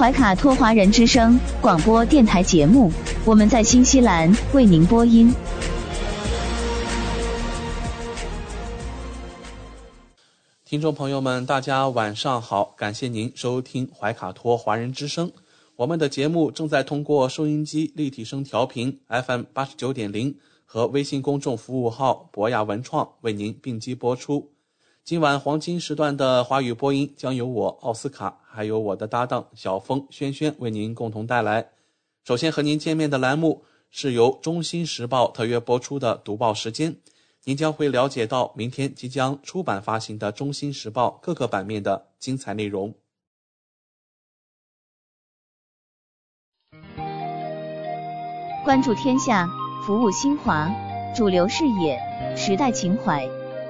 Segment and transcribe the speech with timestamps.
[0.00, 2.90] 怀卡托华人之声广播电台节目，
[3.26, 5.30] 我们在新西兰为您播音。
[10.64, 15.30] 听众朋友们，大家晚上好，感谢您收听怀卡托华人之声。
[15.76, 24.50] 我们的节目正在通过收音机立体声调频 FM 八十九点零和微信公众服务号博雅文创为您并机播出。
[25.02, 31.70] 今晚黄金时段的华语播音将由我奥斯卡，还有我的搭档小峰、轩轩为您共同带来。
[32.22, 36.96] 首先和您见面的栏目是由《中新时报》特约播出的读报时间，
[37.44, 42.94] 您将会了解到明天即将出版发行的《中新时报》各个版面的精彩内容。
[48.62, 49.48] 关注天下，
[49.84, 50.70] 服务新华，
[51.16, 51.98] 主流视野，
[52.36, 53.28] 时代情怀。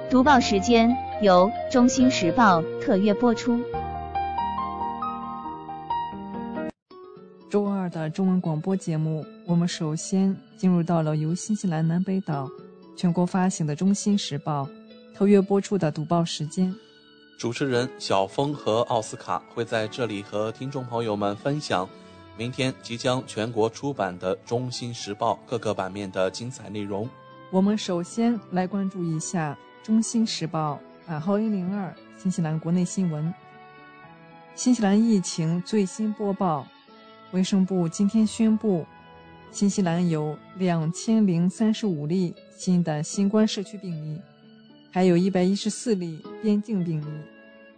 [0.09, 3.63] 读报时间由《中新时报》特约播出。
[7.47, 12.49] 周二的中文广播节目，我们首先进入到了由新西兰南北岛
[12.95, 14.63] 全国发行的《中新时报》
[15.15, 16.73] 特约播出的读报时间。
[17.37, 21.87] 主持人小峰和奥斯卡会在这里和听众朋友们分享
[22.35, 27.07] 明天即将全国出版的《中新时报》各个版面的精彩内容。
[27.51, 30.79] 我们首先来关注一下《中新时报》
[31.11, 33.33] 版号一零二新西兰国内新闻。
[34.55, 36.65] 新西兰疫情最新播报。
[37.31, 38.85] 卫生部今天宣布，
[39.51, 44.21] 新西兰有两千零三十五例新的新冠社区病例，
[44.89, 47.05] 还有一百一十四例边境病例，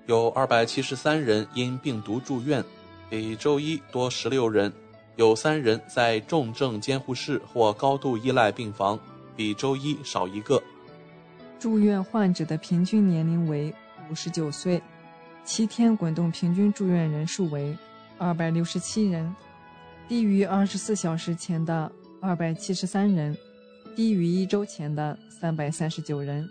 [0.05, 2.63] 有二百七十三人因病毒住院，
[3.09, 4.71] 比周一多十六人，
[5.15, 8.99] 有三人在重症监护室或高度依赖病房，
[9.35, 10.61] 比周一少一个。
[11.63, 13.73] 住院患者的平均年龄为
[14.11, 14.83] 五十九岁，
[15.45, 17.73] 七天滚动平均住院人数为
[18.17, 19.33] 二百六十七人。
[20.05, 23.37] 低于二十四小时前的二百七十三人，
[23.95, 26.49] 低于一周前的三百三十九人。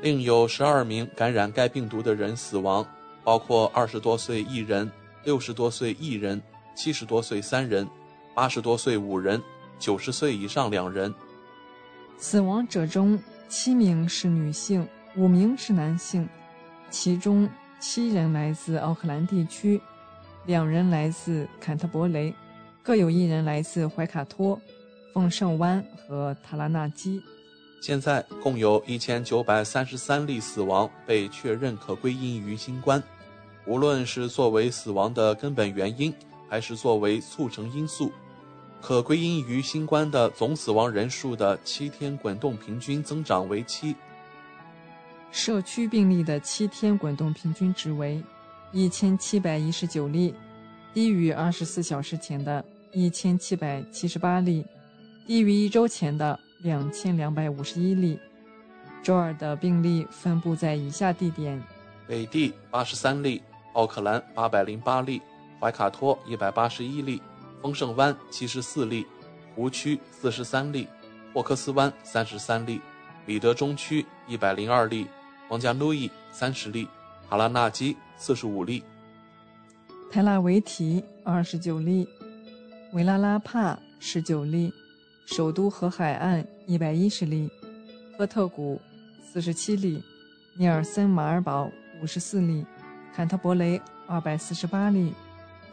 [0.00, 2.86] 另有十二名感染该病毒的人死亡，
[3.22, 4.90] 包括二十多岁一人、
[5.24, 6.40] 六十多岁一人、
[6.74, 7.86] 七十多岁三人、
[8.34, 9.42] 八十多岁五人、
[9.78, 11.14] 九十岁以上两人。
[12.16, 14.86] 死亡者中，七名是女性，
[15.16, 16.28] 五名是男性，
[16.90, 17.48] 其中
[17.80, 19.80] 七人来自奥克兰地区，
[20.44, 22.34] 两人来自坎特伯雷。
[22.82, 24.60] 各有一人来自怀卡托、
[25.14, 27.22] 奉圣湾和塔拉纳基。
[27.80, 33.02] 现在共有一千九百三十三例死亡被确认可归因于新冠，
[33.66, 36.12] 无论是作为死亡的根本原因，
[36.50, 38.12] 还是作为促成因素，
[38.80, 43.94] 可归因于新冠的总死亡人数的七天滚动平均增长为七。
[45.30, 48.22] 社区病例的七天滚动平均值为
[48.72, 50.34] 一千七百一十九例，
[50.94, 52.64] 低于二十四小时前的。
[52.90, 54.64] 一千七百七十八例，
[55.26, 58.18] 低于一周前的两千两百五十一例。
[59.02, 61.62] 周二的病例分布在以下地点：
[62.06, 63.42] 北地八十三例，
[63.74, 65.20] 奥克兰八百零八例，
[65.60, 67.20] 怀卡托一百八十一例，
[67.60, 69.06] 丰盛湾七十四例，
[69.54, 70.86] 湖区四十三例，
[71.32, 72.80] 霍克斯湾三十三例，
[73.26, 75.06] 里德中区一百零二例，
[75.48, 76.88] 皇家路易三十例，
[77.28, 78.82] 哈拉纳基四十五例，
[80.10, 82.08] 泰拉维提二十九例。
[82.94, 84.72] 维拉拉帕十九例，
[85.26, 87.50] 首都和海岸一百一十例，
[88.16, 88.80] 赫特谷
[89.22, 90.02] 四十七例，
[90.56, 91.70] 尼尔森马尔堡
[92.00, 92.64] 五十四例，
[93.14, 95.12] 坎特伯雷二百四十八例，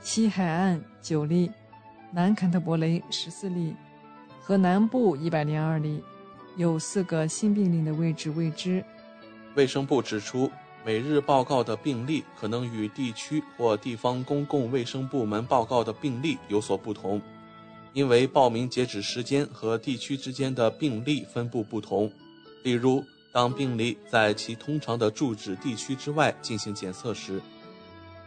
[0.01, 1.49] 西海岸九例，
[2.11, 3.75] 南坎特伯雷十四例，
[4.41, 6.01] 和南部一百零二例，
[6.55, 8.83] 有四个新病例的位置未知。
[9.55, 10.49] 卫生部指出，
[10.85, 17.21] 每日报告的病例可能与地区或地方公共卫生部门报告的病例有所不同，
[17.93, 22.11] 因为报名截止时间和地区之间的病例分布不同。
[22.63, 27.41] 例如，当病例在其通常的住址地区之外进行检测时，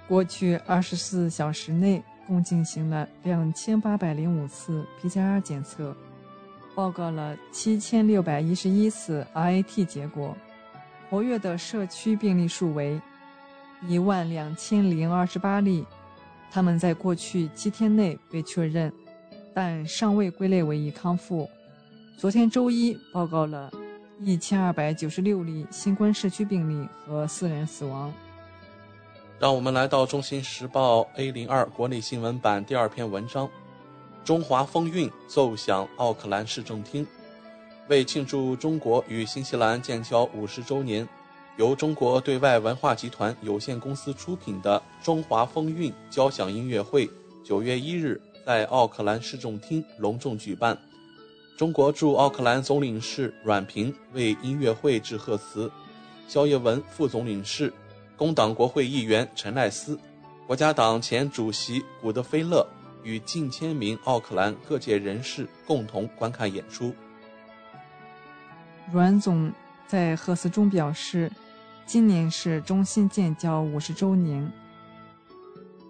[0.06, 5.96] 过去二十四小时内共进行了两千八百零五次 PCR 检测，
[6.74, 10.36] 报告了七千六百一十一次 RAT 结果，
[11.08, 13.00] 活跃的社区病例数为
[13.88, 15.86] 一万两千零二十八例，
[16.50, 18.92] 他们在过去七天内被确认，
[19.54, 21.48] 但尚未归类为已康复。
[22.18, 23.72] 昨天周一报告了
[24.20, 28.12] 一千二百九十六例新冠社区病例和四人死亡。
[29.40, 33.48] 让我们来到《中新时报》A 零二国内新闻版第二篇文章：
[34.24, 37.06] 中华风韵奏响奥克兰市政厅。
[37.88, 41.08] 为庆祝中国与新西兰建交五十周年，
[41.56, 47.08] 由中国对外文化集团有限公司出品的《中华风韵》交响音乐会，
[47.44, 50.76] 九月一日在奥克兰市政厅隆重举办。
[51.56, 55.70] 中国驻奥克兰总领事阮平为音乐会致贺词，
[56.26, 57.72] 肖叶文副总领事。
[58.18, 59.96] 工党国会议员陈赖斯、
[60.44, 62.66] 国家党前主席古德菲勒
[63.04, 66.92] 与近千名奥克兰各界人士共同观看演出。
[68.92, 69.52] 阮总
[69.86, 71.30] 在贺词中表示，
[71.86, 74.50] 今年是中新建交五十周年。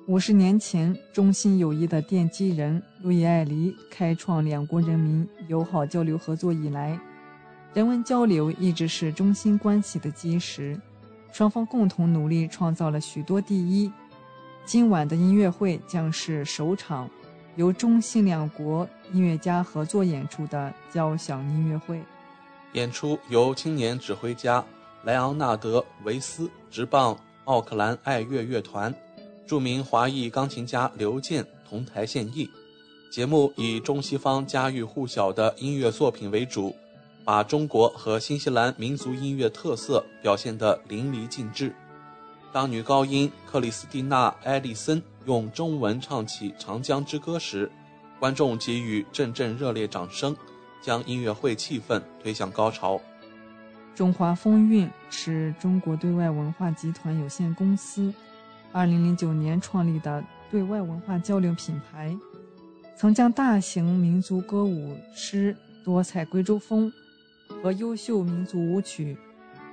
[0.06, 7.00] 五十年前，中新友谊的奠基人路易·艾黎开创两国人民友好交流合作以来，
[7.72, 10.78] 人文交流一直是中新关系的基石。
[11.38, 13.88] 双方共同努力，创造了许多第一。
[14.64, 17.08] 今晚的音乐会将是首场
[17.54, 22.02] 由中新两国音乐家合作演出的交响音乐会。
[22.72, 24.64] 演出由青年指挥家
[25.04, 28.92] 莱昂纳德·维斯执棒奥克兰爱乐乐团，
[29.46, 32.50] 著名华裔钢琴家刘健同台献艺。
[33.12, 36.74] 节目以中西方家喻户晓的音乐作品为主。
[37.28, 41.74] 把中国和新西兰民族音乐特色表现得淋漓尽致。
[42.54, 47.70] 当女高音克里斯蒂娜·埃利森用中文唱起《长江之歌》时，
[48.18, 50.34] 观众给予阵阵热烈掌声，
[50.80, 52.98] 将音乐会气氛推向高潮。
[53.94, 58.10] 中华风韵是中国对外文化集团有限公司
[58.72, 62.16] 2009年创立的对外文化交流品牌，
[62.96, 65.54] 曾将大型民族歌舞诗、
[65.84, 66.90] 多彩贵州风。
[67.62, 69.16] 和优秀民族舞曲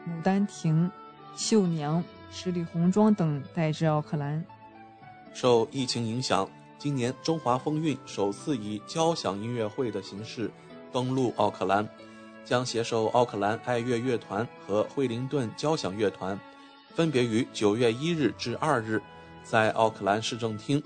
[0.10, 0.86] 《牡丹亭》
[1.36, 1.98] 《绣娘》
[2.32, 4.44] 《十里红妆》等带至奥克兰。
[5.34, 6.50] 受疫情影响，
[6.80, 10.50] 今年中华风韵首次以交响音乐会的形式
[10.92, 11.88] 登陆奥克兰，
[12.44, 16.40] 将携手奥克兰爱乐乐团和惠灵顿交响乐团，
[16.96, 19.00] 分别于九月一日至二日
[19.44, 20.82] 在奥克兰市政厅，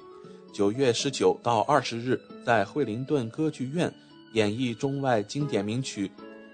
[0.52, 3.94] 九月十九到二十日在惠灵顿歌剧院
[4.34, 6.12] 演绎中外经典名曲。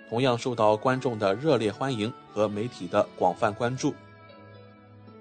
[0.09, 3.93] 同样受到观众的热烈欢迎和媒体的广泛关注。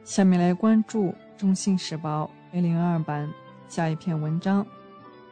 [0.05, 1.09] 下面来关注
[1.39, 3.33] 《中新时报》A 零二版
[3.69, 4.67] 下一篇文章：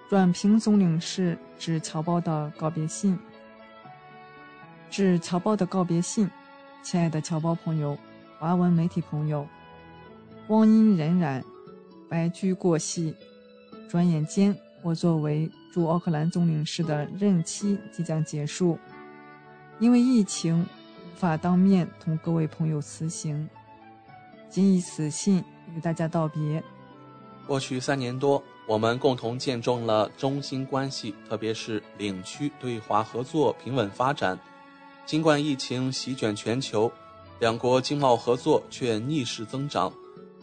[0.09, 3.19] 阮平总领事致侨胞的告别信。
[4.91, 6.29] 致侨胞的告别信，
[6.83, 7.97] 亲爱的侨胞朋友、
[8.39, 9.47] 华文媒体朋友，
[10.47, 11.43] 光阴荏苒，
[12.09, 13.15] 白驹过隙，
[13.89, 18.79] 转眼间，我作为驻奥克兰总领事的任期即将结束。
[19.79, 23.49] 因为疫情，无法当面同各位朋友辞行，
[24.49, 25.43] 仅以此信
[25.75, 26.63] 与大家道别。
[27.47, 34.39] 过去三年多，我们共同见证了中新关系，特别是领区对华合作平稳发展。
[35.05, 36.91] 尽管疫情席卷全球，
[37.41, 39.93] 两国经贸合作却逆势增长，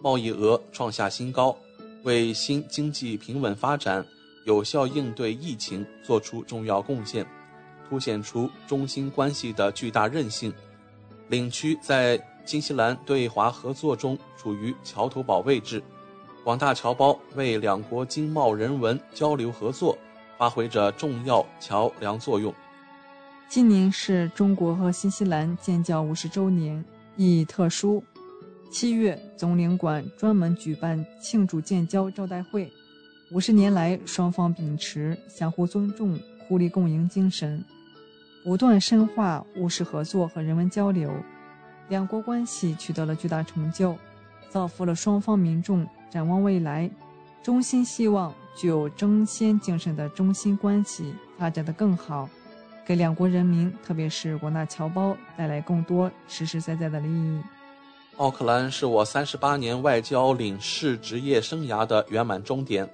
[0.03, 1.55] 贸易额创下新高，
[2.03, 4.05] 为新经济平稳发展、
[4.45, 7.25] 有效应对疫情作出重要贡献。
[7.89, 10.53] 凸显出中新关系的巨大韧性。
[11.27, 15.81] 领区在新西兰对华合作中处于桥头堡位置，
[16.43, 19.97] 广大侨胞为两国经贸人文交流合作
[20.37, 22.53] 发挥着重要桥梁作用。
[23.47, 26.83] 今年是中国和新西兰建交五十周年，
[27.15, 28.03] 意义特殊。
[28.71, 32.71] 七月，总领馆专门举办庆祝建交招待会。
[33.31, 37.63] 五十年来，双方秉持相互尊重、互利共赢精神。
[38.49, 41.13] 不断深化务实合作和人文交流，
[41.87, 43.95] 两国关系取得了巨大成就，
[44.49, 45.85] 造福了双方民众。
[46.09, 46.89] 展望未来，
[47.43, 52.27] 衷心希望具有争先精神的中新关系发展的更好，
[52.83, 57.39] 给两国人民，特别是广大侨胞带来更多实实在在的利益。
[58.17, 62.89] 奥克兰是我三十八年外交领事职业生涯的圆满终点，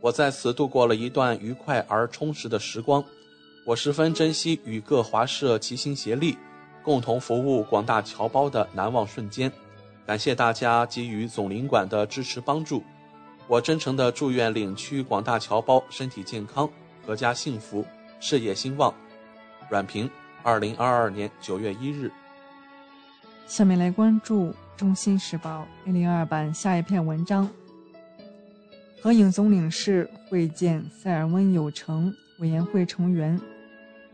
[0.00, 3.04] 我在此度过了一段愉快而充实的时光。
[3.70, 6.36] 我十分珍惜与各华社齐心协力，
[6.82, 9.48] 共同服务广大侨胞的难忘瞬间。
[10.04, 12.82] 感谢大家给予总领馆的支持帮助。
[13.46, 16.68] 我真诚的祝愿领区广大侨胞身体健康、
[17.06, 17.86] 阖家幸福、
[18.18, 18.92] 事业兴旺。
[19.68, 20.10] 阮平，
[20.42, 22.10] 二零二二年九月一日。
[23.46, 24.46] 下面来关注
[24.76, 27.48] 《中新时报》A 零二版下一篇文章。
[29.00, 33.40] 合影总领事会见塞尔温有成委员会成员。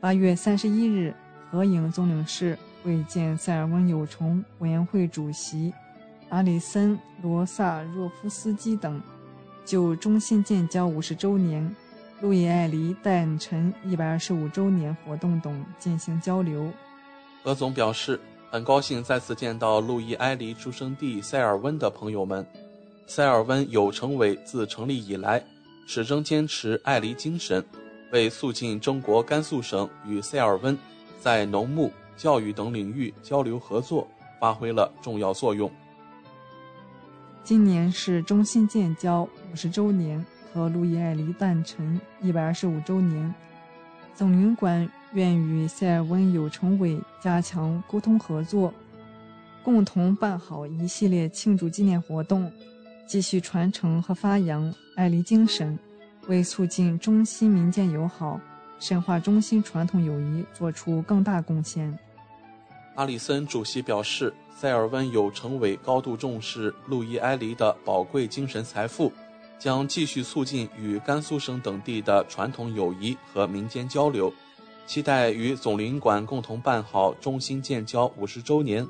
[0.06, 1.12] 八月三十一日，
[1.50, 5.74] 合影总领事会见塞尔温有成委员会主席
[6.28, 9.02] 阿里森·罗萨若夫斯基等。
[9.64, 11.74] 就中新建交五十周年、
[12.20, 16.70] 路易艾黎诞辰一百二十五周年活动等进行交流。
[17.42, 22.46] 何总表示，很高兴再次见到路易艾黎出生地塞尔温的朋友们。
[23.08, 25.42] 塞尔温友成委自成立以来，
[25.84, 27.60] 始终坚持艾黎精神，
[28.16, 30.76] 为促进中国甘肃省与塞尔温
[31.20, 34.08] 在农牧、教育等领域交流合作
[34.40, 35.70] 发挥了重要作用。
[37.44, 43.34] 今年是中新建交五十周年和路易艾黎诞辰一百二十五周年，
[44.14, 48.72] 总领馆愿与塞尔温友成委加强沟通合作，
[49.62, 52.50] 共同办好一系列庆祝纪念活动，
[53.06, 55.78] 继续传承和发扬艾黎精神，
[56.28, 58.40] 为促进中新民间友好、
[58.78, 61.98] 深化中新传统友谊做出更大贡献。
[62.94, 64.32] 阿里森主席表示。
[64.58, 69.12] 塞尔温友成委高度重视路易埃黎的宝贵精神财富，
[69.58, 74.32] 将继续促进与甘肃省等地的传统友谊和民间交流，
[74.86, 78.88] 期待与总领馆共同办好中新建交五十周年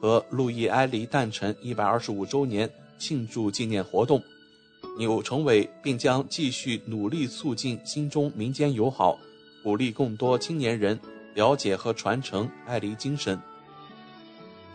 [0.00, 4.22] 和路易埃黎诞辰一百二十五周年庆祝纪念活动。
[4.98, 9.16] 友成伟并将继续努力促进新中民间友好，
[9.62, 10.98] 鼓励更多青年人
[11.34, 13.38] 了解和传承爱黎精神。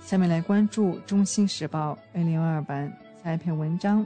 [0.02, 2.92] 下面来关注《中新时报》A 零二二版
[3.24, 4.06] 下一篇文章：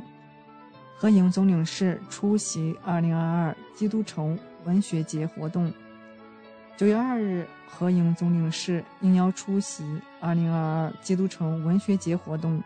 [0.95, 5.71] 合影总领事出席二零二二基督城文学节活动。
[6.77, 9.83] 九月二日，合影总领事应邀出席
[10.19, 12.61] 二零二二基督城文学节活动，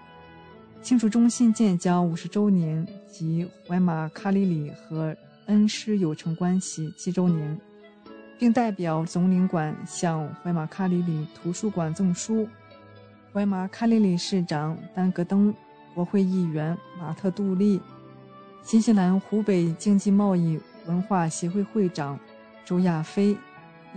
[0.82, 7.60] 庆祝中新建交五十周年及怀马卡里里和恩施友城关系七周年，
[8.40, 12.48] 并代表总领馆向怀马卡里里图书馆赠书。
[13.32, 15.54] 怀马卡里里市长丹格登、
[15.94, 17.80] 国会议员马特杜利、
[18.64, 22.20] 新西兰湖北经济贸易文化协会会长
[22.66, 23.38] 周亚飞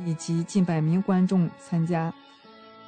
[0.05, 2.13] 以及近百名观众参加。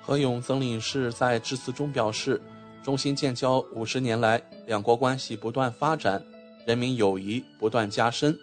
[0.02, 2.40] 何勇总领事在致辞中表示，
[2.86, 6.22] 中新建交五十年来，两国关系不断发展，
[6.64, 8.38] 人民友谊不断加深，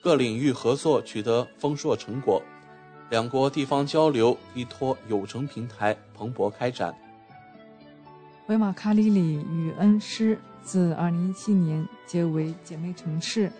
[0.00, 2.40] 各领域合作取得丰硕成果，
[3.10, 6.94] 两国地方交流依托友城平台蓬勃开展。
[8.46, 13.50] 维马卡里里与恩施自2017年结为姐妹城市，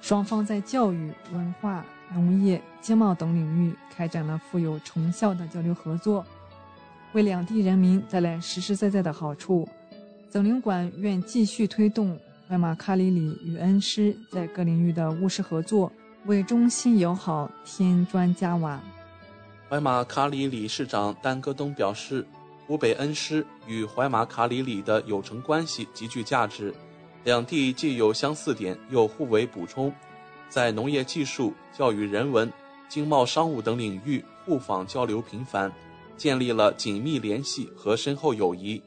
[0.00, 6.24] 双方在教育、文化、农业、经贸等领域开展了富有成效的交流合作，
[7.16, 9.66] 为两地人民带来实实在在的好处。
[10.28, 12.14] 总领馆愿继续推动
[12.50, 15.90] 维马卡里里与恩施在各领域的务实合作，
[16.26, 18.78] 为中新友好添砖加瓦。
[19.70, 22.26] 怀马卡里里市长丹戈东表示。
[22.66, 26.74] 湖北恩施与怀马卡里里的友城关系极具价值，
[27.22, 29.94] 两地既有相似点，又互为补充，
[30.48, 32.52] 在农业技术、教育人文、
[32.88, 35.70] 经贸商务等领域互访交流频繁，
[36.16, 38.82] 建立了紧密联系和深厚友谊。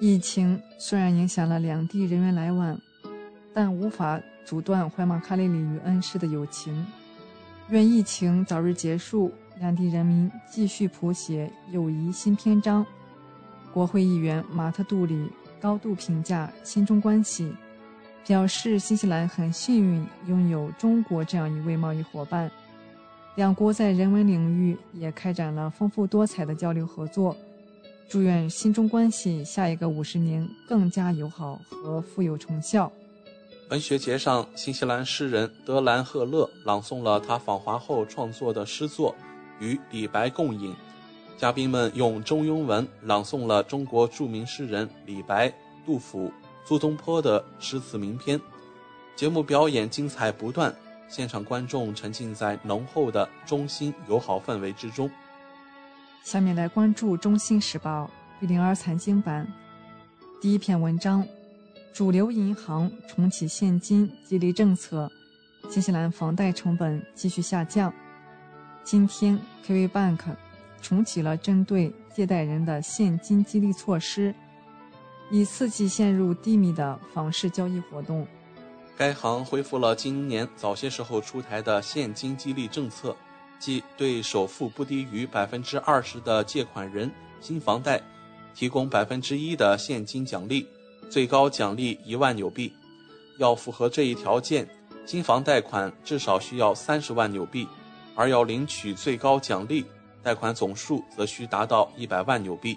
[0.00, 2.80] 疫情虽然影响了两地人员来往，
[3.52, 6.86] 但无法阻断怀马卡里里与恩施的友情。
[7.70, 9.32] 愿疫情早日结束。
[9.60, 12.86] 两地人民继续谱写友谊新篇章。
[13.72, 15.28] 国会议员马特杜里
[15.60, 17.52] 高度评价新中关系，
[18.24, 22.48] 表示新西兰很幸运拥有中国这样一位贸易伙伴。
[23.38, 27.36] 两国在人文领域也开展了丰富多彩的交流合作。
[28.08, 32.90] 祝愿新中关系下一个五十年更加友好和富有成效。
[33.70, 39.14] 文学节上，新西兰诗人德兰赫勒朗诵了他访华后创作的诗作。
[39.60, 40.74] 与李白共饮，
[41.36, 45.52] 嘉宾们用中庸文朗诵了中国著名诗人李白、
[45.86, 46.32] 杜甫、
[46.64, 48.40] 苏东坡的诗词名篇。
[49.14, 50.74] 节目表演精彩不断，
[51.08, 55.10] 现场观众沉浸在浓厚的中新友好氛围之中。
[56.22, 58.04] 下面来关注《中新时报》
[58.44, 59.50] 玉林儿财经版
[60.40, 61.26] 第一篇文章：
[61.94, 65.10] 主流银行重启现金激励政策，
[65.70, 67.92] 新西兰房贷成本继续下降。
[68.84, 70.18] 今天，KV Bank
[70.82, 74.34] 重启了针对借贷人的现金激励措施，
[75.30, 78.26] 以刺激陷入低迷的房市交易活动。
[78.98, 83.14] 该行恢复了今年早些时候出台的现金激励政策，
[83.56, 87.08] 即对首付不低于百分之二十的借款人
[87.40, 88.02] 新房贷
[88.56, 90.66] 提供百分之一的现金奖励，
[91.08, 92.72] 最高奖励一万纽币。
[93.38, 94.68] 要符合这一条件，
[95.06, 97.68] 新房贷款至少需要三十万纽币，
[98.16, 99.86] 而要领取最高奖励。
[100.24, 102.76] 贷款总数则需达到一百万纽币。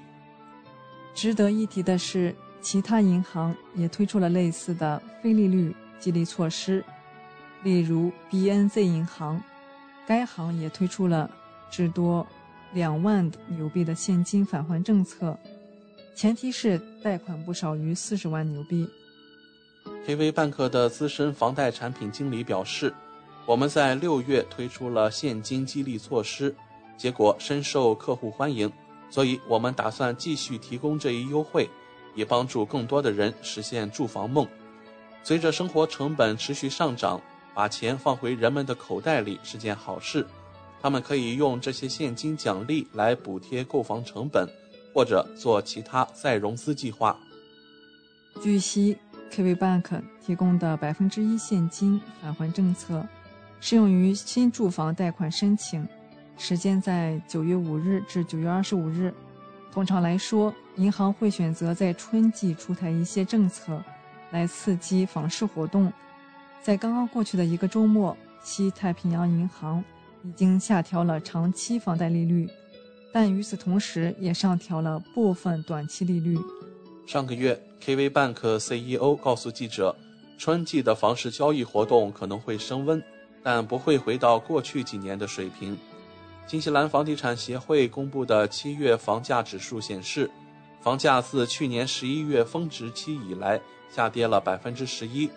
[1.16, 6.84] 值得一提的是，其他银行也推出了类似的非利率激励措施，
[7.63, 9.41] 例如 BNZ 银行，
[10.05, 11.29] 该行也推出了
[11.70, 12.27] 至多
[12.74, 15.38] 两万纽币的现金返还政策，
[16.15, 18.89] 前提是贷款不少于四十万纽币。
[20.05, 22.93] KV Bank 的资深房贷产品经理表示
[23.46, 26.53] ：“我们在六月推出了现金激励措施。”
[26.98, 28.72] 结果深受客户欢迎，
[29.10, 31.67] 所以我们打算继续提供这一优惠，
[32.13, 34.48] 以帮助更多的人实现住房梦。
[35.24, 37.22] 随着生活成本持续上涨，
[37.54, 40.25] 把钱放回人们的口袋里是件好事。
[40.82, 44.48] 他们可以用这些现金奖励来补贴购房成本，
[44.94, 47.16] 或者做其他再融资计划。
[48.42, 48.98] 据悉
[49.32, 53.06] ，KV Bank 提供的百分之一现金返还政策，
[53.60, 55.88] 适用于新住房贷款申请。
[56.38, 59.13] 时间在九月五日至九月二十五日。
[59.72, 63.84] 通常来说，银行会选择在春季出台一些政策，
[64.32, 65.92] 来刺激房市活动。
[66.64, 69.84] 在刚刚过去的一个周末，西太平洋银行
[70.24, 72.50] 已经下调了长期房贷利率，
[73.14, 76.38] 但与此同时也上调了部分短期利率。
[77.06, 79.96] 上个月，KV Bank CEO 告诉记者，
[80.38, 83.04] 春季的房市交易活动可能会升温，
[83.44, 85.78] 但不会回到过去几年的水平。
[86.48, 90.30] 新西兰房地产协会公布的七月房价指数显示，
[90.80, 93.60] 房价自去年十一月峰值期以来
[93.92, 95.30] 下跌了百分之十一，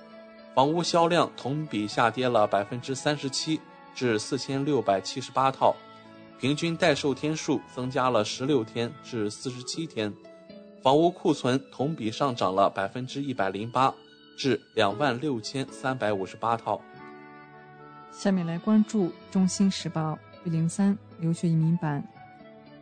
[0.54, 3.60] 房屋销量同比下跌了百分之三十七，
[3.94, 5.74] 至四千六百七十八套，
[6.38, 10.12] 平均待售天数增加了十六天至四十七天，
[10.82, 13.92] 房屋库存同比上涨了百分之一百零八，
[14.38, 16.80] 至两万六千三百五十八套。
[18.12, 20.12] 下面来关注《中新时报》。
[20.44, 22.06] 零三留学移民版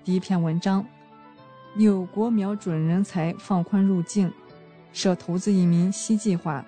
[0.02, 0.84] 第一篇文章：
[1.76, 4.32] 纽国瞄准人才放宽入境，
[4.92, 6.64] 设投资移民新计划。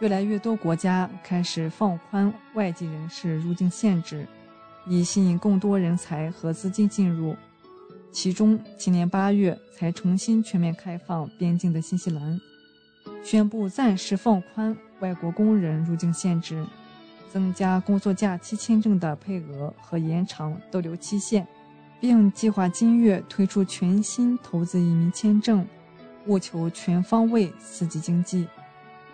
[0.00, 4.26] 越来越多国家开始放宽外籍人士入境限制，
[4.86, 7.36] 以吸引更多人才和资金进入。
[8.10, 12.40] 其中，今年八月才重新全面开放边境的新西兰，
[13.22, 16.64] 宣布暂时放宽外国工人入境限制。
[17.32, 21.46] 增加工作假期签证的配额和延长逗留期限，
[22.00, 25.64] 并计划今月推出全新投资移民签证，
[26.30, 28.46] 务求全方位刺激经济。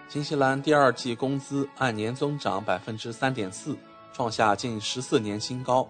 [0.07, 3.75] 新西兰第二季工资按年增长百分之三点四，
[4.13, 5.89] 创下近十四年新高，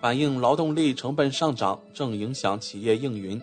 [0.00, 3.40] 反映劳动力成本上涨正影响企业营运。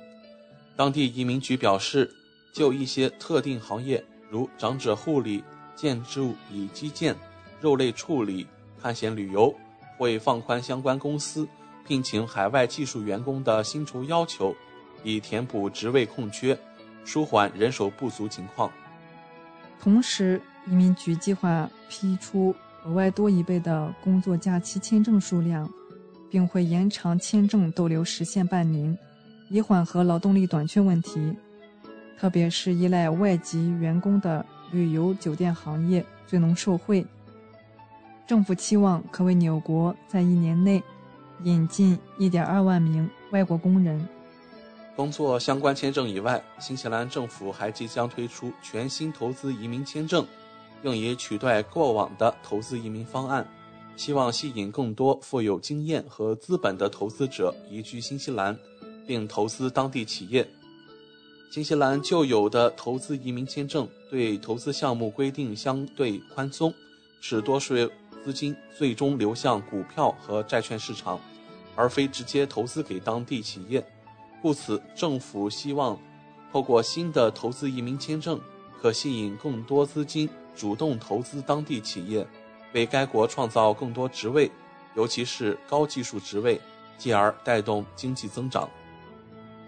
[0.75, 2.13] 当地移民局表示，
[2.53, 5.41] 就一些特定行业，如长者护理、
[5.73, 7.15] 建筑与基建。
[7.61, 8.47] 肉类处理、
[8.81, 9.53] 探险旅游
[9.95, 11.47] 会放宽相关公司
[11.87, 14.55] 聘请海外技术员工的薪酬要求，
[15.03, 16.57] 以填补职位空缺，
[17.03, 18.71] 舒缓人手不足情况。
[19.79, 25.69] 同时，移民局计划批出额外多一倍的工作假期签证数量，
[26.29, 28.97] 并会延长签证逗留时限半年，
[29.49, 31.35] 以缓和劳动力短缺问题。
[32.17, 37.03] 特别是依赖外籍员工的旅游酒店行业最能受惠。
[38.27, 40.81] 政府期望可为纽国在一年内
[41.43, 44.07] 引进1.2万名外国工人。
[45.01, 50.23] 工作相关签证以外，新西兰政府还即将推出全新投资移民签证，
[50.83, 53.43] 用以取代过往的投资移民方案，
[53.95, 58.55] 希望吸引更多富有经验和资本的投资者移居新西兰，
[59.07, 60.47] 并投资当地企业。
[61.51, 66.71] 新西兰旧有的投资移民签证对投资项目规定相对宽松，
[67.21, 67.73] 使多数。
[68.23, 71.19] 资金最终流向股票和债券市场，
[71.75, 73.83] 而非直接投资给当地企业。
[74.41, 75.97] 故此，政府希望
[76.51, 78.39] 透过新的投资移民签证，
[78.81, 82.25] 可吸引更多资金主动投资当地企业，
[82.73, 84.49] 为该国创造更多职位，
[84.95, 86.59] 尤其是高技术职位，
[86.97, 88.67] 继而带动经济增长。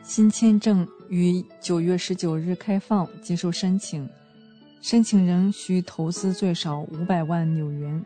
[0.02, 4.10] 新签证于九月十九日开放接受申请，
[4.82, 8.04] 申请人需投资最少五百万纽元。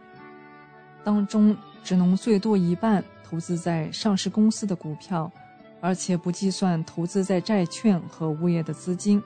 [1.03, 5.31] 当中只能最多一半投资在上市公司的股票
[5.79, 9.21] 而且不计算投资在债券和物业的资金。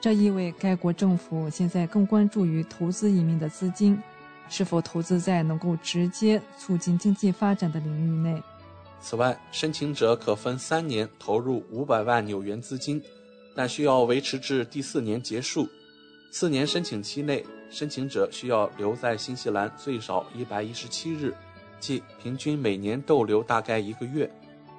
[0.00, 3.98] 这意味该国政府现在更关注于投资移民的资金
[4.50, 8.42] 是否投资在能够直接促进经济发展的领域内。
[9.00, 13.02] 此外，申请者可分三年投入五百万纽元资金，
[13.54, 15.68] 但需要维持至第四年结束。
[16.30, 21.34] 四年申请期内，申请者需要留在新西兰最少一百一十七日，
[21.78, 24.30] 即平均每年逗留大概一个月，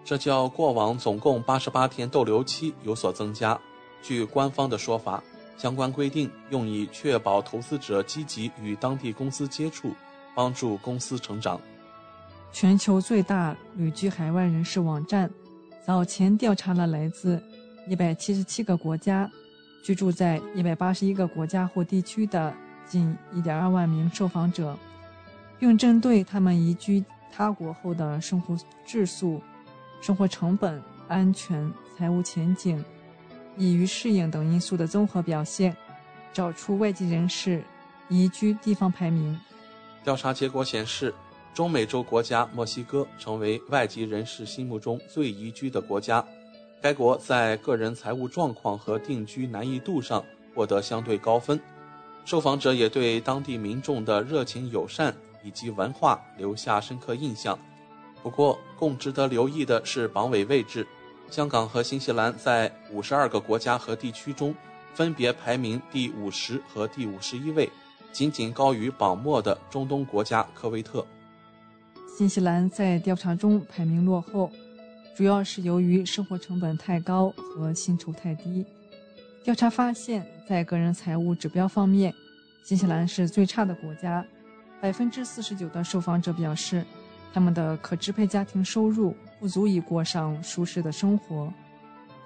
[0.06, 3.60] 这较过往总共八十八天逗留期有所增加。
[4.04, 5.22] 据官方的说法，
[5.58, 9.96] 相关规定用以确保投资者积极与当地公司接触，
[10.36, 11.60] 帮助公司成长。
[12.52, 15.30] 全球最大旅居海外人士网站
[15.84, 17.42] 早前调查了来自
[17.90, 19.30] 177个国家、
[19.84, 22.54] 居住在181个国家或地区的
[22.86, 24.78] 近1.2万名受访者，
[25.58, 29.42] 并针对他们移居他国后的生活质素、
[30.06, 32.86] 生活成本、安全、财务前景。
[33.58, 35.76] 易于适应等因素的综合表现，
[36.32, 37.64] 找出外籍人士
[38.08, 39.36] 移居地方排名。
[40.04, 41.12] 调查结果显示，
[41.56, 46.24] 中美洲国家墨西哥成为外籍人士心目中最宜居的国家。
[46.80, 51.60] 该国在个人财务状况和定居难易度上获得相对高分。
[52.26, 55.12] 受访者也对当地民众的热情友善
[55.44, 57.58] 以及文化留下深刻印象。
[58.26, 60.88] 不过，更值得留意的是榜尾位置。
[61.30, 64.56] 香港和新西兰在五十二个国家和地区中，
[64.96, 67.72] 分别排名第五十和第五十一位，
[68.12, 71.06] 仅仅高于榜末的中东国家科威特。
[72.18, 74.50] 新西兰在调查中排名落后，
[75.16, 78.66] 主要是由于生活成本太高和薪酬太低。
[79.44, 82.12] 调查发现，在个人财务指标方面，
[82.64, 84.26] 新西兰是最差的国家。
[84.82, 86.84] 百分之四十九的受访者表示，
[87.36, 89.14] 他们的可支配家庭收入。
[89.38, 91.54] 不足以过上舒适的生活。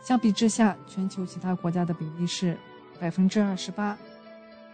[0.01, 2.55] 相比之下，全球其他国家的比例是
[2.99, 3.97] 百分之二十八，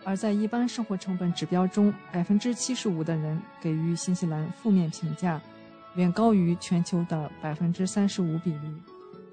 [0.03, 5.41] 而在一般生活成本指标中，百分之七十五的人给予新西兰负面评价，
[5.95, 8.69] 远高于全球的百分之三十五比例。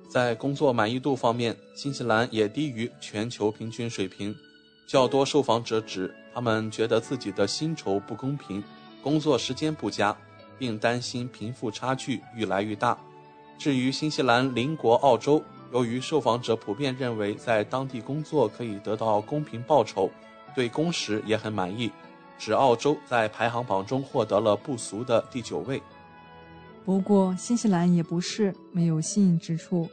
[0.08, 4.34] 在工作满意度方面，新西兰也低于全球平均水平。
[4.86, 8.62] 较多受访者指，他们觉得自己的薪酬不公平，
[9.02, 10.16] 工作时间不佳。
[10.62, 12.96] 并担心贫富差距愈来愈大。
[13.58, 20.08] 至于新西兰邻国澳洲，由于受访者普遍认为在当地工作可以得到公平报酬，
[20.54, 21.90] 对工时也很满意，
[22.38, 25.82] 使澳洲在排行榜中获得了不俗的第九位。
[26.84, 29.88] 不过，新西兰也不是没有吸引之处。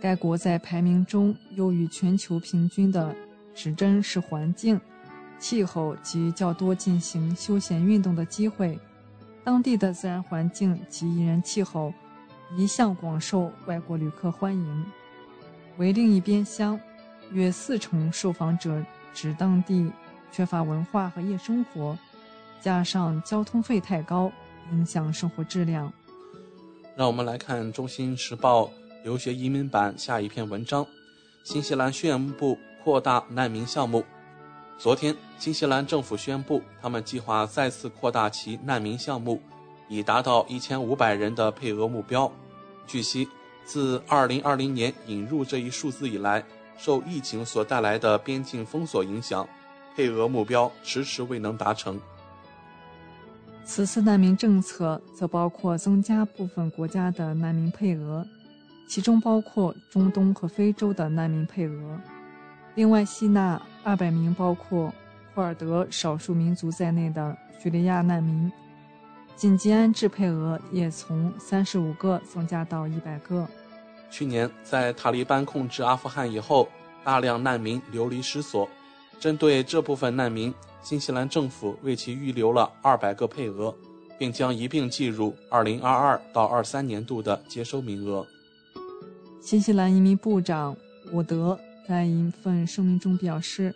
[0.00, 3.14] 该国在排名中优于全球平均的
[3.54, 4.80] 指针是环境、
[5.38, 8.78] 气候及较多进行休闲运动的机会。
[9.46, 11.94] 当地的自然环境及宜人气候
[12.56, 14.84] 一向广受外国旅客欢迎。
[15.76, 16.80] 为另一边厢，
[17.30, 19.88] 约四成受访者指当地
[20.32, 21.96] 缺乏文化和夜生活，
[22.60, 24.32] 加上交通费太高，
[24.72, 25.92] 影响生活质量。
[26.96, 28.64] 让我们来看《中新时报》
[29.04, 30.84] 留学移民版下一篇文章：
[31.44, 34.02] 新西兰宣布扩大难民项目。
[34.78, 39.40] 昨天，新西兰政府宣布，他们计划再次扩大其难民项目，
[39.88, 42.30] 以达到一千五百人的配额目标。
[42.86, 43.26] 据悉，
[43.64, 46.44] 自二零二零年引入这一数字以来，
[46.76, 49.48] 受疫情所带来的边境封锁影响，
[49.96, 51.98] 配额目标迟迟未能达成。
[53.64, 58.24] 此次难民政策则包括增加部分国家的难民配额，
[58.86, 61.98] 其中包括中东和非洲的难民配额。
[62.74, 64.92] 另外，吸纳二百名包括
[65.32, 68.50] 库尔德少数民族在内的叙利亚难民，
[69.36, 73.46] 紧急安置配额也从三十五个增加到一百个。
[74.10, 76.68] 去年，在塔利班控制阿富汗以后，
[77.04, 78.68] 大量难民流离失所。
[79.20, 83.72] 针对这部分难民，新西兰政府为其预留了二百个配额，
[84.18, 88.26] 并将一并计入二零二二到二三年度的接收名额。
[89.40, 90.76] 新西兰移民部长
[91.12, 91.56] 伍德。
[91.88, 93.74] 在一份声明中表示，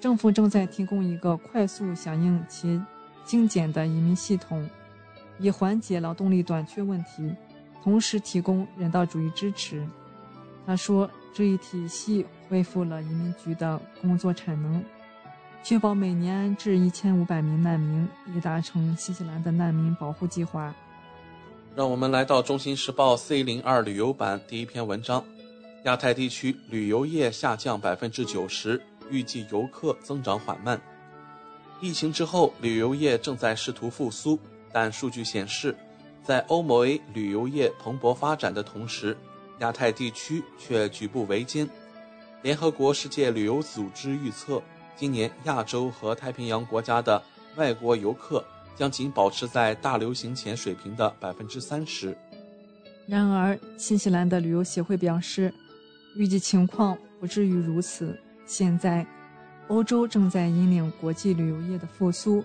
[0.00, 2.80] 政府正在提供一个快速响应且
[3.24, 4.68] 精简的移民系统，
[5.38, 7.34] 以缓解劳动力短缺问题，
[7.82, 9.84] 同时提供人道主义支持。
[10.64, 14.84] 他说，这一体系恢复了移民局的工作产能，
[15.64, 20.72] 确保每年安置一千五百名难民，以达成新西兰的难民保护计划。
[21.74, 25.24] 让我们来到《中新时报》C 零二旅游版第一篇文章。
[25.84, 30.80] 亚太地区旅游业下降百分之九十，预计游客增长缓慢。
[31.80, 34.38] 疫情之后，旅游业正在试图复苏，
[34.72, 35.76] 但数据显示，
[36.22, 39.16] 在欧盟 A 旅游业蓬勃发展的同时，
[39.58, 41.68] 亚太地区却举步维艰。
[42.42, 44.62] 联合国世界旅游组织预测，
[44.94, 47.20] 今年亚洲和太平洋国家的
[47.56, 48.44] 外国游客
[48.76, 52.16] 将仅保持在大流行前水平的百分之三十。
[53.04, 55.52] 然而，新西兰的旅游协会表示，
[56.14, 58.18] 预计情况不至于如此。
[58.46, 59.06] 现在，
[59.68, 62.44] 欧洲正在引领国际旅游业的复苏，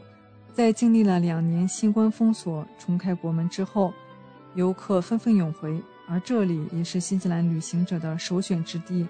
[0.54, 3.94] 在经历了两年新冠封锁、重开国门之后，
[4.56, 9.08] 游客纷纷涌回，而这里也是新西兰旅行者的首选之地。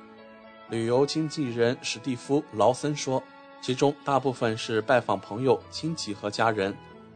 [0.69, 3.21] 旅游经纪人史蒂夫·劳森说
[3.61, 6.75] ：“其中大部分是拜访朋友、亲戚和家人，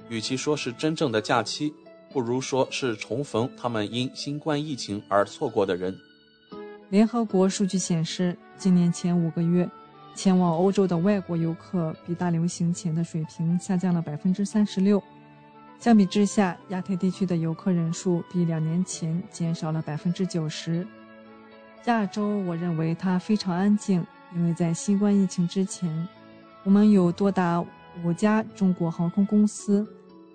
[0.09, 1.73] 与其说是真正的假期。”
[2.13, 5.97] 不如说是重逢他们因新冠疫情而错过的人。
[6.91, 9.67] 联合国数据显示，今年前五个月，
[10.13, 15.01] 前往欧洲的外国游客比大流行前的水平下降了百分之三十六。
[15.79, 20.85] 相比之下，亚太地区的游客人数比两年前减少了百分之九十。
[21.85, 26.05] 亚洲，我认为它非常安静，因为在新冠疫情之前，
[26.65, 27.63] 我们有多达
[28.03, 29.87] 五家中国航空公司。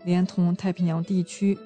[0.07, 1.59] 连同太平洋地区，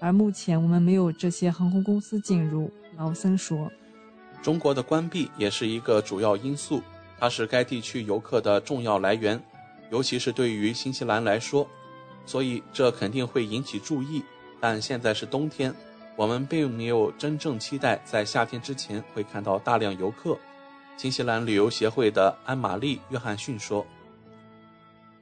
[0.00, 2.68] 而目前我们没有这些航空公司进入。
[2.96, 3.70] 劳森说
[4.42, 6.82] ：“中国的关闭也是一个主要因素，
[7.18, 9.40] 它是该地区游客的重要来源，
[9.90, 11.68] 尤其是对于新西兰来说，
[12.24, 14.22] 所以这肯定会引起注意。
[14.60, 15.74] 但现在是冬天，
[16.16, 20.36] 我们并没有真正期待在夏天之前会看到大量游客。”
[20.96, 23.86] 新西兰旅游协会的安玛丽·约翰逊说：“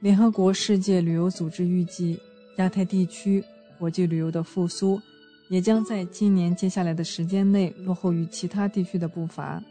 [0.01, 2.19] 联合国世界旅游组织预计。”
[2.57, 3.43] 亚太地区
[3.77, 4.99] 国际旅游的复苏，
[5.49, 9.61] 也将在今年接下来的时间内落后于其他地区的步伐。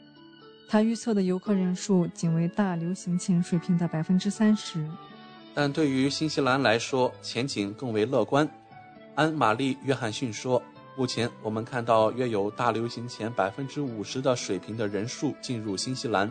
[0.69, 4.85] 他预测的游客人数仅为大流行前水平的百分之三十。
[5.55, 8.49] 但对于新西兰来说，前景更为乐观。
[9.15, 10.63] 安玛丽·约翰逊说
[10.99, 16.31] ：“目前我们看到约有大流行前百分之五十的水平的人数进入新西兰。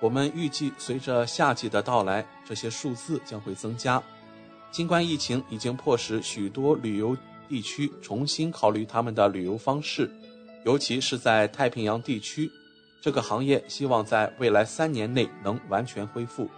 [0.00, 4.02] 我们预计随着夏季的到来，这些数字将会增加。”
[4.70, 7.16] 新冠疫情已经迫使许多旅游
[7.48, 10.10] 地区重新考虑他们的旅游方式，
[10.64, 12.50] 尤其是在太平洋地区，
[13.00, 16.48] 这个行业希望在未来三年内能完全恢复。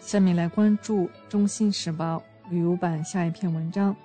[0.00, 3.96] 下面来关注《中新时报》旅游版下一篇文章：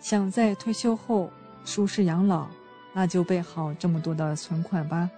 [0.00, 1.30] 想在退休后
[1.64, 2.46] 舒适养老，
[2.92, 5.10] 那就备好这么多的存款吧。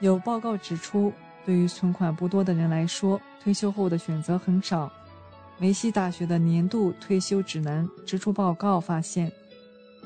[0.00, 1.12] 有报告指出，
[1.44, 4.90] 对于存款不多的人来说，退休后的选择很少。
[5.64, 9.32] 梅西大学的年度退休指南支出报告发现，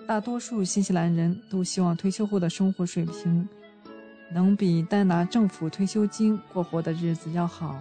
[0.07, 3.49] 大多数新西兰人都希望退休后的生活水平
[4.33, 7.75] 能比单拿政府退休金过活的日子要好。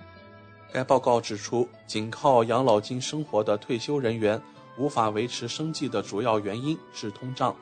[0.73, 4.41] 该报告指出，仅靠养老金生活的退休人员
[4.79, 7.55] 无法维持生计的主要原因是通胀。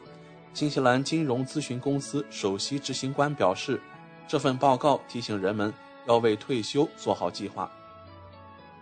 [0.54, 3.82] 新西兰金融咨询公司首席执行官表示，
[4.30, 5.74] 这份报告提醒人们
[6.08, 7.70] 要为退休做好计划。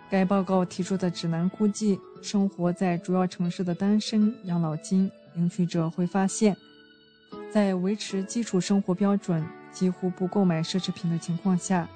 [0.09, 6.55] 该报告提出的指南估计，生活在主要城市的单身养老金领取者会发现，
[7.51, 11.89] 在维持基础生活标准、几乎不购买奢侈品的情况下，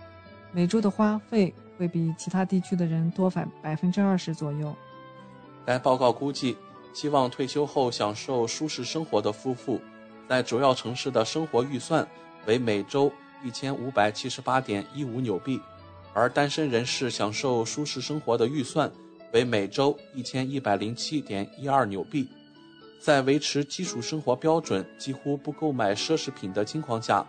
[0.52, 4.76] 每周的花费会比其他地区的人多返百分之二十左右。
[5.64, 6.58] 该报告估计，
[6.94, 9.80] 希望退休后享受舒适生活的夫妇，
[10.28, 12.08] 在主要城市的生活预算
[12.48, 13.12] 为每周
[13.44, 15.62] 一千五百七十八点一五纽币。
[16.14, 18.92] 而单身人士享受舒适生活的预算
[19.34, 22.28] 为每周一千一百零七点一二纽币，
[23.00, 27.26] 在维持基础生活标准、几乎不购买奢侈品的情况下，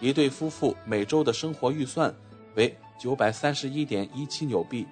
[0.00, 2.12] 一对夫妇每周的生活预算
[2.56, 4.86] 为九百三十一点一七纽币，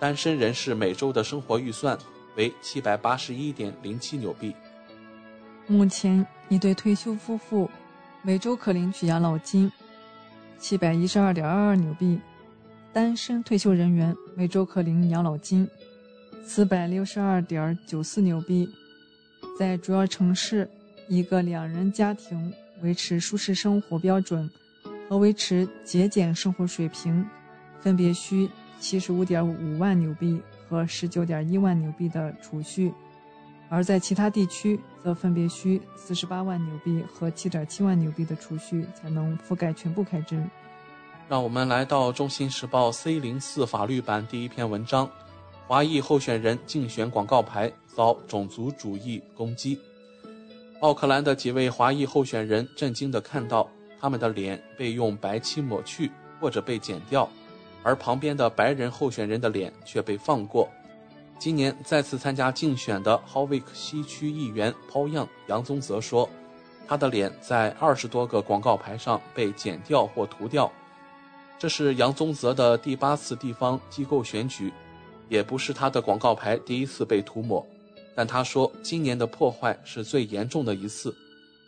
[0.00, 1.96] 单身人士每周的生活预算
[2.36, 4.54] 为七百八十一点零七纽币。
[5.66, 7.70] 目前，一对退休夫妇
[8.22, 9.70] 每周可领取养老金
[10.58, 12.18] 七百一十二点二二纽币。
[12.98, 15.68] 单身退休人员每周可领养老金
[16.44, 18.68] 四百六十二点九四纽币。
[19.56, 20.68] 在主要城市，
[21.06, 24.50] 一个两人家庭维持舒适生活标准
[25.08, 27.24] 和维持节俭生活水平，
[27.78, 32.90] 分别需七十五点五万纽币和十九点一万纽币的储蓄；
[33.68, 40.42] 而在其他地区，则分别需四十八万纽币和七点七万纽币的储蓄才能覆盖全部开支。
[41.28, 45.06] 让我们来到《中新时报》C 零四法律版第一篇文章：
[45.66, 49.78] 华裔候选人竞选广告牌遭种族主义攻击。
[50.80, 53.68] 奥克兰的几位华裔候选人震惊地看到，
[54.00, 56.10] 他们的脸被用白漆抹去
[56.40, 57.28] 或者被剪掉，
[57.82, 60.66] 而旁边的白人候选人的脸却被放过。
[61.38, 66.26] 今年再次参加竞选的 Howick 西区议员 Paul Young 杨宗泽说
[66.88, 70.72] ：“他的脸在二十多个广告牌上被剪掉或涂掉。
[71.58, 74.72] 这是杨宗泽的第八次地方机构选举，
[75.28, 77.66] 也不是他的广告牌第一次被涂抹。
[78.14, 81.14] 但他说，今年的破坏是最严重的一次。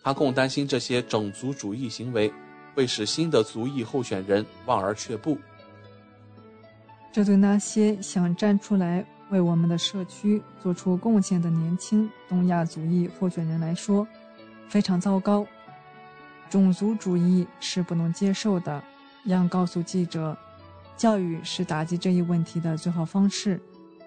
[0.03, 2.33] 他更担心这些种族主义行为
[2.75, 5.37] 会使新的族裔候选人望而却步。
[7.13, 14.07] 这对那些想站出来为我们的社区做出贡献的年轻东亚族裔候选人来说，
[14.69, 15.45] 非常糟糕。
[16.49, 18.83] 种族主义是不能接受的。
[19.25, 20.37] 杨告诉记者，
[20.97, 23.61] 教育是打击这一问题的最好方式。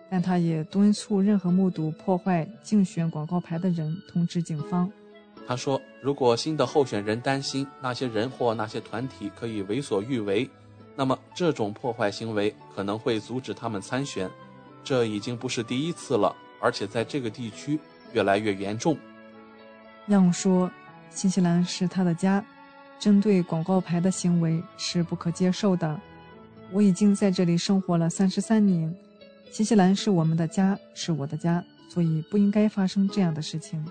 [0.09, 4.91] 但他也敦促任何目睹破坏竞选广告牌的人通知警方。
[5.47, 10.47] 他说：“如果新的候选人担心那些人或那些团体可以为所欲为，
[10.95, 14.29] 那么这种破坏行为可能会阻止他们参选。
[14.83, 17.79] 这已经不是第一次了，而且在这个地区
[18.11, 18.95] 越来越严重。”
[20.09, 20.69] 样说
[21.09, 22.45] ：“新西兰是他的家，
[23.03, 25.99] 针对广告牌的行为是不可接受的。
[26.71, 28.95] 我已经在这里生活了三十三年。”
[29.51, 33.85] 新西兰是我们的家，是我的家，所以不应该发生这样的事情。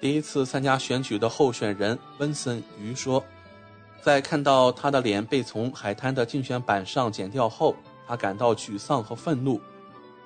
[0.00, 3.24] 第一次参加选举的候选人温森于说，
[4.02, 9.60] 在看到他的脸被从海滩的竞选板上剪掉后，他感到沮丧和愤怒。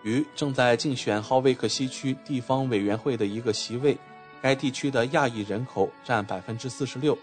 [0.02, 3.98] 于正在竞选浩威克西区地方委员会的一个席位，
[4.40, 7.18] 该地区的亚裔人口占百分之四十六。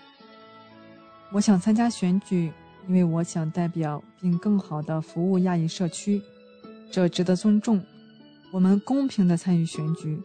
[1.34, 2.52] 我想参加选举，
[2.88, 6.22] 因为我想代表并更好地服务亚裔社区。
[6.92, 7.82] 这值得尊重。
[8.52, 10.22] 我们公平地参与选举。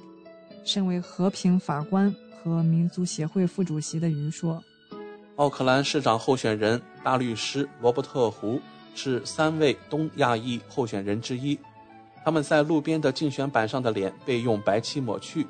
[0.64, 4.61] 身为和平法官和民族协会副主席的于说，
[5.37, 8.61] 奥克兰市长候选人大律师罗伯特·胡
[8.97, 11.57] 是三位东亚裔候选人之一。
[12.25, 15.47] 他们在路边的竞选板上的脸被用白漆抹去。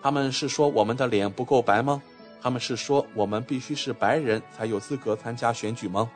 [0.00, 2.02] 他们是说我们的脸不够白吗？
[2.40, 6.08] 他们是说我们必须是白人才有资格参加选举吗？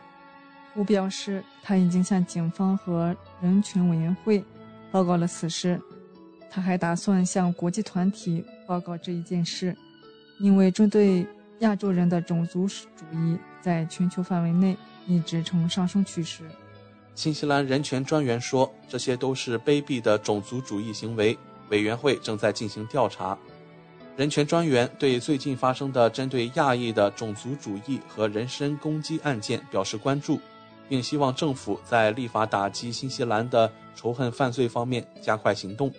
[0.75, 4.43] 胡表示，他已经向警方和人权委员会
[4.91, 5.81] 报告了此事。
[6.51, 9.77] 他还打算向国际团体报告这一件事，
[10.39, 11.27] 因为针对
[11.61, 16.45] 亚洲人的种族主义在全球范围内一直呈上升趋势。
[17.15, 21.39] 新西兰人权专员说，这些都是卑鄙的种族主义行为。
[21.69, 23.39] 委员会正在进行调查。
[24.16, 30.40] 人权专员对最近发生的针对亚裔的种族主义和人身攻击案件表示关注。
[30.88, 35.90] 并希望政府在立法打击新西兰的仇恨犯罪方面加快行动。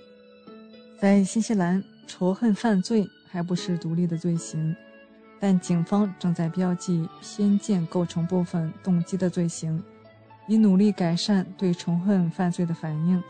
[1.00, 4.76] 在新西兰，仇恨犯罪还不是独立的罪行，
[5.40, 9.82] 但警方正在标记偏见构成部分动机的罪行，
[10.48, 13.24] 以努力改善对仇恨犯罪的反应。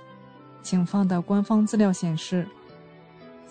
[0.62, 2.46] 警方的官方资料显示，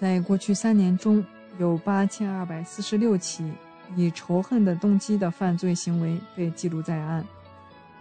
[0.02, 1.24] 在过去三年中
[1.60, 3.48] 有八千二百四十六起
[3.94, 7.24] 以仇恨的动机的犯罪行为被记录在案。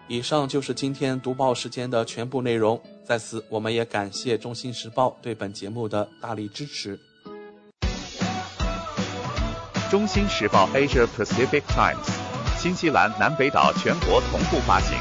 [0.08, 2.82] 以上就是今天读报时间的全部内容。
[3.06, 6.98] 在此，我们也感谢《中新时报》对本节目的大力支持。
[9.92, 11.98] 《中新时报 Asia Pacific Times》，
[12.60, 14.98] 新西兰南北岛全国同步发行。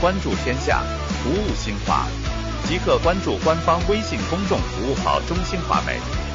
[0.00, 0.84] 关注天下，
[1.20, 2.06] 服务新华，
[2.68, 5.98] 即刻关注官方微信公众服务号“中新华媒”，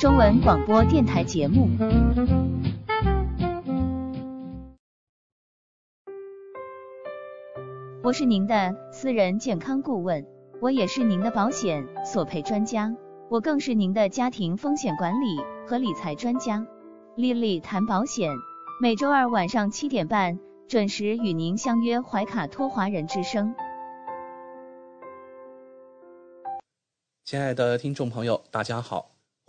[0.00, 1.68] 中文广播电台节目。
[8.02, 10.26] 我是您的私人健康顾问，
[10.62, 12.96] 我也是您的保险索赔专家，
[13.28, 15.36] 我更是您的家庭风险管理
[15.66, 16.66] 和理财专家。
[17.14, 18.32] 丽丽谈保险，
[18.80, 23.54] 每周二晚上七点半准时与您相约怀卡托华人之声。
[27.22, 29.10] 亲爱的听众朋友，大家好，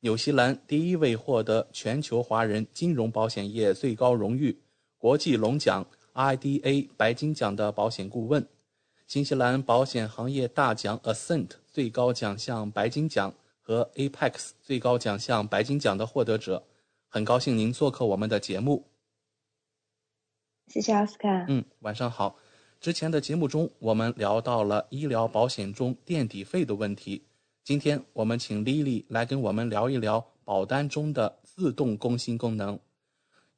[0.00, 4.58] 纽西兰第一位获得全球华人金融保险业最高荣誉
[4.98, 5.86] 国际龙奖。
[6.12, 8.46] IDA 白金奖的保险顾问，
[9.06, 16.64] 新西兰保险行业大奖 Ascent 最高奖项白金奖和 Apex 最高奖项白金奖的获得者。
[17.08, 18.86] 很高兴您做客我们的节目。
[20.66, 21.46] 谢谢奥斯卡。
[21.48, 22.36] 嗯，晚上好。
[22.80, 27.22] 之前的节目中，我们聊到了医疗保险中垫底费的问题。
[27.70, 32.76] 今天我们请 Lily 来跟我们聊一聊保单中的自动更新功能。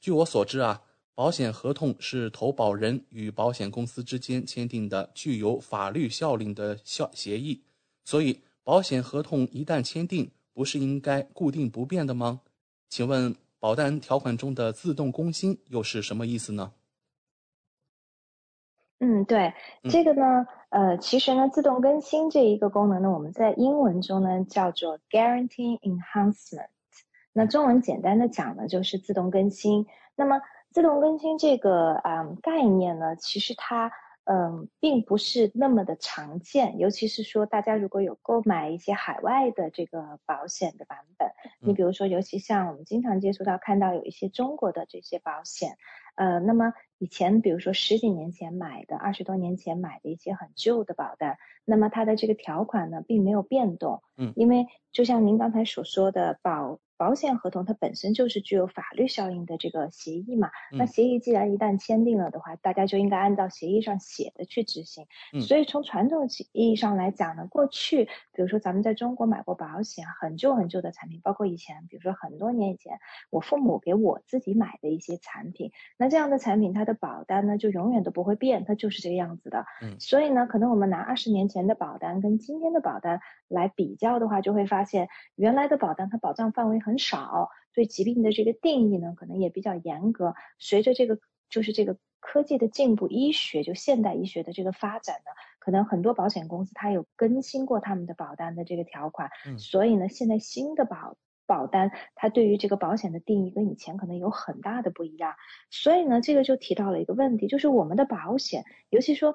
[0.01, 0.83] 据我所知啊，
[1.15, 7.63] 保险合同是投保人与保险公司之间签订的具有法律效力的效协议，
[8.05, 12.43] 所以保险合同一旦签订，不是应该固定不变的吗？
[12.91, 16.75] 请问保单条款中的自动更新又是什么意思呢？
[18.99, 19.55] 嗯，对，
[19.91, 26.69] 这个呢，呃，其实呢，自动更新这一个功能呢，我们在英文中呢叫做 Guarantee Enhancement，
[27.35, 29.87] 那中文简单的讲呢就是自动更新。
[30.17, 33.93] 那么自动更新这个啊概念呢，其实它
[34.25, 41.29] 嗯并不是那么的常见，尤其是说大家如果有购买一些海外的这个保险的版本，
[41.61, 45.77] 你比如说，尤其像我们经常接触到看到有一些中国的这些保险。
[46.15, 56.79] 呃，那么以前比如说十几年前买的，二十多年前买的一些很旧的保单，那么它的这个条款呢并没有变动，嗯，因为就像您刚才所说的保。
[56.99, 65.05] 保险合同它本身就是具有法律效应的这个协议嘛，那协议既然一旦签订了的话，大家就应该按照协议上写的去执行。
[65.41, 73.01] 所以从传统意义上来讲呢，过去比如说咱们在中国买过保险，很旧很旧的产品，包括以前比如说很多年以前
[73.31, 79.67] 我父母给我自己买的一些产品，那这样的产品它的保单呢就永远都不会变，它就是这个样子的。
[79.83, 86.93] 嗯，所以呢，可能我们拿二十年前的保单跟今天的保单来比较的话，就会发现原来的保单它保障范围很。
[86.93, 90.35] 很少对疾病的这个定义呢，可能也比较严格。
[90.59, 91.19] 随着这个
[91.49, 99.31] 就是这个科技的进步，医学就现代医学的这个发展呢，可能很多保险公司它有更新过他们的保单的这个条款。
[99.47, 101.17] 嗯，所以呢，现在新的保
[101.53, 105.35] 保单它对于这个保险的定义跟以前可能有很大的不一样。
[105.71, 109.35] 所以呢，这个就提到了一个问题，就是我们的保险，尤其说。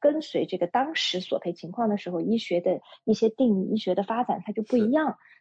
[0.00, 5.18] 跟随这个当时索赔情况的时候，医学的一些定义、医学的发展，它就不一样。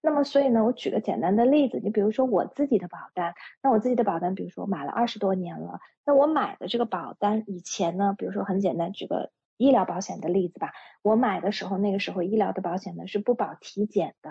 [0.00, 10.72] 那么，所以呢，我举个简单的例子，你比如说我自己的保单，那我自己的保单，比如说买了二十多年了，那我买的这个保单以前呢，比如说很简单，举个医疗保险的例子吧，
[11.02, 14.30] 我买的时候，那个时候医疗的保险呢是不保体检的。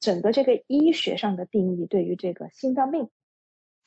[0.00, 3.10] 整个这个医学上的定义对于这个心脏病，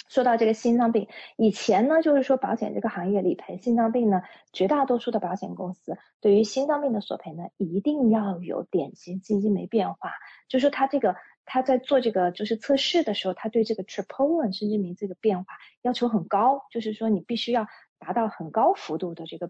[0.09, 1.07] 说到这个心脏病，
[1.38, 10.12] 以前呢，就是说保险这个行业理赔心脏病呢，绝大多数的保险公司对于心脏病的索赔呢，一定要有典型基金酶变化，
[10.49, 17.68] 就是说他这个他在做这个就是测试的时候，他对这个 troponin 基酶这个变化要求很高，就是说你必须要
[17.99, 19.49] 达到很高幅度的这个。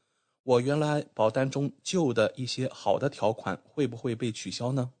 [0.51, 4.91] 我原来保单中旧的一些好的条款会不会被取消呢？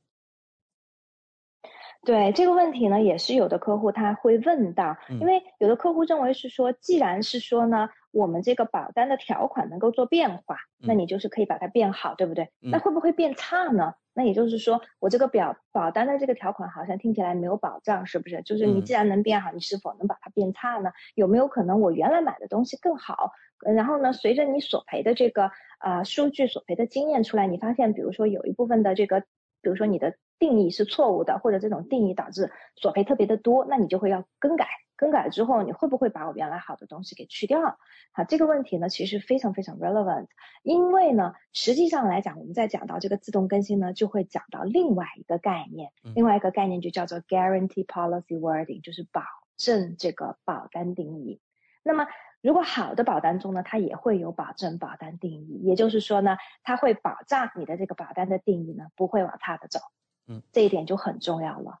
[2.05, 12.49] 对这个问题呢，也是有的客户他会问到，因为有的客户认为是说，既然是说呢，我们这个保单的条款能够做变化，那你就是可以把它变好，对不对？
[12.61, 13.93] 那会不会变差呢？
[14.13, 18.41] 那也就是说，我这个表保单的这个条款好像听起来没有保障，是不是？
[18.43, 20.91] 就是你既然能变好，你是否能把它变差呢？
[21.13, 23.31] 有没有可能我原来买的东西更好，
[23.61, 29.21] 然后呢，随着你索赔的这个呃数据索赔的经验出来，你发现比如说有一部分的这个，
[29.61, 30.15] 比如说你的。
[30.41, 34.65] 定义是错误的，或者这种定义导致索赔特别的多，那你就会要更改。
[34.95, 37.77] 更改之后，你会不会把我原来好的东西给去掉？
[38.11, 40.25] 好，这个问题呢，其实非常非常 relevant。
[40.63, 49.21] 因为呢，实际上来讲，我们在讲到这个自动更新呢，就会讲到另外一个概念，另外一个概念就叫做 guarantee policy wording，就是保
[49.57, 51.39] 证这个保单定义。
[51.83, 52.07] 那么，
[52.41, 59.79] 如果好的保单中呢，它也会有保证保单定义，也就是说呢，它会保障你的这个保单的定义呢，不会往差的走。
[60.27, 61.80] 嗯，这一点就很重要了。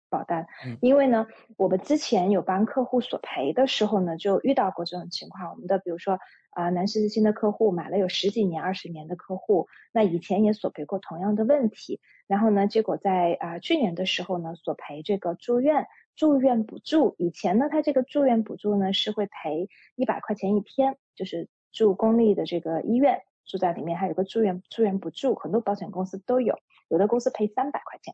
[0.11, 0.45] 保单，
[0.81, 1.25] 因为呢，
[1.57, 5.49] 我们之前有帮客户索赔的时候呢，就遇到过这种情况。
[5.51, 15.87] 我们的比如说啊，南十字星的客户买了有十几年、二十年的客户，那以前也索赔过同样的问题，然后呢，结果在啊去年的时候呢，索赔这个住院
[16.17, 17.15] 住院补助。
[17.17, 26.59] 以前呢，他这个住院补助呢是会赔一百块钱一天，就是住公立的这个医院住在里面，还有个住院住院补助，很多保险公司都有，
[26.89, 28.13] 有的公司赔三百块钱。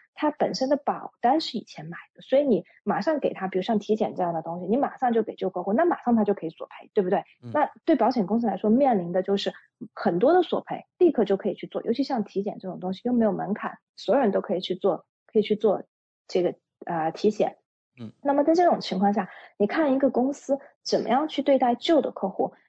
[0.13, 7.23] 他本身的保单是以前买的，所以你马上给他，比如像体检这样的东西，你马上就给旧客户，那马上他就可以索赔，对不对？
[7.53, 9.53] 那对保险公司来说，面临的就是
[9.93, 15.83] 很多的索赔，立刻就可以去做，尤其像体检这种东西又没有门槛，所有人都可以去做，可以去做。
[16.27, 16.55] 这个
[16.85, 17.57] 啊体检，
[17.99, 22.53] 嗯，那么在这种情况下，你看一个公司怎么样去对待旧的客户，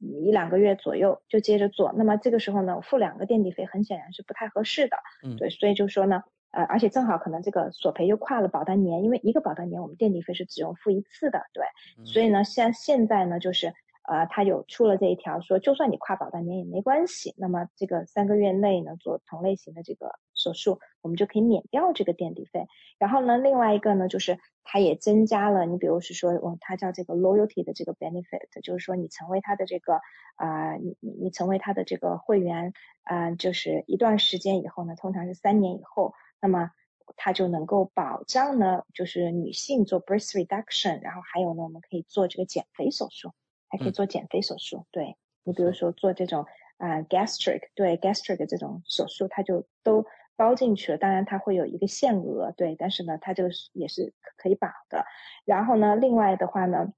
[0.00, 4.96] 一两个月左右就接着做，那么这个时候呢，付两个垫底费很显然是不太合适的。
[5.22, 11.64] 嗯，对，所以就说呢，呃，而且正好可能这个索赔又跨了保单年，因为一个保单年我们垫底费是只用付一次的，对，
[12.04, 13.74] 所以呢，像现在呢，就是
[14.10, 22.66] 呃，它有出了这一条，说就算你跨保单年也没关系，那么这个三个月内呢做同类型的这个手术，我们就可以免掉这个垫底费。
[22.98, 30.00] 然后呢，另外一个呢，就是它也增加了，你比如是说，哦，它叫这个 loyalty 的这个 benefit，就是说你成为它的这个
[30.34, 32.72] 啊，你你你成为它的这个会员
[33.04, 36.72] 啊，就是一段时间以后呢，通常是三年以后，那么。
[37.16, 43.32] 它就能够保障呢，就是女性做 breast reduction，然后还有呢，我们可以做这个减肥手术，
[43.70, 44.84] 还可以做减肥手术。
[44.90, 46.44] 对你比如说做这种
[46.76, 50.04] 啊 gastric，对 gastric 这种手术，它就都
[50.36, 50.98] 包进去了。
[50.98, 55.06] 当然它会有一个限额，对，但是呢，它这个也是可以保的。
[55.46, 56.92] 然后呢，另外的话呢，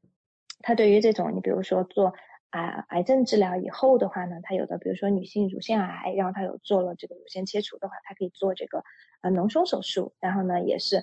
[0.62, 2.14] 它对于这种你比如说做。
[2.52, 8.84] 啊，癌症治疗以后的话呢，它有的，比如说女性乳腺癌，然后它有做了这个乳腺切除的话，它可以做这个
[9.22, 11.02] 啊脓胸手术，然后呢，也是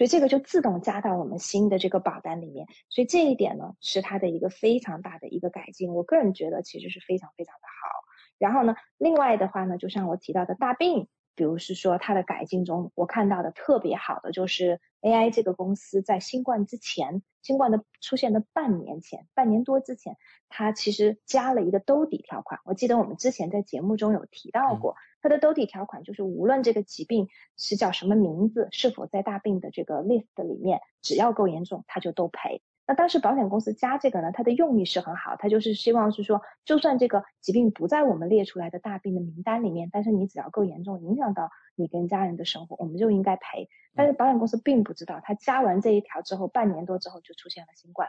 [0.00, 2.66] 所以这个就自动加到我们新的这个保单里面。
[2.88, 5.92] 所以这一点呢，是它的一个非常大的一个改进。
[5.92, 7.90] 我个人觉得其实是非常非常的好。
[8.38, 11.06] 然后呢，另外的话呢，就像我提到的大病。
[11.36, 20.18] 比如是说它的改进中，我看到的特别好的就是 AI 这个公司在新冠之前，新冠的出现的半年前，半年多之前，
[20.50, 22.60] 它其实加了一个兜底条款。
[22.66, 32.62] 我记得我们之前在节目中有提到过，它的兜底条款就是无论这个疾病是叫什么名字，是否在大病的这个 list 里面，只要够严重，它就都赔。
[32.86, 43.68] 那当时保险公司加这个呢，它的用意是很好，它就是希望是说，就算这个疾病不在我们列出来的大病的名单里面，但是你只要够严重，影响到你跟家人的生活，我们就应该赔。
[43.94, 48.08] 但是保险公司并不知道，他加完这一条之后，半年多之后就出现了新冠。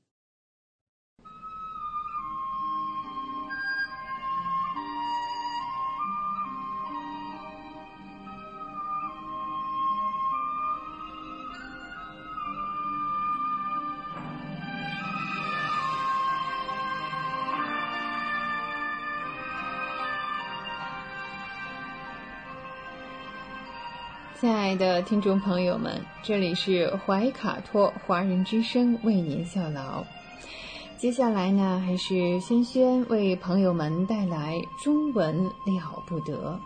[24.71, 30.05] 亲爱的听众朋友们，这里是怀卡托华人之声为您效劳。
[30.97, 36.57] 接下来呢，还是轩轩为朋友们带来中文了不得。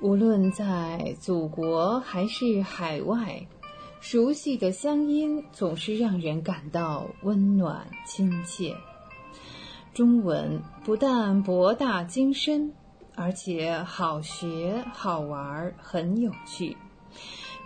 [0.00, 3.46] 无论在祖国还是海外，
[4.00, 8.74] 熟悉的乡音总是让人感到温暖亲切。
[9.92, 12.72] 中文不但博大精深。
[13.14, 16.76] 而且好学、好玩、很有趣。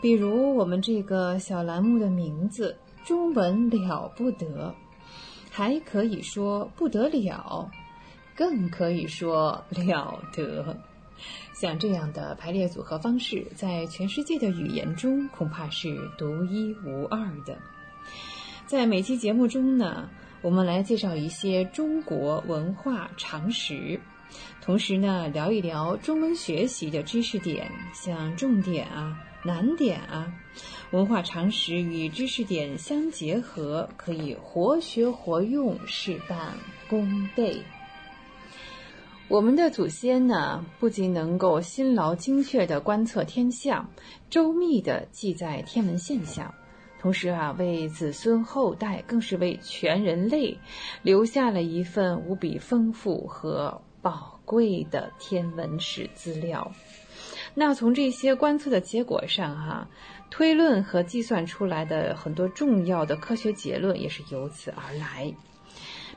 [0.03, 4.74] 比如我们这个小栏目的名字“中文了不得”，
[5.51, 7.70] 还可以说不得了，
[8.34, 10.76] 更可以说了得。
[11.55, 17.57] 像这样的排列组合方式，在全世界的语言中恐怕是独一无二的。
[18.66, 20.11] 在每期节目中呢，
[20.42, 23.99] 我们来介绍一些中国文化常识。
[24.61, 30.32] 同时呢，聊一聊中文学习的知识点，像重点啊、难点啊，
[30.91, 36.53] 文化常识与知识点相结合，可以活学活用，事半
[36.89, 37.62] 功倍。
[39.28, 43.89] 我们的祖先呢，不仅能够辛劳精确地观测天象，
[44.30, 46.53] 周密地记载天文现象，
[47.01, 50.57] 同时啊，为子孙后代，更是为全人类
[51.03, 53.80] 留下了一份无比丰富和。
[54.07, 56.70] 宝贵的天文史资料，
[57.54, 59.88] 那从这些观测的结果上，哈，
[60.30, 65.34] 推论和计算出来的很多重要的科学结论也是由此而来。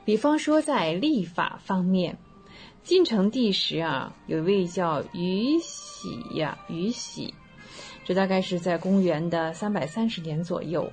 [0.04, 2.16] 比方说，在历法方面，
[2.84, 7.34] 晋成帝时啊，有一位叫于喜呀，于喜，
[8.04, 10.88] 这大概是在公元的三百三十年左右。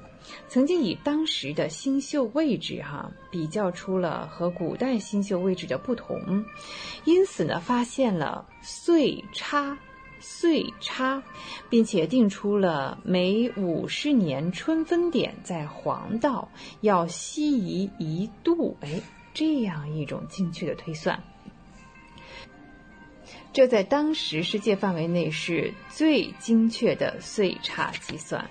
[0.48, 6.46] 曾经以当时的星宿位置哈比较出了和古代星宿位置的不同，
[7.06, 9.78] 因此呢发现了岁差，
[10.20, 11.22] 岁差，
[11.70, 16.50] 并且定出了每五十年春分点在黄道
[16.82, 19.02] 要西移一度，哎，
[19.34, 21.22] 这样一种精确的推算，
[23.54, 28.50] 这在当时世界范围内是最精确的岁差计算。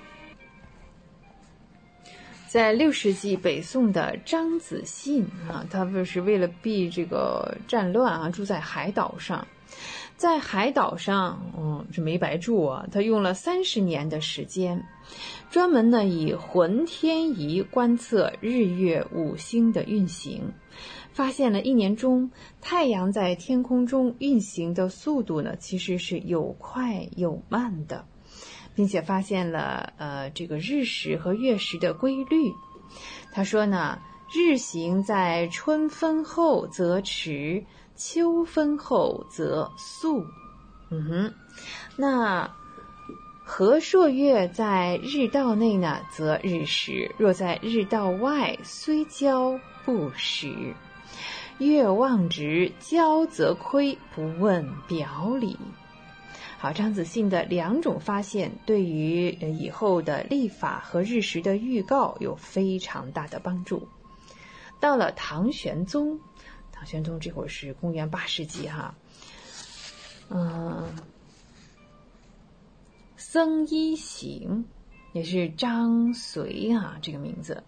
[2.49, 9.47] 在六世纪，北宋的张子信啊，他不是为了避这个战乱啊，住在海岛上。
[10.16, 14.86] 在海岛上，嗯，是没白住啊，他用了三十年的时间，
[15.51, 20.53] 专门呢以浑天仪观测日月五星的运行，
[21.12, 22.30] 发现了一年中
[22.62, 28.07] 太阳在天空中运行的速度呢，其实是有快有慢的。
[28.77, 32.53] 并且发现了呃这个日食和月食的规律。
[33.33, 33.99] 他说呢，
[34.33, 37.64] 日行在春分后则迟，
[37.97, 40.24] 秋分后则速。
[40.91, 41.35] 嗯哼，
[41.97, 42.49] 那
[43.45, 50.74] 和朔月在日道内呢，则日食；若在日道外，虽交不食。
[51.59, 55.57] 月望直，交则亏，不问表里。
[56.66, 63.86] 好，张子信的两种发现对于以后的历法和日食的预告有非常大的帮助。
[64.80, 66.18] 到了唐玄宗，
[66.72, 68.92] 唐玄宗这会儿是公元八世纪哈，
[70.28, 70.92] 嗯，
[73.16, 74.64] 僧一行
[75.12, 77.62] 也是张随啊这个名字，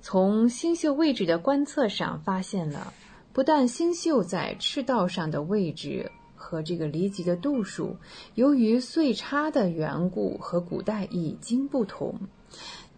[0.00, 2.92] 从星宿位置的观测上发现了，
[3.32, 6.10] 不但星宿在赤道上的位置。
[6.48, 7.98] 和这个离极的度数，
[8.34, 12.14] 由于岁差的缘故，和古代已经不同，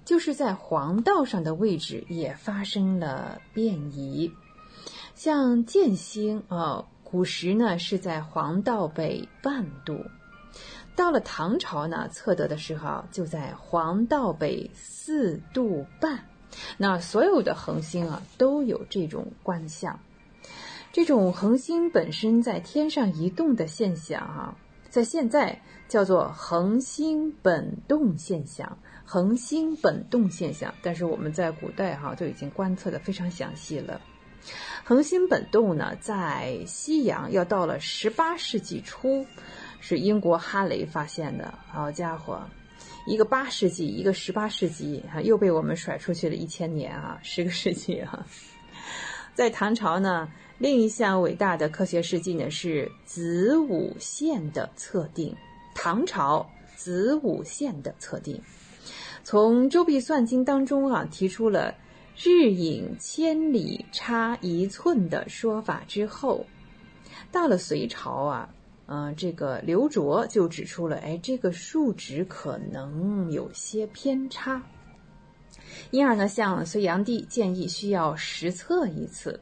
[0.04, 4.30] 就是在黄道上的位置也发生了变移。
[5.16, 10.04] 像建星啊，古时呢是在黄道北半度，
[10.94, 16.24] 到了唐朝呢测得的时候就在黄道北四度半。
[16.78, 19.98] 那所有的恒星啊都有这种观象。
[20.92, 24.56] 这种恒星本身在天上移动的现象，哈，
[24.88, 28.76] 在现在叫做恒星本动现象。
[29.04, 34.00] 恒星本动现象，但是我们在古代哈都已经观测的非常详细了。
[34.84, 39.24] 恒星本动呢，在西洋要到了十八世纪初，
[39.80, 41.54] 是英国哈雷发现的。
[41.68, 42.40] 好家伙，
[43.06, 48.26] 一个八世纪，一个十八世纪，哈又被我们甩出去了一千年啊，十个世纪啊。
[49.34, 50.28] 在唐朝呢，
[50.60, 55.34] 另一项伟大的科学事迹呢是子午线的测定。
[55.74, 56.46] 唐朝
[56.76, 58.38] 子午线的测定，
[59.24, 61.74] 从《周髀算经》当中啊提出了。
[62.22, 66.44] 日影千里差一寸的说法之后，
[67.32, 68.50] 到了隋朝啊，
[68.84, 74.60] 呃，这个刘卓就指出了，哎，这个数值可能有些偏差，
[75.90, 79.40] 因而呢，向隋炀帝建议需要实测一次，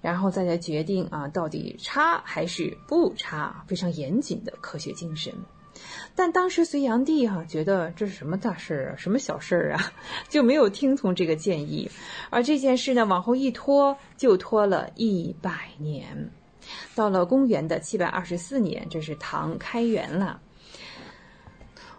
[0.00, 5.32] 然后再来决定啊，到底差还是不差，非常严谨的科学精神。
[6.16, 9.92] 但当时隋炀帝哈觉得这是什么大事儿啊，什么小事儿啊，
[10.28, 11.88] 就没有听从这个建议，
[12.30, 16.30] 而这件事呢往后一拖就拖了一百年，
[16.96, 20.40] 到了公元的七百二十四年，这是唐开元了。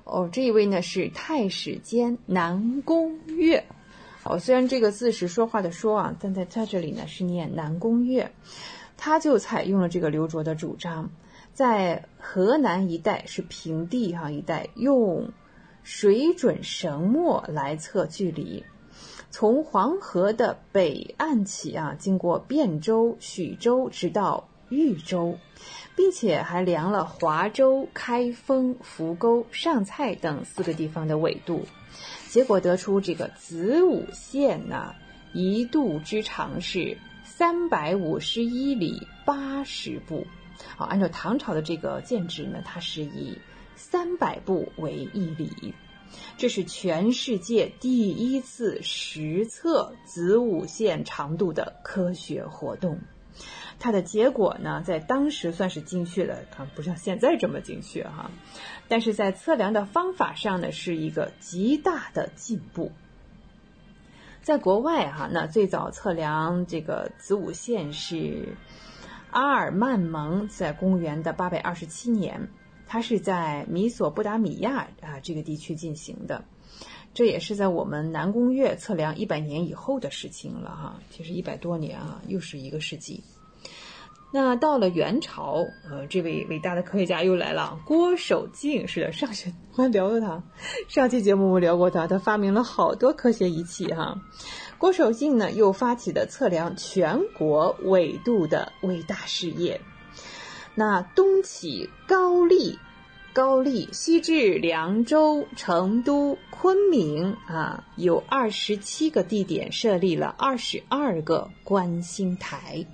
[0.03, 3.63] 哦，这一位呢是太史监南宫岳，
[4.23, 8.31] 哦，虽然这个字是说话的说啊，但在他这里呢是念南宫月，
[8.97, 11.09] 他就采用了这个刘卓的主张。
[11.53, 15.31] 在河南一带是平地哈一带，用
[15.83, 18.63] 水准绳墨来测距离，
[19.29, 25.37] 从黄河的北岸起啊，经过汴州、许州，直到豫州，
[25.95, 31.65] 并且还量了华州、开封、扶沟、上蔡等四个地方的纬度，
[32.29, 34.93] 结果得出这个子午线呐，
[35.33, 40.27] 一度之长是三百五十一里八十步。
[40.77, 43.35] 好，按照唐朝的这个建制呢，它是以
[43.75, 45.73] 三百步为一里，
[46.37, 52.99] 这是全世界第一次实测子午线长度的科学活动。
[53.79, 58.29] 它的结果呢，在当时算是精确的，啊，不像现在这么精确哈。
[58.87, 62.91] 但是在测量的方法上呢，是一个极大的进步。
[64.41, 68.55] 在国外哈，那最早测量这个子午线是。
[69.31, 72.49] 阿尔曼蒙在公元的八百二十七年，
[72.87, 76.43] 他是在米索不达米亚啊这个地区进行的，
[77.13, 80.99] 这也是在我们南宫月测量一百年以后的事情了哈。
[81.11, 83.23] 其实一百多年啊，又是一个世纪。
[84.31, 90.43] 那到了元朝，呃，这位伟大的科学家又来了，郭守敬是的，上学我还聊过他，
[90.87, 94.21] 上期节目我聊过他，他发明了好多科学仪器哈。
[94.77, 99.81] 郭守敬呢，又发起了测量全国纬度的伟大事业。
[100.75, 102.77] 那东起高丽，
[103.31, 112.85] 高丽西至凉州、成都、昆明啊，有二十七个地点设立了二十二个观星台，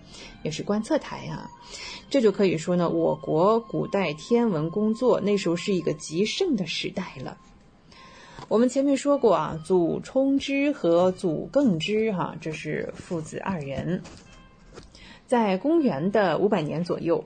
[0.44, 1.50] 也是观测台啊。
[2.10, 7.38] 这就可以说呢，我国古代天文工作那时候是一个极盛的时代了。
[8.48, 14.04] 我们前面说过啊，祖冲之和祖更之哈，这是父子二人，
[15.26, 17.24] 在公元的五百年左右，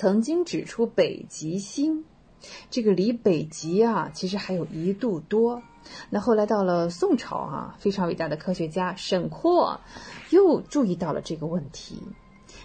[0.00, 2.06] 曾经指出北极星，
[2.70, 5.62] 这个离北极啊，其实还有一度多。
[6.08, 9.78] 那后来到了宋朝啊，非常伟大的科学家沈括
[10.30, 12.02] 又注意到了这个问题。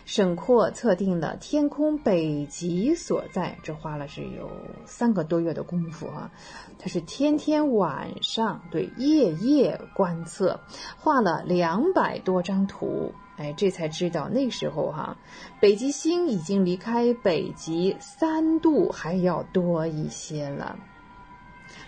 [0.05, 4.49] 沈括测定了天空北极所在，这花了是有
[4.85, 6.31] 三个多月的功夫啊。
[6.79, 10.61] 他是天天晚上对夜夜观测，
[10.97, 15.17] 画了两百多张图，哎，这才知道那时候哈，
[15.59, 20.77] 北极星已经离开北极三度还要多一些了。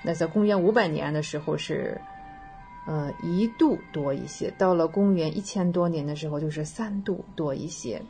[0.03, 1.99] 那在公元五百年的时候是。
[2.89, 8.01] 呃，一度多一些，到了公元一千多年的时候，就是三度多一些。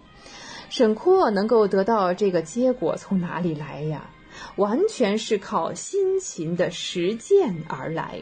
[0.70, 4.08] 沈括能够得到这个结果，从哪里来呀？
[4.56, 8.22] 完全是靠辛勤的实践而来。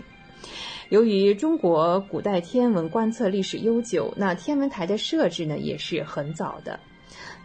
[0.89, 6.79] 由于中国古代天文观测历史悠久，那天文台的设置呢也是很早的，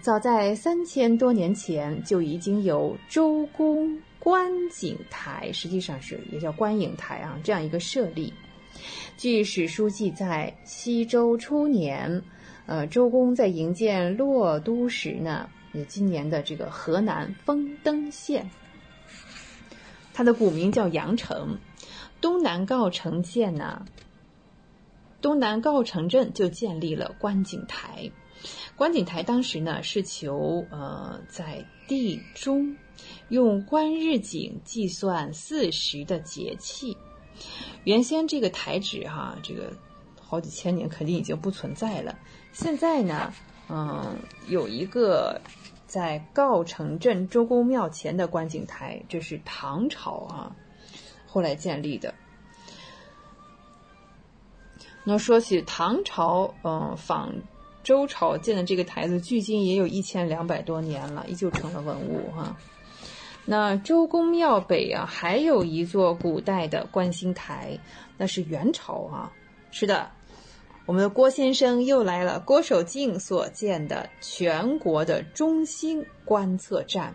[0.02, 8.30] 早在三千多年前就已经有周公观景台，实际上是也叫观影台啊，这样一个设立。
[9.16, 12.22] 据史书记载，西周初年，
[12.66, 18.50] 呃，周公在营建洛都时呢，也今年的这个河南丰登县，
[20.12, 21.58] 它的古名叫阳城，
[22.20, 23.84] 东南告城县呢，
[25.20, 28.10] 东南告城镇就建立了观景台。
[28.76, 32.74] 观景台当时呢是求呃在地中
[33.28, 36.96] 用观日景计算四时的节气。
[37.84, 39.72] 原先这个台址哈，这个
[40.20, 42.18] 好几千年肯定已经不存在了。
[42.52, 43.32] 现在呢，
[43.68, 44.16] 嗯，
[44.48, 45.40] 有一个
[45.86, 50.56] 在告城镇周公庙前的观景台，这是唐朝啊
[51.30, 52.12] 后来建立的。
[55.04, 57.32] 那说起唐朝，嗯，仿
[57.82, 62.56] 周朝建的这个台子，距今也有一千两百多年了，依旧成了文物哈。
[63.46, 67.78] 那周公庙北啊，还有一座古代的观星台，
[68.18, 69.32] 那是元朝啊。
[69.70, 70.10] 是的，
[70.84, 72.38] 我们的郭先生又来了。
[72.38, 77.14] 郭守敬所建的全国的中心观测站，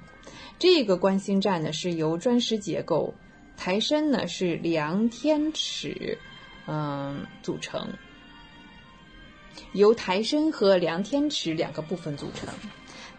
[0.57, 3.13] 这个观星站呢是由砖石结构，
[3.57, 6.17] 台身呢是量天尺，
[6.67, 7.89] 嗯组成，
[9.73, 12.47] 由台身和量天尺两个部分组成。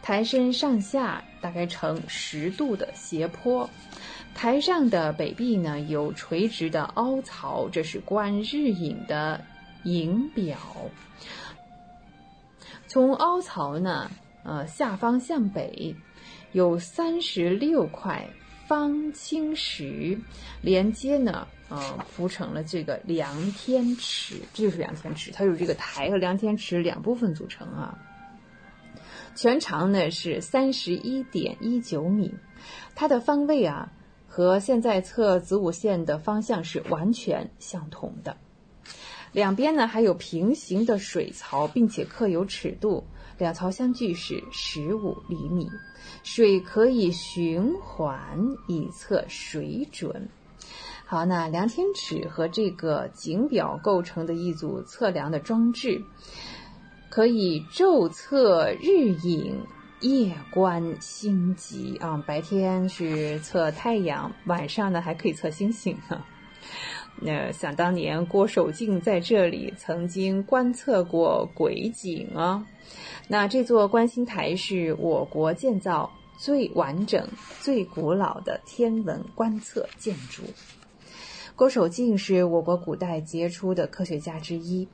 [0.03, 3.69] 台身上下大概呈十度的斜坡，
[4.37, 9.45] 台上的北壁呢有垂直的凹槽，这是观日影的
[9.83, 10.57] 影表。
[12.87, 14.09] 从凹槽呢，
[14.45, 15.93] 呃下方向北
[16.53, 18.25] 有三十六块
[18.67, 20.19] 方青石
[20.61, 27.99] 连接呢，呃铺成了这个量天尺，这就是量天尺，它有这个台和量天尺两部分组成啊。
[29.35, 32.35] 全长呢是三十一点一九米，
[32.95, 33.93] 它的方位啊
[34.27, 38.37] 和现在测子午线的方向是完全相同的。
[39.33, 43.05] 两边呢还有平行的水槽，并且刻有尺度，
[43.37, 45.69] 两槽相距是十五厘米，
[46.27, 50.29] 水可以循环以测水准。
[51.05, 56.03] 好，那量天尺和这个景表构成的一组测量的装置。
[57.09, 59.61] 可以昼测日影，
[60.01, 62.23] 夜观星极啊！
[62.27, 66.25] 白天是测太阳，晚上呢还可以测星星呢。
[67.19, 72.67] 那想当年郭守敬在这里曾经观测过鬼景啊。
[73.29, 77.29] 那这座观星台是我国建造最完整、
[77.61, 80.43] 最古老的天文观测建筑。
[81.55, 84.87] 郭守敬是我国古代杰出的科学家之一。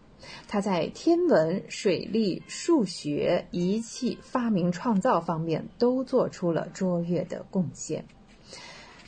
[0.46, 8.04] 他在天文、水利、数学、仪器发明创造方面都做出了卓越的贡献。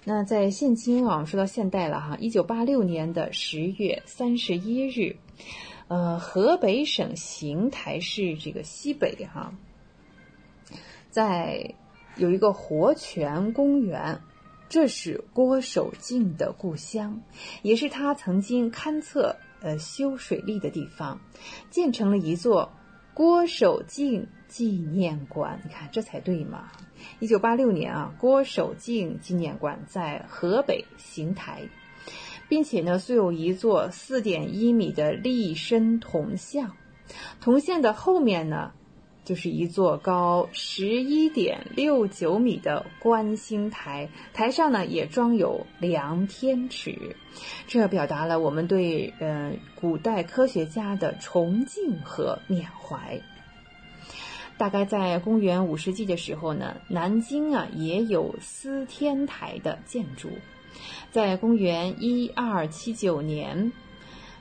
[0.02, 5.16] 那在现今啊，我们说到现代了哈，一九八六年的十月三十一日，
[5.86, 9.54] 呃，河北省邢台市这个西北哈，
[11.10, 11.74] 在
[12.16, 14.20] 有一个活泉公园，
[14.68, 17.20] 这是郭守敬的故乡，
[17.62, 19.36] 也是他曾经勘测。
[19.60, 21.18] 呃，修水利的地方，
[21.70, 22.70] 建成了一座
[23.14, 25.58] 郭守敬纪念馆。
[25.64, 26.70] 你看，这才对嘛！
[27.18, 31.62] 一九八六年啊，郭守敬纪念馆在河北邢台，
[32.46, 36.76] 并且呢，素有一座四点一米的立身铜像，
[37.40, 38.70] 铜像的后面呢。
[39.24, 47.16] 就是一座高十一点六九米的观星台，台上呢也装有量天尺，
[47.66, 53.20] 这表达了我们对呃古代科学家的崇敬和缅怀。
[54.56, 60.28] 大概在公元五世纪的时候呢，南京啊也有司天台的建筑，
[61.10, 63.72] 在公元一二七九年，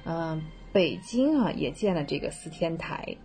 [0.04, 3.18] 嗯，北京啊也建了这个司天台。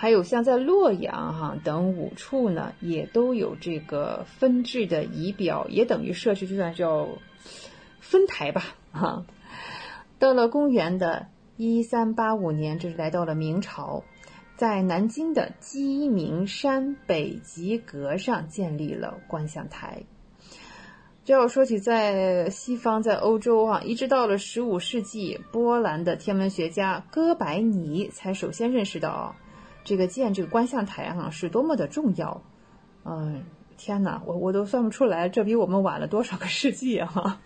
[0.00, 7.08] 还有像在洛阳哈等五处呢，也都有这个分制的仪表，也等于设置就算叫
[7.98, 9.26] 分台吧哈。
[10.20, 11.26] 到了公元的
[11.56, 14.04] 一三八五年，这是来到了明朝，
[14.54, 20.04] 在南京的鸡鸣山北极阁上建立了观象台。
[21.24, 29.34] 这要说起在西方，在欧洲啊，一直到了十五世纪，波兰的天文学家哥白尼才首先认识到。
[29.88, 32.42] 这个建这个观象台哈是多么的重要，
[33.06, 33.42] 嗯，
[33.78, 37.40] 天哪，我我都算不出来，这比我们晚了多少个世纪啊！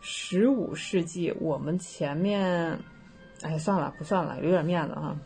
[0.00, 2.78] 十五世纪，我们前面，
[3.42, 5.16] 哎，算了，不算了，有点面子哈。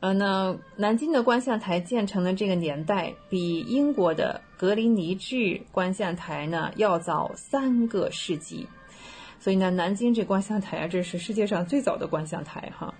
[0.00, 8.66] 呃，那南京的观象台建成的这个年代，比英国的格林尼治观象台呢要早三个世纪。
[9.40, 12.94] 所以呢，南京这观象台啊，这是世界上最早的观象台哈。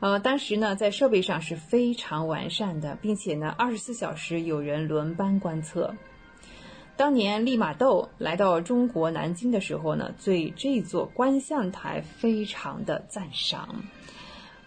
[0.00, 5.94] 呃，当时呢，在设备上是非常完善的，并且呢，二十四小时有人轮班观测。
[6.96, 13.82] 当年利玛窦来到中国南京的时候呢，对这座观象台非常的赞赏。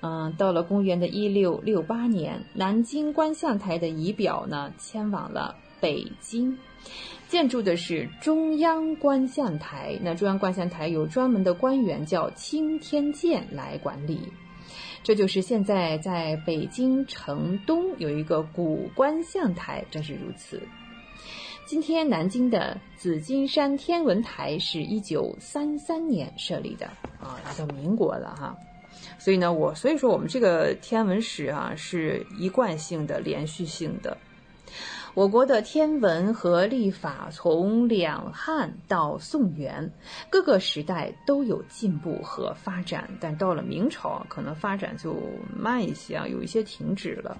[0.01, 6.57] 嗯，到了公元的一六六八年，南京观象台的仪表呢，迁往了北京。
[7.27, 14.21] 建筑的是中央观象台，那中央观象台有专门的官员叫青天监来管理。
[15.03, 20.61] 这就是现在在北京城东有一个古观象台，正是如此。
[21.65, 26.85] 今天南京的紫金山天文台是一九三三年设立的
[27.19, 28.55] 啊，来到民国了哈。
[29.17, 34.15] 所以呢，我所以说我们这个天文史啊是一贯性的、连续性的。
[35.15, 39.89] 我国的天文和历法从两汉到宋元，
[40.29, 45.15] 各个时代都有进步和发展，但到了明朝，可能发展就
[45.57, 47.37] 慢一些啊，有一些停止了。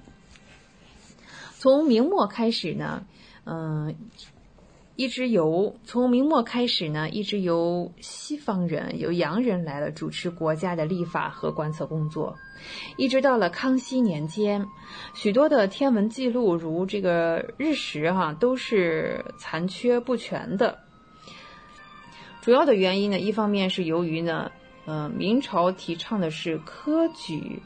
[1.60, 3.06] 从明末开始呢。
[3.48, 3.96] 嗯，
[4.96, 12.38] 一直由从明末开始呢，一直由西方人、由洋人来了主持国家的立法和观测工作，
[12.96, 14.66] 一直到了康熙年间，
[15.14, 20.80] 许多的天文记录如这个日食哈，都是残缺不全的。
[22.42, 24.50] 主要的原因呢，一方面是由于呢，
[24.86, 27.62] 嗯，明朝提倡的是科举，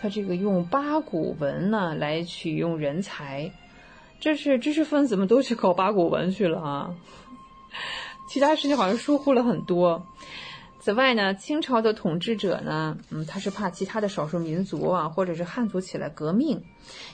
[0.00, 3.50] 他这个用八股文呢来取用人才。
[4.20, 6.94] 这是知识分子们都去搞八股文去了啊，
[8.28, 10.06] 其他事情好像疏忽了很多。
[10.80, 16.62] 此外呢，清朝的统治者呢，嗯，他是怕其他的少数民族啊，或者是汉族起来革命，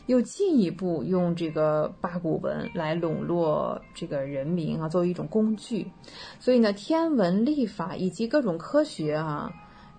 [0.07, 5.91] 又进一步用这个八股文来笼络这个人民啊，作为一种工具。
[6.39, 9.51] 所以呢，天文历法以及各种科学啊，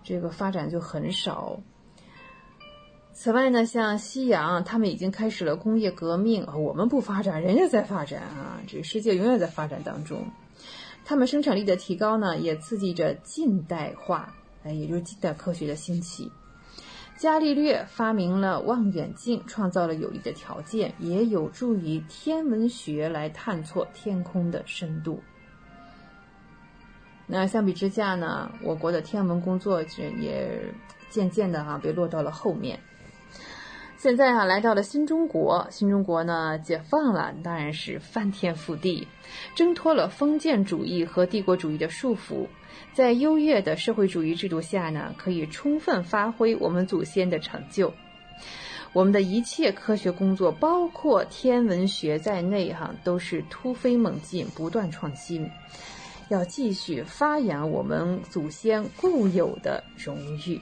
[0.03, 1.60] 这个发展就很少。
[3.18, 8.60] 此外呢，像西洋，他们已经开始了工业革命我们不发展，人家在发展啊！
[8.68, 10.22] 这个世界永远在发展当中。
[11.06, 14.36] 他们生产力的提高呢，也刺激着近代化，
[14.66, 16.30] 哎，也就是近代科学的兴起。
[17.18, 25.24] 伽利略发明了望远镜，创造了有利的条件，也有助于天文学来探测天空的深度。
[27.26, 29.82] 那相比之下呢，我国的天文工作
[30.20, 30.62] 也
[31.10, 32.78] 渐渐的啊被落到了后面。
[34.06, 39.07] 现在啊，来到了新中国，新中国呢解放了，当然是翻天覆地，
[39.56, 42.45] 挣脱了封建主义和帝国主义的束缚，
[42.94, 47.91] 在优越的社会主义制度下呢，可以充分发挥我们祖先的成就。
[48.94, 55.49] 我们的一切科学工作，包括天文学在内，哈，都是突飞猛进，不断创新，
[56.30, 60.15] 要继续发扬我们祖先固有的荣
[60.45, 60.61] 誉。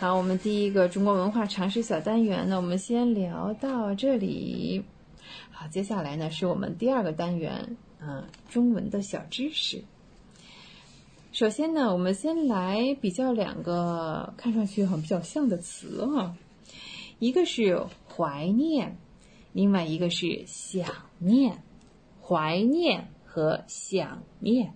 [0.00, 4.82] 好，我们第一个中国文化常识小单元呢，我们先聊到这里。
[5.50, 9.84] 好，接下来呢是我们第二个单元，嗯，中文的小知识。
[11.32, 16.34] 首先呢，我们先来比较两个看上去很比较像的词哈，
[17.18, 18.96] 一个是怀念，
[19.52, 21.62] 另外一个是想念。
[22.22, 24.72] 怀念和想念。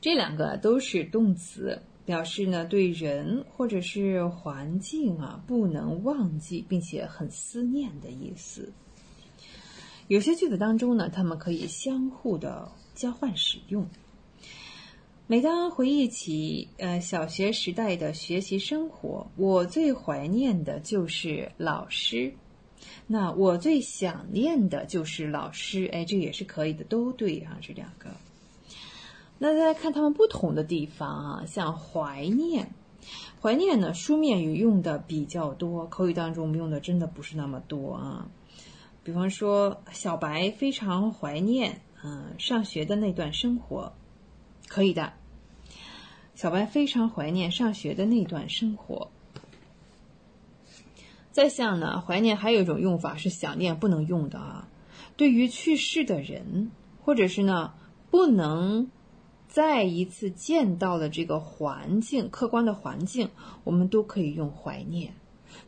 [0.00, 8.72] 这两个都是动词，表示呢对人或者是环境啊不能忘记，并且很思念的意思。
[10.08, 13.88] 有些句子当中呢，他们可以相互的交换使用。
[15.26, 22.32] 每当回忆起呃小学时代的学习生活，我最怀念的就是老师。
[23.08, 25.86] 那我最想念的就是老师。
[25.92, 28.10] 哎，这也是可以的，都对啊，这两个。
[29.38, 32.72] 那再来看他们不同的地方啊，像怀念，
[33.38, 38.26] 怀念呢，书面语用的比较多，口语当中我们用的真的不是那么多啊。
[39.04, 43.92] 比方说，小白非常怀念嗯上学的那段生活，
[44.68, 45.12] 可以的。
[46.34, 49.10] 小白非常怀念上学的那段生活。
[51.30, 54.66] 再像呢，怀念还有一种用法是想念不能用的啊，
[55.18, 56.70] 对于去世的人，
[57.02, 57.74] 或者是呢
[58.10, 58.90] 不能。
[59.56, 63.30] 再一次见到了这个环境，客观的环境，
[63.64, 65.14] 我们都可以用怀念。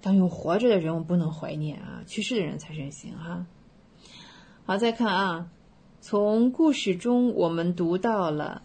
[0.03, 3.47] 当用活着的人，我们不能怀念啊，去世的人才是行哈。
[4.67, 5.51] 好，再看啊，
[6.03, 8.61] 从故事中我们读到了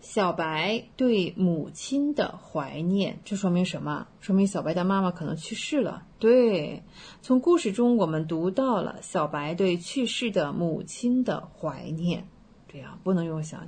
[0.00, 4.06] 小白对母亲的怀念，这说明什么？
[4.20, 6.06] 说明小白的妈妈可能去世了。
[6.20, 6.84] 对，
[7.20, 12.28] 从故事中我们读到了小白对去世的母亲的怀念。
[12.68, 13.66] 对呀，不能用想。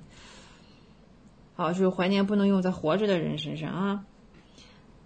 [1.55, 4.05] 好，就是怀念不能用在活着的人身上啊。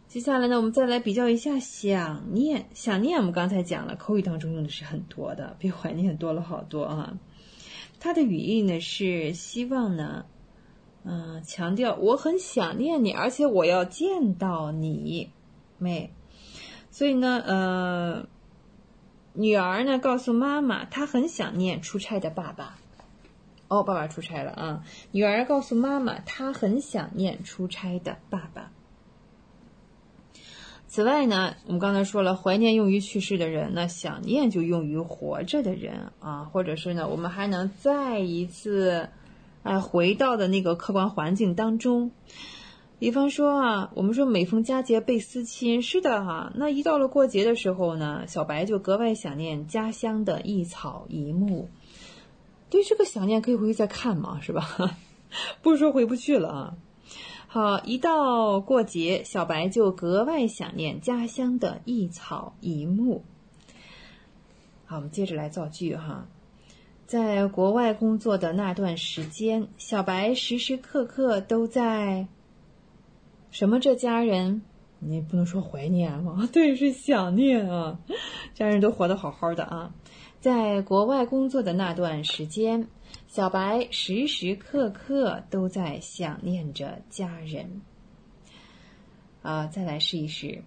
[0.08, 2.66] 接下来呢，我们再来比较一下想念。
[2.72, 7.18] 想念我们刚才讲了，口语当中用的是很多的，比怀念多了好多啊。
[8.00, 10.24] 它的语义呢是希望呢，
[11.04, 15.28] 嗯，强调我很想念你，而且我要见到你。
[15.76, 16.14] 妹。
[16.90, 18.26] 所以呢，呃，
[19.34, 22.77] 女儿呢告诉妈妈，她很想念出差的爸爸。
[23.68, 24.82] 哦，爸爸出差了啊！
[25.12, 28.72] 女儿告诉妈妈，她很想念出差的爸爸。
[30.86, 39.10] 此外呢，我们刚才说了，怀念用于去世的人，那想念就用于活着的人啊，或者是呢，我们还能再一次，
[39.64, 42.10] 哎，回到的那个客观环境当中。
[42.98, 46.52] 比方说啊，我们说每逢佳节倍思亲，是的哈。
[46.56, 51.68] 那一到了过节的时候呢，小白就格外想念家乡的一草一木。
[52.70, 54.98] 对这个想念，可以回去再看嘛，是吧？
[55.62, 56.74] 不是说回不去了啊。
[57.46, 63.24] 好，一到过节，小白就格外想念家乡的一草一木。
[64.84, 66.26] 好，我们接着来造句哈。
[67.06, 72.26] 在国外工作的那段时间，小白时时刻刻都在
[73.50, 73.80] 什么？
[73.80, 74.60] 这家人，
[74.98, 76.46] 你不能说怀念吗？
[76.52, 77.98] 对，是想念啊。
[78.52, 79.94] 家人都活得好好的啊。
[80.48, 82.88] 在国外工作的那段时间。
[83.26, 87.82] 小白时时刻刻都在想念着家人。
[89.42, 90.64] 啊，再来试一试。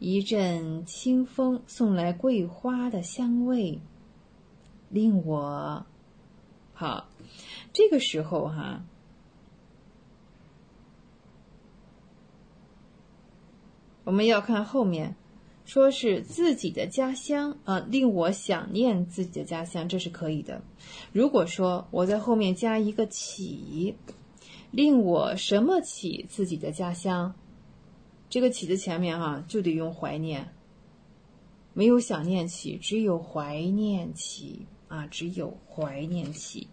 [0.00, 3.80] 一阵清风送来桂花的香味，
[4.88, 5.86] 令我
[6.74, 7.08] 好。
[7.72, 8.82] 这个时候哈，
[14.02, 15.14] 我们要看后面。
[15.68, 20.62] 说是自己的家乡啊，令我想念自己的家乡，这是可以的。
[21.12, 23.94] 如果说我在后面加一个起，
[24.70, 27.34] 令我什么起自己的家乡，
[28.30, 30.48] 这个起的前面哈就得用怀念，
[31.74, 36.66] 没有想念起，只有怀念起啊，只有怀念起。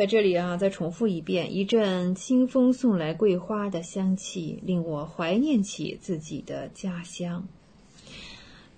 [0.00, 7.46] 在这里啊，再重复一遍：一阵清风送来桂花的香气，令我怀念起自己的家乡。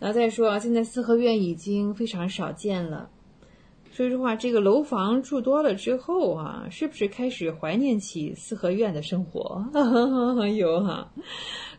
[0.00, 3.08] 那再说啊，现在四合院已经非常少见了。
[3.92, 9.64] 说实话，这个楼房住多了之后啊，是不是开始怀念起四合院的生活？
[10.58, 11.12] 有哈，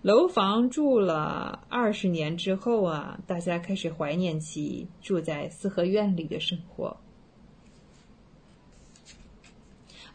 [0.03, 6.95] 楼房住了二十年之后啊，大家开始怀念起住在四合院里的生活。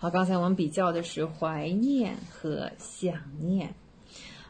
[0.00, 3.74] 好，刚才我们比较的是怀念和想念。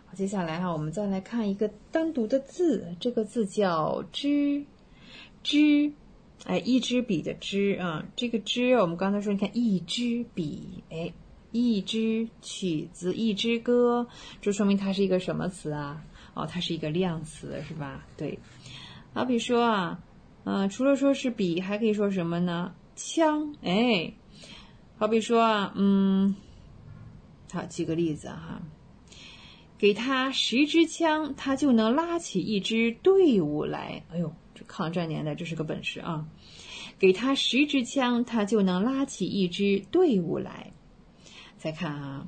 [0.04, 4.62] 好，接下来哈，我们再来看一个单独的字，这个字叫“支”，
[5.42, 5.90] 支，
[6.44, 8.04] 哎，一支笔的支啊。
[8.14, 11.10] 这个支，我们刚才说，你看一支笔，哎，
[11.50, 14.06] 一支曲子，一支歌，
[14.42, 16.04] 这说明它是一个什么词啊？
[16.34, 18.04] 哦，它是一个量词，是吧？
[18.18, 18.38] 对。
[19.14, 19.98] 好比说啊，
[20.44, 22.74] 嗯，除了说是笔，还可以说什么呢？
[22.94, 24.12] 枪，哎。
[24.98, 26.34] 好比说啊，嗯，
[27.52, 28.60] 好，举个例子哈，
[29.78, 34.02] 给他十支枪，他就能拉起一支队伍来。
[34.10, 36.26] 哎呦，这抗战年代这是个本事啊！
[36.98, 40.72] 给他十支枪，他就能拉起一支队伍来。
[41.58, 42.26] 再看啊，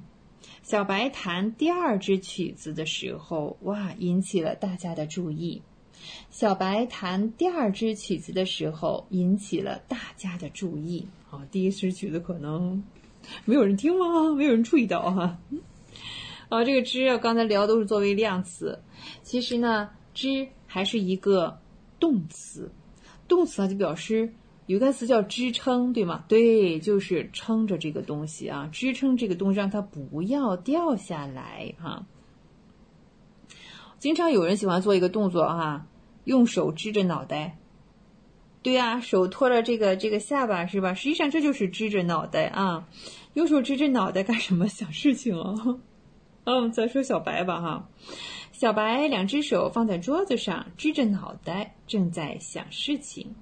[0.62, 5.60] 小白弹第二支曲子的时候，哇，引起了大家的注意。
[6.30, 11.08] 小白弹第二支曲子的时候，引起了大家的注意。
[11.30, 12.82] 啊，第一支曲子可能
[13.44, 14.34] 没有人听吗？
[14.34, 15.38] 没有人注意到哈。
[16.48, 18.80] 啊，这个“支”啊，刚才聊都是作为量词，
[19.22, 21.60] 其实呢，“支”还是一个
[22.00, 22.72] 动词。
[23.28, 24.34] 动词啊，就表示
[24.66, 26.24] 有个词叫支撑，对吗？
[26.26, 32.04] 对，就是撑着这个东西啊，支撑这个东西，让它不要掉下来哈。
[34.00, 35.86] 经常有人喜欢做一个动作哈，
[36.24, 37.59] 用手支着脑袋。
[38.62, 40.92] 对呀，手托着这个这个下巴是吧？
[40.92, 42.86] 实际上这就是支着脑袋啊，
[43.32, 44.68] 右手支着脑袋干什么？
[44.68, 45.80] 想事情哦。
[46.44, 47.88] 嗯，再说小白吧哈，
[48.52, 53.34] 小白两只手放在桌子上，支着脑袋，正在想事情。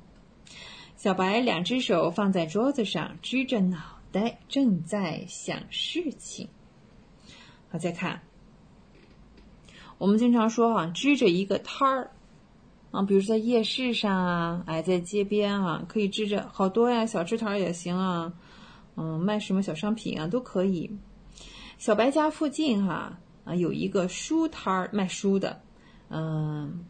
[0.97, 3.79] 小白两只手放在桌子上，支着脑
[4.13, 6.49] 袋，正在想事情。
[7.71, 8.23] 好，再看，
[9.99, 12.11] 我们经常说哈，支着一个摊儿。
[12.91, 18.33] 啊，比如在夜市上啊，哎，在街边啊，可以支着好多呀，小吃摊也行啊，
[18.97, 20.91] 嗯，卖什么小商品啊都可以。
[21.77, 25.61] 小白家附近哈啊有一个书摊儿卖书的，
[26.09, 26.85] 嗯，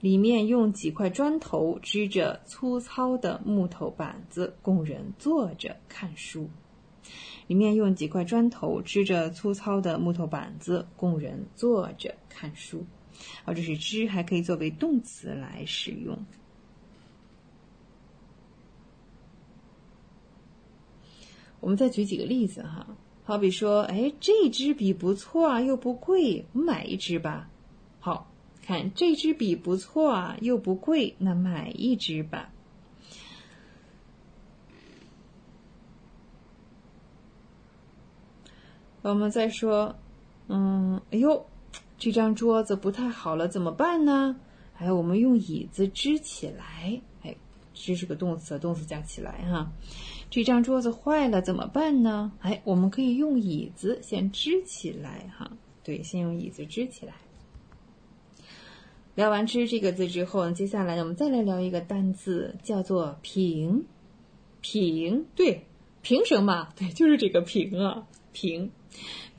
[0.00, 6.48] 里面用几块砖头支着粗糙的木头板子，供人坐着看书。
[7.48, 12.86] 里面用几块砖头支着粗糙的木头板子，供人坐着看书。
[13.44, 16.18] 或者是“支”还可以作为动词来使用。
[21.60, 22.86] 我们再举几个例子哈。
[23.24, 27.48] 好比说，哎，这支笔不错啊，又不贵，我买一支吧。
[28.00, 28.30] 好
[28.62, 32.50] 看，这支笔不错啊，又不贵，那买一支吧。
[39.02, 39.96] 我们再说，
[40.48, 41.46] 嗯，哎呦，
[42.00, 44.34] 这张桌子不太好了，怎么办呢？
[44.78, 46.98] 哎，我们用椅子支起来。
[47.22, 47.36] 哎，
[47.74, 49.70] 支是个动词，动词加起来哈。
[50.30, 52.32] 这张桌子坏了怎么办呢？
[52.40, 55.52] 哎，我们可以用椅子先支起来哈。
[55.84, 57.12] 对，先用椅子支起来。
[59.14, 63.84] 聊完“支”这个字之后呢，接下来我们再来聊一个单字，叫做“平”。
[64.62, 65.66] 平，对，
[66.00, 66.68] 凭什么？
[66.76, 68.70] 对，就是这个“平”啊，平。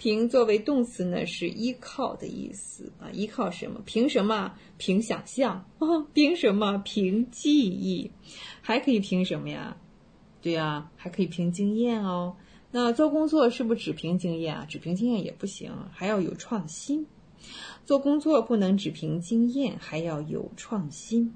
[0.01, 3.11] 凭作为动词呢，是依靠的意思啊。
[3.11, 3.79] 依靠什么？
[3.85, 4.51] 凭什么？
[4.79, 6.07] 凭想象啊？
[6.11, 6.81] 凭什么？
[6.83, 8.09] 凭记忆？
[8.61, 9.77] 还可以凭什么呀？
[10.41, 12.35] 对呀，还可以凭经验哦。
[12.71, 14.65] 那做工作是不是只凭经验啊？
[14.67, 17.05] 只凭经验也不行，还要有创新。
[17.85, 21.35] 做工作不能只凭经验，还要有创新。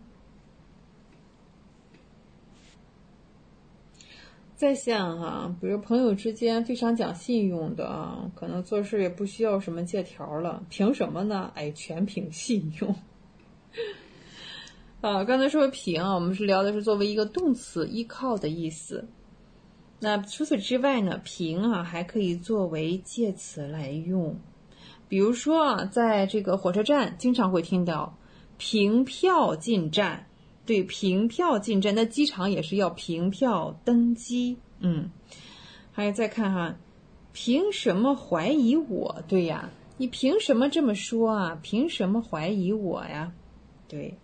[4.55, 11.51] 在线哈，比如朋友之间非常讲信用的啊，可能做事也不需要什么借条了，凭什么呢？
[11.55, 12.95] 哎，全凭信用。
[15.01, 19.09] 啊，刚才说凭啊，我们是聊的是作为一个动词依靠的意思。
[19.99, 24.39] 那除此之外呢，凭啊还可以作为介词来用，
[25.09, 28.17] 比如说啊，在这个火车站经常会听到
[28.57, 30.27] 凭票进站。
[30.65, 34.57] 对，凭票进站，那机场也是要凭票登机。
[34.79, 35.11] 嗯，
[35.91, 36.75] 还有再看哈，
[37.33, 39.23] 凭什么怀疑我？
[39.27, 41.59] 对呀，你凭什么这么说啊？
[41.61, 43.31] 凭什么怀疑我呀？
[43.87, 44.15] 对。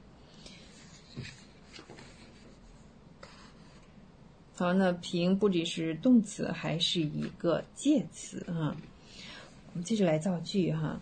[4.56, 8.76] 好，那凭不仅是动词，还是一个介词哈。
[9.74, 11.00] 我们接着来造句哈。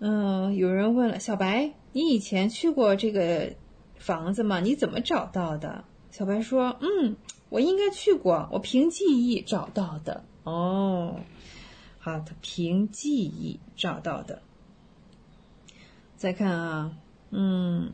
[0.00, 3.54] 嗯，有人问了，小白，你以前去过这个？
[3.98, 5.84] 房子嘛，你怎么找到的？
[6.10, 7.16] 小白说：“嗯，
[7.50, 11.20] 我应该去过，我凭记忆找到的。”哦，
[11.98, 14.40] 好，他凭记忆找到的。
[16.16, 16.92] 再看啊，
[17.30, 17.92] 嗯，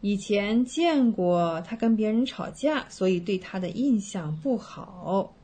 [0.00, 5.34] 以前见过他跟别人吵架，所以对他的印象不好。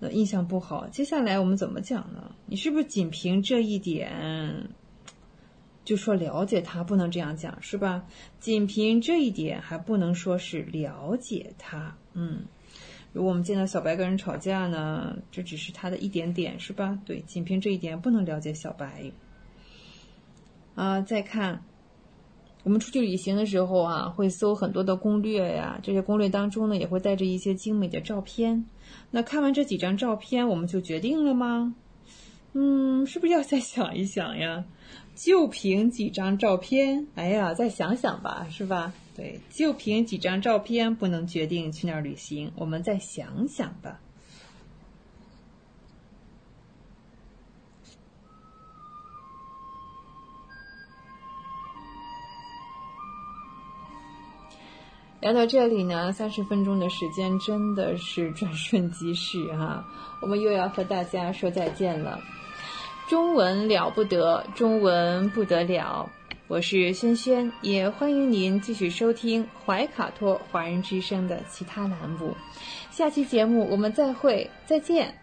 [0.00, 2.34] 那印象不好，接下来我们怎么讲呢？
[2.46, 4.70] 你是不是仅凭这一点？
[5.90, 8.04] 就说了解他不能这样讲是吧？
[8.38, 11.92] 仅凭这一点还不能说是了解他。
[12.12, 12.44] 嗯，
[13.12, 16.96] 如果我们见到小白跟人吵架呢，这只是他的一点点是吧？
[17.04, 19.10] 对，仅凭这一点不能了解小白。
[20.76, 21.64] 啊，再看，
[22.62, 28.64] 我们出去旅行的时候啊，会搜很多的攻略呀，这些攻略当中呢，也会带着一些精美的照片。
[29.10, 31.74] 那看完这几张照片，我们就决定了吗？
[32.52, 34.64] 嗯，是不是要再想一想呀？
[35.22, 38.90] 就凭几张照片，哎呀，再想想吧，是吧？
[39.14, 44.00] 对，就凭几张照片不能决定去哪儿旅行，我们再想想吧。
[55.20, 59.84] 聊到这里呢，三十分钟的时间真的是转瞬即逝哈，
[60.22, 62.18] 我们又要和大家说再见了。
[63.10, 66.08] 中文了不得，中文不得了。
[66.46, 72.36] 我是轩轩，也欢迎您继续收听怀卡托华人之声的其他栏目。
[72.92, 75.18] 下期节目我们再会，再见。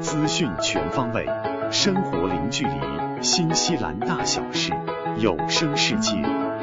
[0.00, 1.26] 资讯全方位，
[1.72, 4.72] 生活零距离，新西兰大小事，
[5.18, 6.12] 有声世界，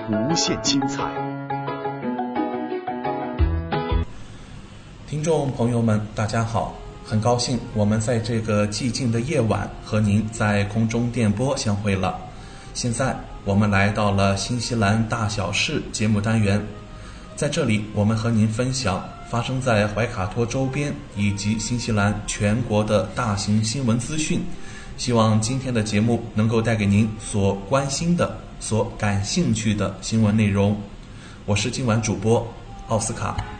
[0.09, 1.11] 无限精彩。
[5.09, 6.73] 听众朋友们，大家好。
[7.09, 12.19] 很高兴我们在这个寂静的夜晚和您在空中电波相会了。
[12.73, 16.61] 现在我们来到了新西兰大小事节目单元，
[17.33, 24.41] 在这里我们和您分享发生在怀卡托周边以及新西兰全国的大型新闻资讯。
[24.97, 30.75] 希望今天的节目能够带给您所关心的、所感兴趣的新闻内容。
[31.45, 32.45] 我是今晚主播
[32.89, 33.56] 奥斯卡。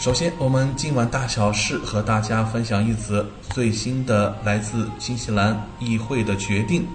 [0.00, 6.86] 首先，我们今晚大小事和大家分享一则最新的来自新西兰议会的决定。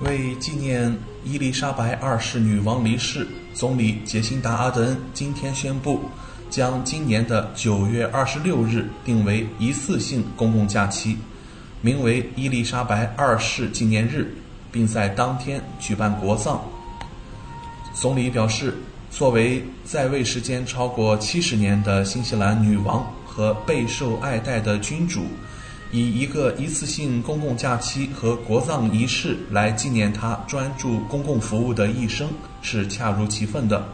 [0.00, 6.00] 为纪念伊丽莎白二世女王离世，总理杰辛达·阿德恩今天宣布，
[6.48, 11.18] 将今年的九月二十六日定为一次性公共假期，
[11.82, 14.34] 名为伊丽莎白二世纪念日，
[14.72, 16.62] 并在当天举办国葬。
[17.92, 18.74] 总理表示。
[19.10, 25.22] 作为在位时间超过七十年的新西兰女王和备受爱戴的君主，
[25.90, 32.28] 以一个一次性公共假期和国葬仪式来纪念她专注公共服务的一生，
[32.62, 33.84] 是恰如其分的。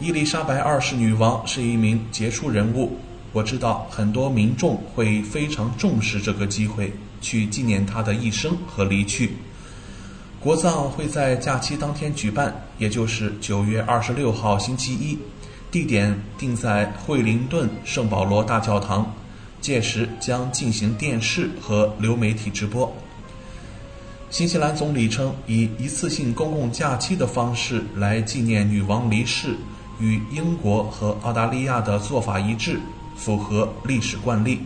[0.00, 2.98] 伊丽莎白二世女王是一名杰出人物，
[3.32, 9.32] 我知道很多民众会非常重视这个机会去纪念她的一生和离去。
[10.40, 15.18] 国葬会在假期当天举办，也就是九月二十六号星期一，
[15.70, 19.14] 地点定在惠灵顿圣保罗大教堂，
[19.60, 22.92] 届时将进行电视和流媒体直播。
[24.30, 29.56] 新西兰总理称，以一次性公共假期的方式来纪念女王离世。
[29.98, 32.78] 与英国和澳大利亚的做法一致，
[33.16, 34.60] 符合历史惯例。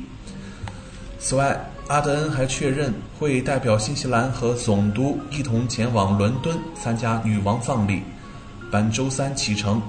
[1.21, 8.01] 此外，阿德恩还确认会代表新西兰和总督一同前往伦敦参加女王葬礼，
[8.71, 9.83] 本周三启程。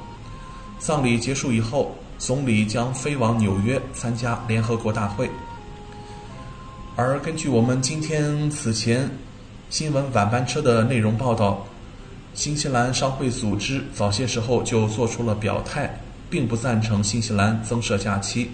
[0.79, 5.29] 葬礼结束以后，总理将飞往纽约参加联合国大会。
[6.95, 9.07] 而根据我们今天此前
[9.69, 11.63] 新闻晚班车的内容报道。
[12.33, 15.99] 新西兰商会组织早些时候就做出了表态，
[16.31, 18.49] 并不赞成新西兰增设假期。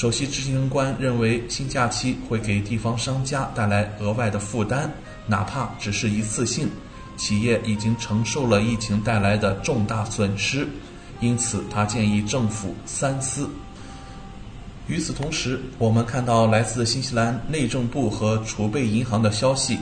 [0.00, 4.88] 首席执行官认为，新假期会给地方商家带来额外的负担，
[5.26, 6.70] 哪怕只是一次性。
[7.18, 10.66] 企业已经承受了疫情带来的重大损失，
[11.20, 13.46] 因此他建议政府三思。
[14.86, 19.78] 与此同时，我们看到来自新西兰内政部和储备银行的消息。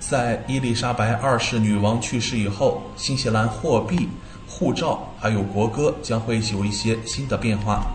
[0.00, 4.08] 在伊丽莎白二世女王去世以后，新西兰货币、
[4.46, 7.86] 护照还有国歌将会有一些新的变化。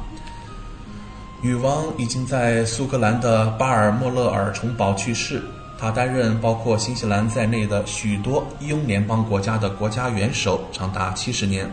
[1.44, 5.44] 女王已经在苏格兰的巴尔莫勒尔城堡去世，
[5.78, 11.70] 她担任包括新西兰在内的许多英联邦国家的国家元首长达七十年。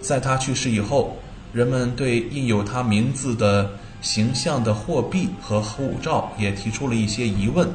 [0.00, 1.16] 在她去世以后，
[1.52, 7.68] 人们对印有她名字的形象的货币和护照也提出了一些疑问。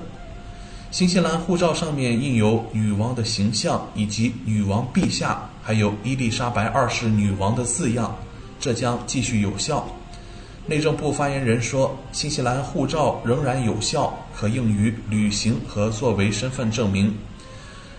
[0.91, 8.13] 新西兰护照上面印有女王的形象，以及女王陛下，还有伊丽莎白二世女王的字样，
[8.59, 9.87] 这将继续有效。
[10.67, 17.13] 内政部发言人说，新西兰护照仍然有效，可用于旅行和作为身份证明。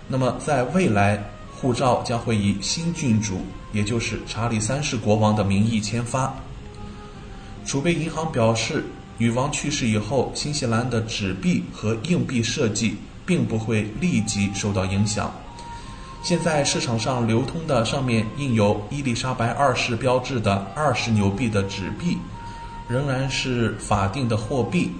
[0.09, 3.40] 那么，在未来，护照将会以新郡主，
[3.72, 6.34] 也就是查理三世国王的名义签发。
[7.64, 8.84] 储备银行表示。
[9.18, 15.32] 女王去世以后，新西兰的纸币和硬币设计并不会立即受到影响。
[16.22, 22.18] 现在市场上流通的上面印有伊丽莎白二世标志的二十纽币的纸币，
[22.88, 24.90] 仍然是法定的货币。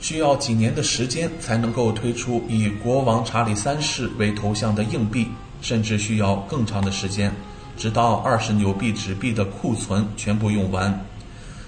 [0.00, 5.28] 需要几年的时间才能够推出以国王查理三世为头像的硬币，
[5.60, 7.32] 甚至需要更长的时间，
[7.76, 11.06] 直到二十纽币纸币的库存全部用完。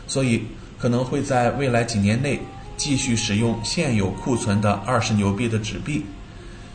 [0.06, 0.42] 所以。
[0.76, 2.38] 可能会在未来几年内
[2.76, 6.04] 继续使用现有库存的二十纽币的纸币，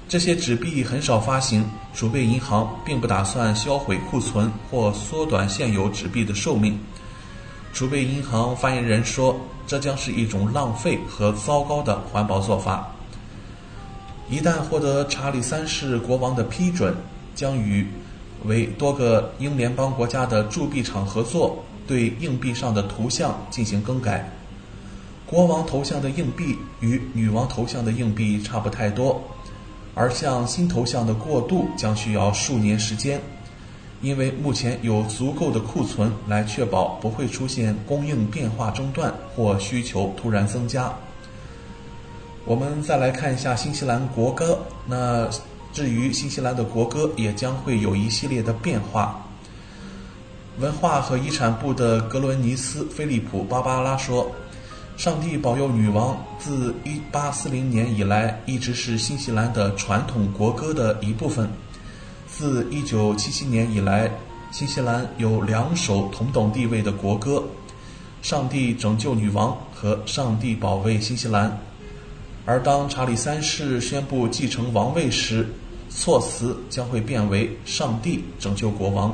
[0.08, 1.64] 这些纸币很少发行，
[1.94, 6.80] 储备银行并不打算销毁库存或缩短现有纸币的寿命。
[7.74, 12.92] 储备银行发言人说：“这将是一种浪费和糟糕的环保做法。
[14.30, 16.96] 一旦获得查理三世国王的批准，
[17.36, 17.88] 将与
[18.46, 24.32] 为多个英联邦国家的铸币厂合作。”对硬币上的图像进行更改。
[25.26, 29.20] 国王头像的硬币与女王头像的硬币差不太多，
[29.96, 33.20] 而向新头像的过渡将需要数年时间，
[34.02, 40.94] 因为目前有足够的库存来确保不会出现供应变化中断或需求突然增加。
[42.46, 45.30] 我们再来看一下新西兰国歌，那
[45.74, 49.24] 至于新西兰的国歌也将会有一系列的变化。
[50.60, 54.30] 文化和遗产部的格伦尼斯·菲利普·芭芭拉说
[54.98, 56.74] ：“上帝保佑女王自
[57.14, 61.50] 1840年以来一直是新西兰的传统国歌的一部分。
[62.40, 64.10] 自1977年以来，
[64.50, 67.44] 新西兰有两首同等地位的国歌：
[68.26, 71.50] 《上帝拯救女王》和《上帝保卫新西兰》。
[72.46, 75.50] 而当查理三世宣布继承王位时，
[75.90, 79.14] 措辞将会变为‘上帝拯救国王’。”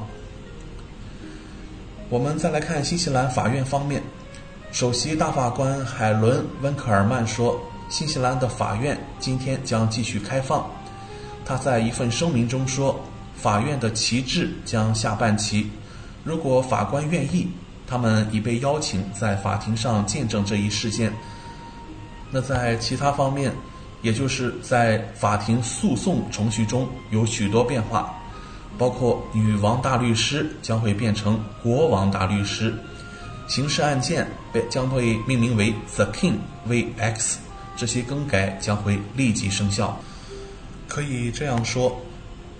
[2.10, 4.04] 我们再来看新西兰法院方面，
[4.72, 10.70] 首席大法官海伦·温克尔曼说：“新西兰的法院今天将继续开放。”
[11.44, 13.00] 他在一份声明中说
[13.36, 15.70] ：“法院的旗帜将下半旗，
[16.24, 17.48] 如果法官愿意，
[17.88, 21.14] 他们已被邀请在法庭上见证这一事件。”
[22.32, 23.54] 那在其他方面，
[24.02, 28.14] 也就是在法庭诉讼程序中有许多变化。
[28.78, 32.76] 包括女王大律师将会变成国王大律师，
[33.48, 36.34] 刑事案件被将会命名为 The King
[36.68, 37.36] vX，
[37.78, 39.98] 这些更改将会立即生效。
[40.90, 41.98] 可以这样说，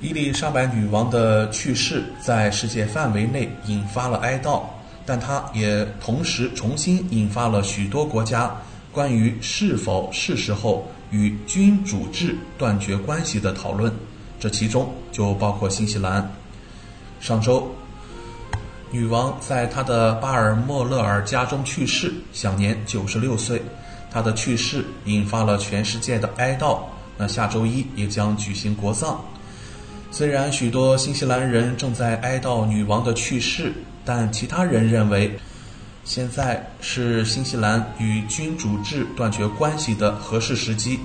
[0.06, 4.62] 伊丽莎白女王的去世在世界范围内引发了哀悼，
[5.04, 8.56] 但她也同时重新引发了许多国家
[8.92, 13.92] 关于是否是时候与君主制断绝关系的讨论，
[14.40, 16.32] 这其中就包括新西兰。
[17.20, 17.68] 上周，
[18.92, 23.60] 女王在她的巴尔莫勒尔家中去世，享年九十六岁。
[24.12, 26.78] 她的去世引发了全世界的哀悼。
[27.18, 29.20] 那下周一也将举行国葬。
[30.18, 33.74] 虽然许多新西兰人正在哀悼女王的去世，
[34.06, 35.38] 但其他人认为，
[36.06, 41.02] 现在是新西兰与君主制断绝关系的合适时机。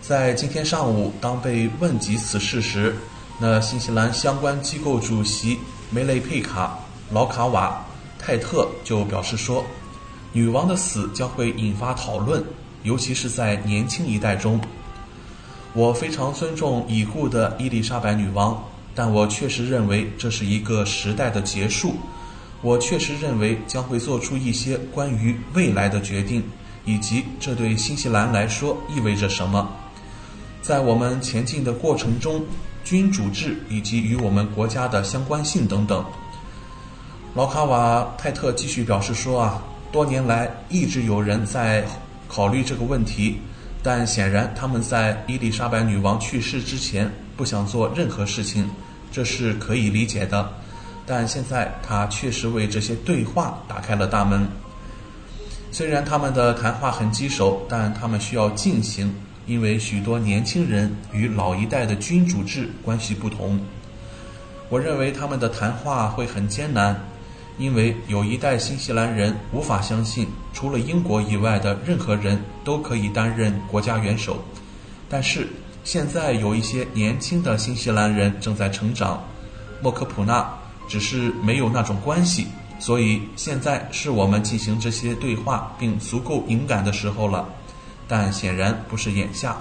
[0.00, 2.96] 在今天上午，当被问及此事时，
[3.38, 5.58] 那新西兰相关机构主席
[5.90, 6.78] 梅雷佩卡·
[7.14, 7.84] 劳卡瓦
[8.18, 9.62] 泰特就表示说，
[10.32, 12.42] 女王的死将会引发讨论，
[12.82, 14.58] 尤其是在年轻一代中。
[15.72, 18.60] 我非常尊重已故的伊丽莎白女王，
[18.92, 21.94] 但我确实认为这是一个时代的结束。
[22.60, 26.42] 我确实认为将会做出一些关于未来的决定，
[26.84, 29.70] 以及这对新西兰来说意味着什么。
[30.60, 32.44] 在我们前进的过程中，
[32.82, 36.04] 君主制以及与我们国家的相关性等等。
[37.34, 41.86] 劳卡瓦泰特继续表示说：“啊，多年来一直有人在
[42.28, 43.38] 考虑这个问题。”
[43.82, 48.68] 但显然，他们在伊丽莎白女王去世之前不想做任何事情，
[49.10, 50.52] 这是可以理解的。
[51.06, 54.46] 但现在，他确实为这些对话打开了大门。
[55.72, 59.14] 虽然他们的谈话很棘手，但他们需要进行，
[59.46, 63.58] 因为许多年轻人与老一代的君主制关系不同。
[64.68, 67.00] 我认为他们的谈话会很艰难。
[67.60, 74.42] 因为有一代新西兰人无法相信，除了英国以外的任何人都可以担任国家元首，
[75.10, 75.46] 但是
[75.84, 79.22] 现在有一些年轻的新西兰人正在成长，
[79.82, 80.50] 莫克普纳
[80.88, 82.46] 只是没有那种关系，
[82.78, 87.46] 所以现在是我们进行这些对话并足够敏感的时候了，
[88.08, 89.58] 但显然不是眼下。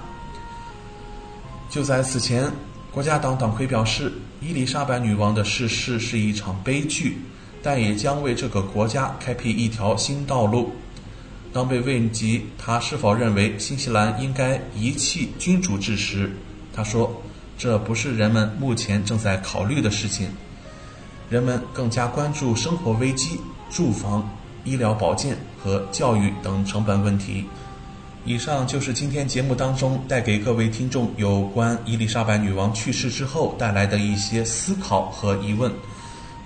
[1.70, 2.50] 就在此前，
[2.94, 7.18] 国家党党魁表示，伊丽莎白女王的逝世是一场悲剧。
[7.62, 10.72] 但也将为这个国家开辟一条新道路。
[11.52, 16.32] 当被问及他是否认为新西兰应该遗弃君主制时，
[16.74, 17.22] 他说
[17.58, 20.30] ：“这不是人们目前正在考虑的事情。
[21.30, 24.30] 人们更加关注生活危机、住房、
[24.64, 27.46] 医疗保健和教育等成本问题。”
[28.26, 35.72] 以上就是今天节目当中带给各位听众有关伊丽莎白女王去世之后带来的一些思考和疑问。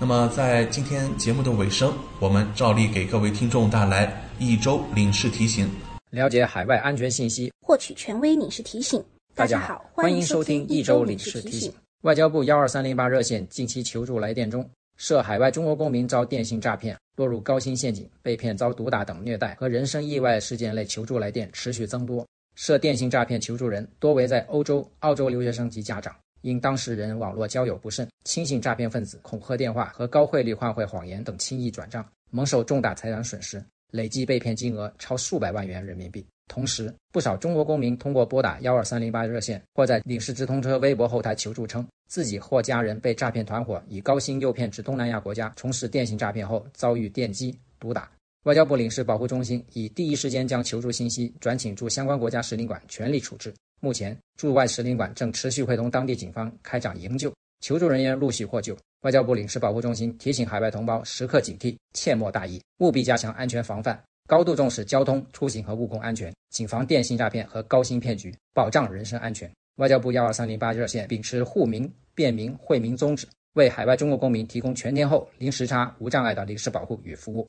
[0.03, 5.65] 那么，在今天节目的尾声，我们照例给各位听众带来一周领事提醒。
[6.09, 9.01] 了解海外安全信息，获取权威领事提醒。
[9.33, 11.71] 大家好，欢迎收听一周领事提醒。
[12.01, 22.27] 外交部幺二三零八热线近期求助来电中，涉海外中国公民遭电信诈骗、落入高薪陷阱、被骗遭毒打等虐待和人身意外事件类求助来电持续增多。
[22.55, 26.13] 涉电信诈骗求助人多为在欧洲、澳洲留学生及家长。
[26.43, 36.25] 因当事人网络交友不慎，轻信诈骗分子恐吓电话和高汇率换汇谎言等轻易转账，蒙受重大财产损失，累计被骗金额超数百万元人民币。
[36.49, 48.11] 同时，不少中国公民通过拨打幺二三零八热线或在领事直通车微博后台求助，称自己或家人被诈骗团伙以高薪诱骗至东南亚国家从事电信诈骗后，遭遇电击、毒打。
[48.43, 53.53] 外交部领事保护中心已第一时间将求助信息转请驻相关国家使领馆全力处置。
[53.83, 58.77] 目前，驻外使领馆正持续会同当地警方开展营救，求助人员陆续获救。
[59.01, 69.51] 外交部领事保护中心提醒海外同胞时刻警惕，切莫大意，务必加强安全防范，高度重视交通出行和务工安全，谨防电信诈骗和高薪骗局，保障人身安全。
[69.75, 77.45] 外交部幺二三零八热线秉持护民、便民、惠民宗旨，为海外中国公民提供全天候、零时差、无障碍的领事保护与服务。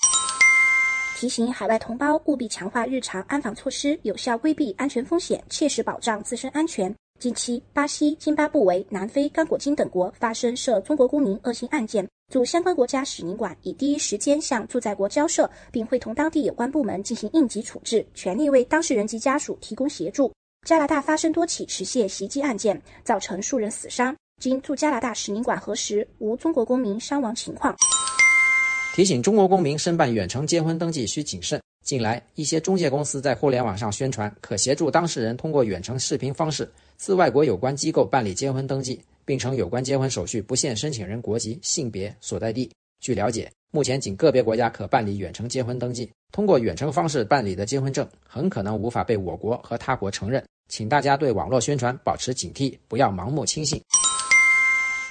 [1.17, 6.93] 提醒海外同胞务必强化日常安防措施，有效规避安全风险，切实保障自身安全。
[7.21, 20.33] 近期，巴西、津巴布韦、南非、刚果金等国发生涉中国公民恶性案件，驻相关国家使领馆已第一时间向驻在国交涉，并会同当地有关部门进行应急处置，全力为当事人及家属提供协助。
[20.67, 27.75] 加拿大发生多起持械袭击案件，造成数人死伤，经驻加拿大使领馆核实，无中国公民伤亡情况。
[28.95, 31.61] 提醒中国公民申办远程结婚登记需谨慎。
[31.85, 42.71] 近来，一些中介公司在互联网上宣传，可协助当事人通过远程视频方式，自外国有关机构办理结婚登记，并称有关结婚手续不限申请人国籍、性别、所在地。
[43.01, 50.41] 据了解，目前仅个别国家可办理远程结婚登记，通过远程方式办理的结婚证很可能无法被我国和他国承认。
[50.69, 53.83] 请大家对网络宣传保持警惕，不要盲目轻信。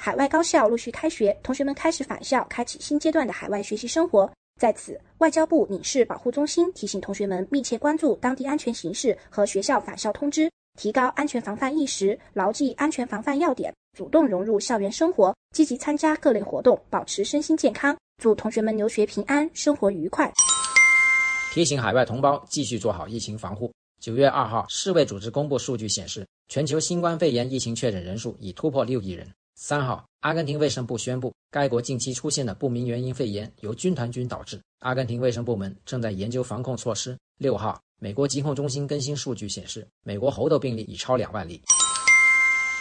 [0.06, 4.30] 海外高校陆续开学，同学们开始返校，开启新阶段的海外学习生活。
[4.60, 17.96] 在此，外交部领事保护中心提醒同学们密切关注当地安全形势和学校返校通知，提高安全防范意识，牢记安全防范要点，主动融入校园生活，积极参加各类活动，保持身心健康。
[18.22, 20.30] 祝同学们留学平安，生活愉快。
[21.54, 23.72] 提醒海外同胞继续做好疫情防护。
[24.02, 29.26] 九月二号，世卫组织公布数据显示，全球新冠肺炎疫情确诊人数已突破六亿人。
[29.66, 37.18] 三号，阿根廷卫生部宣布，该国近期出现的不明原因肺炎由军团菌导致，阿根廷卫生部门正在研究防控措施。
[37.38, 41.62] 六号，美国疾控中心更新数据显示，美国猴痘病例已超两万例。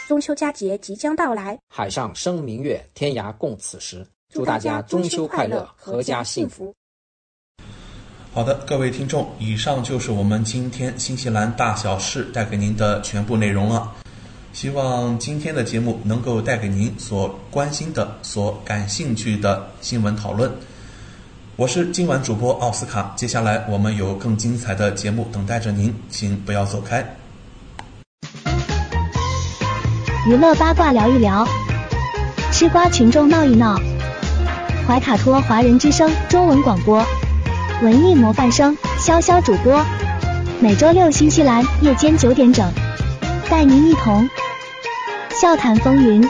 [0.09, 4.05] 中秋佳节即将到来，海上生明月，天涯共此时。
[4.33, 6.75] 祝大家中秋快乐，阖家幸福。
[8.33, 13.89] 好的，各位听众，以上就是我们今天新西兰大小事带给您的全部内容了。
[14.53, 20.49] 希望今天的节目能够带给您所关心的、所感兴趣的新闻讨论。
[21.55, 27.03] 我是今晚主播奥斯卡，接下来我们有更精彩的节目等待着您，请不要走开。
[30.27, 31.47] 娱乐八卦聊一聊，
[32.51, 33.75] 吃瓜群众闹一闹，
[34.87, 37.03] 怀卡托华人之声中文广播。
[37.81, 39.83] 文艺模范生潇潇主播，
[40.61, 42.71] 每周六新西兰夜间九点整，
[43.53, 44.27] 带您一同
[45.29, 46.27] 笑谈风云。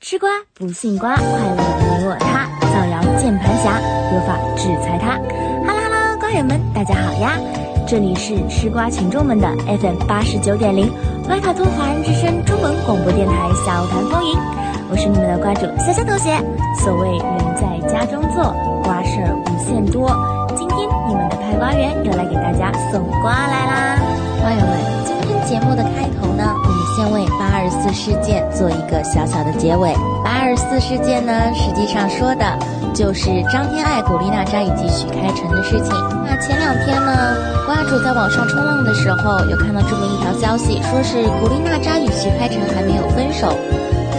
[0.00, 3.80] 吃瓜不信瓜，快乐你我他，造谣键盘侠，
[4.14, 5.18] 有法制裁他。
[5.66, 7.36] 哈喽哈喽，瓜友们，大家好呀！
[7.84, 10.88] 这里是吃瓜群众们的 FM 八十九点零，
[11.28, 13.34] 怀卡托华人之声中文广播电台
[13.66, 14.38] 笑谈风云。
[14.88, 16.30] 我是你们的瓜主小小同学。
[16.78, 18.54] 所谓人在家中坐，
[18.84, 20.08] 瓜事儿无限多。
[20.74, 23.98] 今天你们的派瓜员又来给大家送瓜来啦！
[24.40, 24.72] 瓜友们，
[25.04, 29.92] 今天节目的开头呢，我们先为八二四事件做一个小小的结尾。
[30.24, 32.44] 八二四事件呢，实际上说的
[32.94, 35.92] 就是张天爱、古力娜扎以及许开成的事情。
[36.24, 37.36] 那前两天呢，
[37.66, 43.52] 瓜主在网上冲浪的时候，有看到这么一条消息，说是古力娜扎与许开成还没有分手。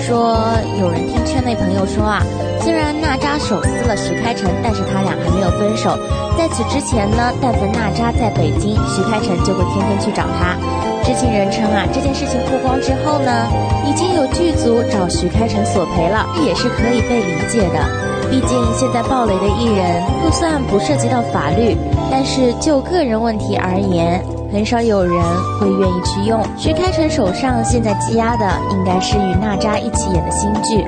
[0.06, 0.38] 说
[0.80, 2.22] 有人听圈内朋友说啊，
[2.64, 5.99] 虽然娜扎手撕了徐开成，但是他俩还没有分手。
[6.38, 10.56] 在此之前呢，但凡娜扎在北京，徐开成就会天天去找她。
[11.03, 13.48] 知情人称啊，这件事情曝光之后呢，
[13.85, 17.84] 已经有剧组找徐开成索赔了，这也是可以被理解的。
[18.31, 21.76] 毕竟现在暴雷的艺人，就算不涉及到法律，
[22.10, 24.23] 但是就个人问题而言。
[24.53, 25.19] 很少有人
[25.60, 26.40] 会愿意去用。
[26.56, 30.85] 徐开成手上现在积压的应该是与娜扎一起演的新剧，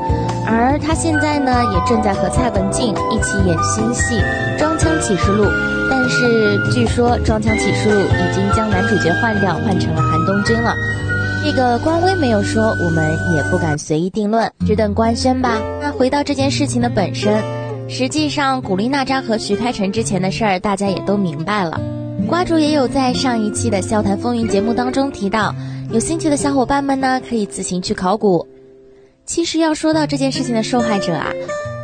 [0.48, 4.22] 而他现在呢也正在和蔡文静一起演新戏
[4.60, 5.44] 《装腔启示录》，
[5.90, 10.74] 但是据说《装腔启示录》已经将男主角换掉，换成了韩东君了。
[11.44, 15.60] 这个官微没有说，我们也不敢随意定论，只等官宣吧。
[15.82, 17.44] 那回到这件事情的本身，
[17.88, 21.80] 实际上古力娜扎和徐开成之前的事儿，大家也都明白了。
[22.28, 25.54] 瓜主也有在上一期的笑谈风云节目当中提到，
[25.92, 28.48] 有兴趣的小伙伴们呢，可以自行去考古。
[29.26, 31.32] 其实要说到这件事情的受害者啊，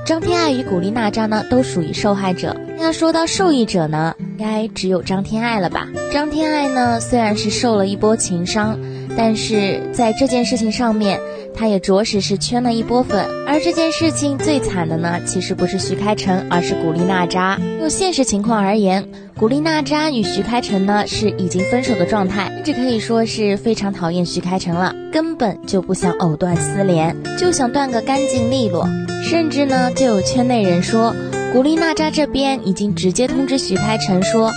[0.06, 2.56] 张天爱与古力娜扎呢都属于受害者。
[2.78, 5.88] 那说到受益者呢，应该只有张天爱了吧？
[6.12, 8.80] 张天爱呢虽然是受了一波情伤，
[9.18, 11.20] 但是在这件事情上面。
[11.54, 17.60] 他也着实是圈了一波粉，而这件事情最惨的呢，其实不是徐开成，而是古力娜扎。
[17.80, 19.06] 就现实情况而言，
[19.38, 28.88] 古力娜扎与徐开成呢是已经分手的状态，甚至可以说是非常讨厌徐开成了，根本就不想藕断丝连，就想断个干净利落。
[29.22, 31.14] 甚至呢，就有圈内人说，
[31.52, 34.52] 古力娜扎这边已经直接通知徐开成，说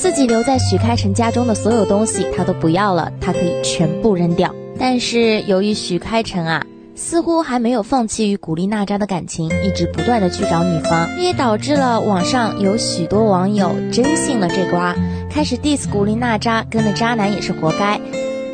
[0.00, 4.50] 自己留在许开成家中的所有东西他都不要了，他可以全部扔掉。
[4.78, 6.64] 但是由于许开成啊，
[6.94, 14.96] 似乎还没有放弃与古力娜扎的感情，一直不断的去找女方，这也导致了网上有许多网友真信了这瓜，
[15.30, 18.00] 开始 diss 古力娜扎，跟了渣男也是活该，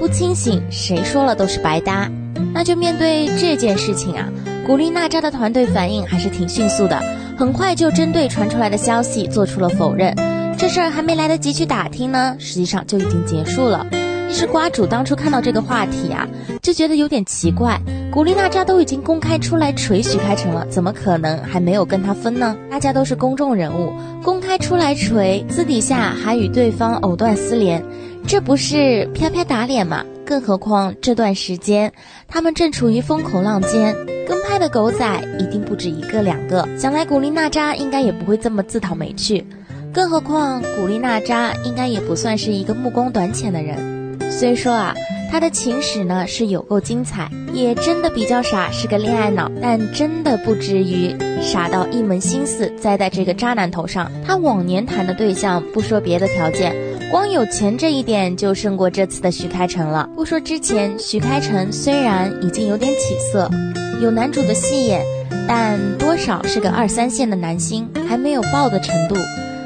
[0.00, 2.10] 不清醒谁说了都是白搭。
[2.52, 4.28] 那就面对这件事情啊，
[4.66, 7.00] 古力娜扎的团队反应还是挺迅速的，
[7.38, 10.12] 很快就针对传出来的消息做出了否认。
[10.58, 13.86] 这事儿还没来得及去打听呢，实际上就已经结束了。
[14.30, 16.26] 是瓜主当初看到这个话题啊，
[16.62, 17.80] 就觉得有点奇怪。
[18.10, 22.56] 古力娜扎都已经公开出来锤许开成了，怎么可能还没有跟他分呢？
[22.70, 23.92] 大家都是公众人物，
[24.22, 27.84] 公开出来锤，私底下还与对方藕断丝连，
[28.26, 30.04] 这不是啪啪打脸吗？
[30.24, 31.92] 更何况这段时间
[32.26, 33.94] 他们正处于风口浪尖，
[34.26, 36.66] 跟拍的狗仔一定不止一个两个。
[36.76, 39.46] 想来古力娜扎应该也不会这么自讨没趣，
[39.96, 44.18] 更何况古力娜扎应该也不算是一个目光短浅的人。
[44.30, 44.94] 虽说啊，
[45.32, 54.12] 他的情史呢是有够精彩，也真的比较傻，是个恋爱脑，但真的不至于傻到一门心思栽在这个渣男头上。
[54.22, 56.76] 他往年谈的对象，不说别的条件，
[57.10, 60.06] 光有钱这一点就胜过这次的徐开成了。
[60.14, 63.50] 不说之前徐开成虽然已经有点起色，
[64.02, 65.02] 有男主的戏演，
[65.48, 69.14] 但多少是个二三线的男星，还没有爆的程度。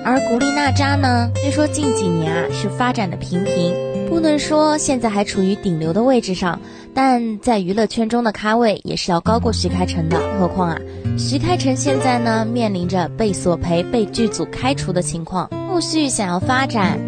[0.05, 3.75] 而古力娜扎呢，虽说近几年啊是发展的平平。
[4.09, 6.61] 不能说现在还处于顶流的位置上，
[6.93, 10.19] 但在娱乐圈中的咖位也是要高过徐开成的。
[10.37, 10.79] 何况啊，
[11.17, 16.99] 徐开成现在呢面临着被索赔、被剧组开除的情况，后续想要发展，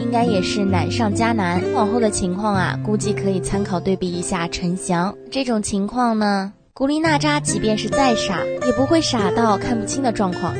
[0.00, 1.62] 应该也是难上加难。
[1.74, 6.52] 往后的情况啊，估计可以参考对比一下陈翔这种情况呢。
[6.74, 10.52] 古力娜扎即便是再傻，也不会傻到看不清的状况。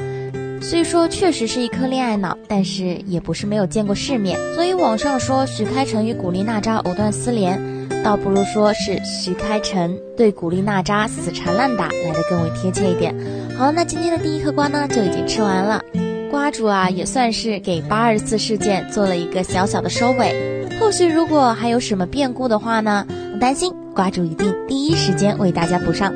[0.60, 4.38] 虽说确实是一颗恋爱脑，但是也不是没有见过世面。
[4.54, 7.58] 所以网上说许开成与古力娜扎藕断丝连，
[8.04, 13.14] 倒不如说是许开成对古力娜扎死缠烂打来的更为贴切一点。
[13.56, 15.82] 好，那今天的第一颗瓜呢就已经吃完了，
[16.30, 20.68] 瓜主啊也算是给八二四事件做了一个小小的收尾。
[20.78, 26.12] 后续如果还有什么变故的话呢，不担心，瓜主一定第一时间为大家补上。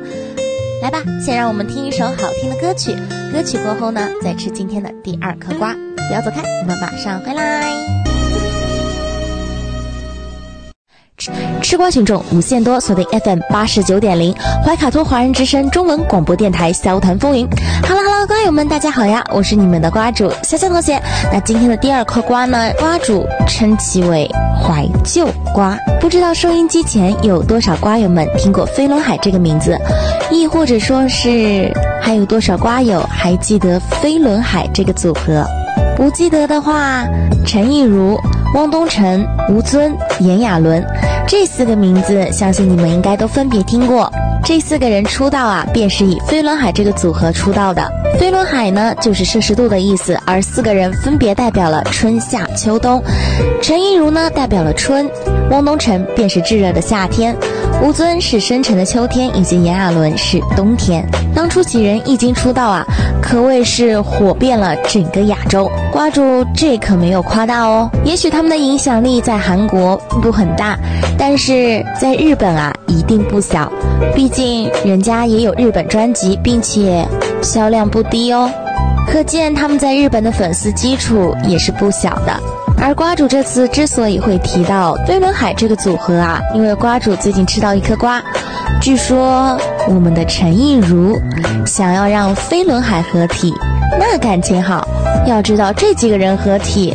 [0.83, 2.93] 来吧，先让我们听一首好听的歌曲。
[3.31, 5.73] 歌曲过后呢，再吃今天的第二颗瓜。
[5.73, 8.02] 不要走开，我们马上回来。
[11.61, 14.33] 吃瓜群众无限多，锁定 FM 八十九点零，
[14.65, 17.47] 怀卡托华人之声中文广播电台，笑谈风云。
[17.87, 21.01] Hello Hello，瓜友们，大家好呀，我是你们的瓜主潇潇同学。
[21.31, 24.29] 那今天的第二颗瓜呢，瓜主称其为
[24.61, 25.77] 怀旧瓜。
[25.99, 29.77] 不知道收音机前有多少瓜友们听过飞轮海这个名字，
[30.31, 31.71] 亦或者说是
[32.01, 35.45] 还有多少瓜友还记得飞轮海这个组合？
[35.95, 37.03] 不记得的话，
[37.45, 38.19] 陈亦儒、
[38.55, 40.83] 汪东城、吴尊、炎亚纶
[41.27, 44.11] 这四个名字，相信你们应该都分别听过。
[44.43, 47.89] 这四个人出道啊，便是以飞轮海这个组合出道的。
[48.19, 53.01] 飞轮海呢，就是摄氏度的意思，而四个人分别代表了春夏秋冬。
[53.61, 55.07] 陈亦儒呢，代表了春；
[55.49, 57.33] 汪东城便是炙热的夏天；
[57.81, 61.07] 吴尊是深沉的秋天，以及炎亚纶是冬天。
[61.33, 62.85] 当初几人一经出道啊，
[63.21, 65.71] 可谓是火遍了整个亚洲。
[65.91, 70.77] 瓜主这可没有夸大哦，也许他们的影响力在韩国并不很大，
[71.17, 73.71] 但是在日本啊，一定不小。
[74.15, 77.07] 毕竟人家也有日本专辑，并且
[77.41, 78.49] 销量不低哦，
[79.07, 82.33] 可见他们在日本的粉丝基础也是不小的。
[82.77, 88.21] 而瓜主这次之所以会提到飞轮海这个组合啊，因为瓜主最近吃到一颗瓜，
[88.81, 89.57] 据说
[89.87, 91.17] 我们的陈亦儒
[91.65, 93.53] 想要让飞轮海合体，
[93.97, 94.87] 那感情好。
[95.25, 96.93] 要知道这几个人合体，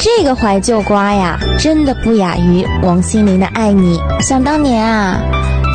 [0.00, 3.98] 这个怀旧瓜呀，真的不亚于王心凌的《爱你》。
[4.22, 5.18] 想当年啊。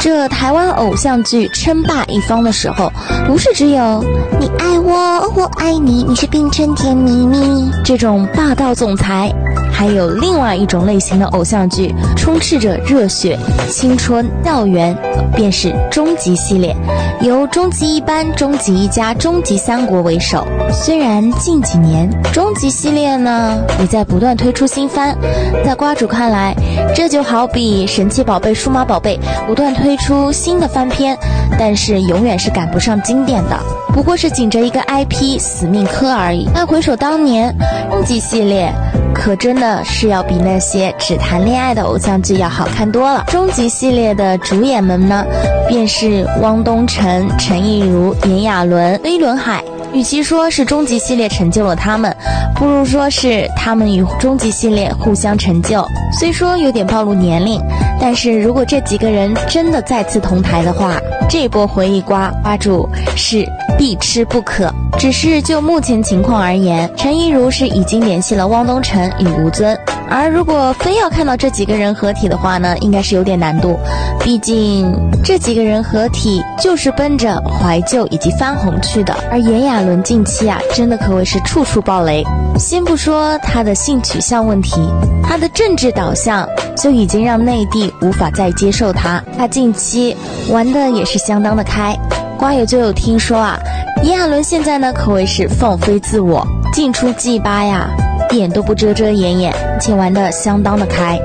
[0.01, 2.91] 这台湾偶像剧称霸一方的时候，
[3.25, 4.03] 不是只有
[4.37, 4.93] 你爱我，
[5.35, 9.31] 我爱你，你是冰城甜蜜蜜这种霸道总裁，
[9.73, 13.37] 还有另外一种类型的偶像剧，充斥着热血、
[13.69, 14.95] 青春、校园，
[15.35, 16.75] 便是终极系列，
[17.21, 20.45] 由终极一班、终极一家、终极三国为首。
[20.71, 25.17] 虽然近几年终极系列呢也在不断推出新番，
[25.65, 26.55] 在瓜主看来，
[26.95, 29.97] 这就好比神奇宝贝、数码宝贝不断推。
[30.03, 31.17] 出新的翻篇，
[31.57, 33.57] 但是永远是赶不上经典的，
[33.93, 36.45] 不过是紧着一个 IP 死命磕而已。
[36.53, 37.55] 那回首当年，
[37.89, 38.69] 终极系列
[39.13, 43.23] 可真的是要比那些只谈恋爱的偶像剧要好看多了。
[43.27, 45.23] 终极系列的主演们呢，
[45.67, 49.63] 便是汪东城、陈亦儒、炎亚纶、飞轮海。
[49.93, 52.15] 与其说是终极系列成就了他们，
[52.55, 55.85] 不如说是他们与终极系列互相成就。
[56.19, 57.61] 虽说有点暴露年龄，
[58.01, 60.97] 但是如果这几个人真的再次同台的话，
[61.29, 63.45] 这波回忆瓜瓜主是
[63.77, 64.73] 必吃不可。
[64.97, 69.77] 只是就目前情况而言，陈亦儒是已经联系了汪东城与吴尊，
[70.09, 73.77] 而如果非要看到这几个人合体的话呢，应该是有点难度。
[74.19, 79.82] 毕竟这几个人合体就是奔着怀旧以及翻红去的，而炎亚。
[79.83, 82.23] 伦近期啊，真的可谓是处处爆雷。
[82.57, 84.81] 先不说他的性取向问题，
[85.23, 86.47] 他的政治导向
[86.77, 89.23] 就已经让内地无法再接受他。
[89.37, 90.15] 他近期
[90.49, 91.97] 玩的也是相当的开，
[92.37, 93.59] 瓜友就有听说啊，
[94.03, 97.89] 炎亚纶现在呢可谓是放飞自我，进出 G 八呀，
[98.29, 101.19] 一点都不遮遮掩掩，且玩的相当的开。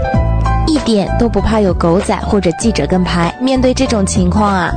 [0.68, 3.34] 一点都不怕有狗仔或者记者跟拍。
[3.40, 4.70] 面对这种情况啊，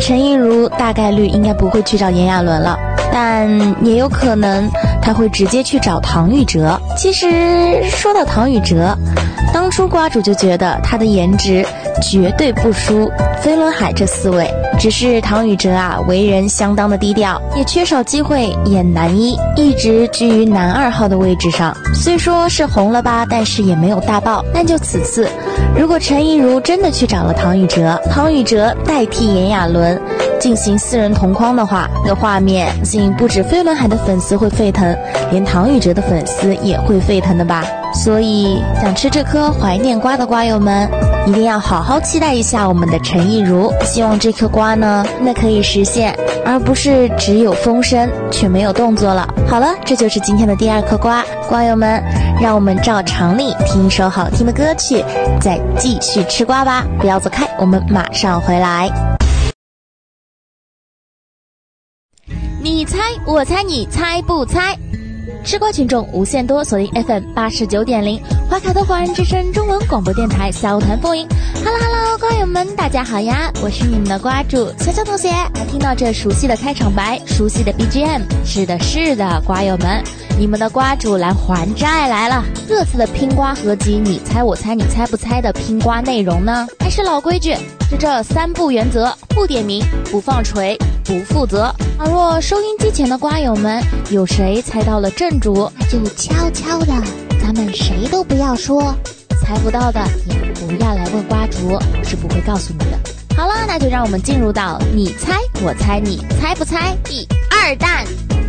[0.00, 2.78] 陈亦儒大概率应该不会去找炎亚纶了，
[3.10, 3.48] 但
[3.84, 4.70] 也有可能
[5.00, 6.78] 他会直接去找唐禹哲。
[6.96, 8.96] 其实说到唐禹哲，
[9.52, 11.64] 当初瓜主就觉得他的颜值
[12.02, 13.10] 绝对不输
[13.40, 14.48] 飞轮海这四位，
[14.78, 21.74] 只是唐禹哲啊为人相当的低调，也缺少机会演男一，一直居于男二号的位置上。
[21.94, 24.44] 虽说是红了吧，但是也没有大爆。
[24.52, 25.28] 但就此次，
[25.76, 30.00] 如果陈亦儒真的去找了唐禹哲，唐禹哲代替炎亚纶
[30.38, 34.96] 进行四人同框的话，那画面信不止飞轮海的粉丝会沸腾，
[35.30, 37.64] 连唐禹哲的粉丝也会沸腾的吧。
[37.94, 40.88] 所以想吃这颗怀念瓜的瓜友们，
[41.26, 43.72] 一定要好好期待一下我们的陈亦儒。
[43.82, 49.26] 希望这颗瓜呢，那可以实现，而不是只有风声却没有动作了。
[49.48, 52.02] 好了，这就是今天的第二颗瓜，瓜友们，
[52.40, 55.02] 让我们照常理听一首好听的歌曲，
[55.40, 56.84] 再继续吃瓜吧。
[57.00, 58.90] 不要走开，我们马上回来。
[62.70, 64.76] 你猜，我猜，你猜不猜？
[65.42, 71.26] 吃瓜群众无限多，锁定 FM 八十九点零，怀卡托华人之声中文广播电台小团风云。
[71.64, 73.50] Hello Hello，瓜友们，大家好呀！
[73.62, 75.30] 我是你们的瓜主小小同学。
[75.70, 80.04] 听到这熟悉的开场白，熟悉的 BGM，是的，是的，瓜友们，
[80.38, 82.44] 你们的瓜主来还债来了。
[82.68, 86.66] 这次的拼瓜合集，你猜我猜你猜不猜的拼瓜内容呢？
[86.80, 87.56] 还是老规矩，
[87.90, 90.76] 就这三不原则：不点名，不放锤，
[91.08, 91.74] 不负责。
[91.98, 96.92] 而若收音机前的瓜友们有谁猜到了正主，就悄悄的，
[97.42, 98.94] 咱们谁都不要说。
[99.40, 102.98] 猜不到的也不要来问瓜主，我是不会告诉你的。
[103.34, 108.04] 好了，那就让我们进入到你猜我猜你猜不猜第二弹。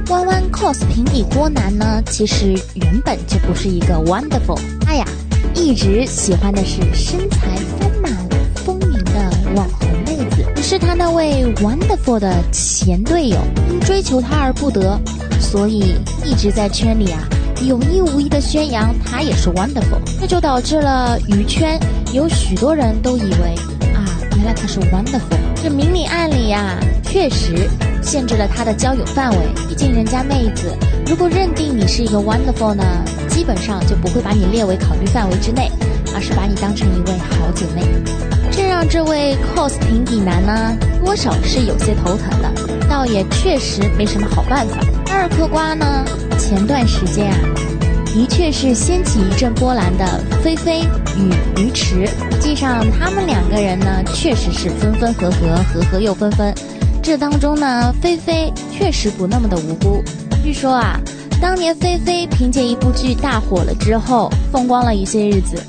[0.09, 5.05] 弯弯 cos 平底锅男呢，其实原本就不是一个 wonderful，他呀
[5.55, 8.11] 一直喜欢的是身材丰满、
[8.55, 9.88] 丰盈的网红。
[11.11, 13.37] 那位 wonderful 的前队友
[13.67, 14.95] 因追求他而不得，
[15.39, 17.27] 所以一直在圈里啊。
[17.63, 21.79] 有意无意的宣扬他也是 wonderful，这就导致了娱圈
[22.13, 23.55] 有许多人都以为
[23.95, 24.05] 啊，
[24.35, 25.39] 原来他是 wonderful。
[25.63, 27.67] 这明里暗里呀，确实
[28.03, 29.37] 限制了他的交友范围。
[29.67, 30.77] 毕竟人家妹子
[31.07, 32.83] 如果认定你是一个 wonderful 呢，
[33.27, 35.71] 基本上就不会把你列为考虑范围之内，
[36.13, 37.81] 而是把你当成一位好姐妹。
[38.51, 42.51] 这让这位 cos 平底男呢，多少是有些头疼的，
[42.89, 44.77] 倒也确实没什么好办法。
[45.11, 46.05] 二嗑瓜呢？
[46.37, 47.37] 前段时间啊，
[48.05, 50.05] 的确是掀起一阵波澜的
[50.43, 50.81] 菲菲
[51.17, 52.07] 与鱼池。
[52.31, 56.53] 实际上，他们两个人呢，确实是分分合合，合合又分分。
[57.03, 60.03] 这当中呢，菲菲确实不那么的无辜。
[60.43, 60.99] 据说啊，
[61.41, 65.61] 当年菲菲凭借一部剧大火了之后，风光了一些日子，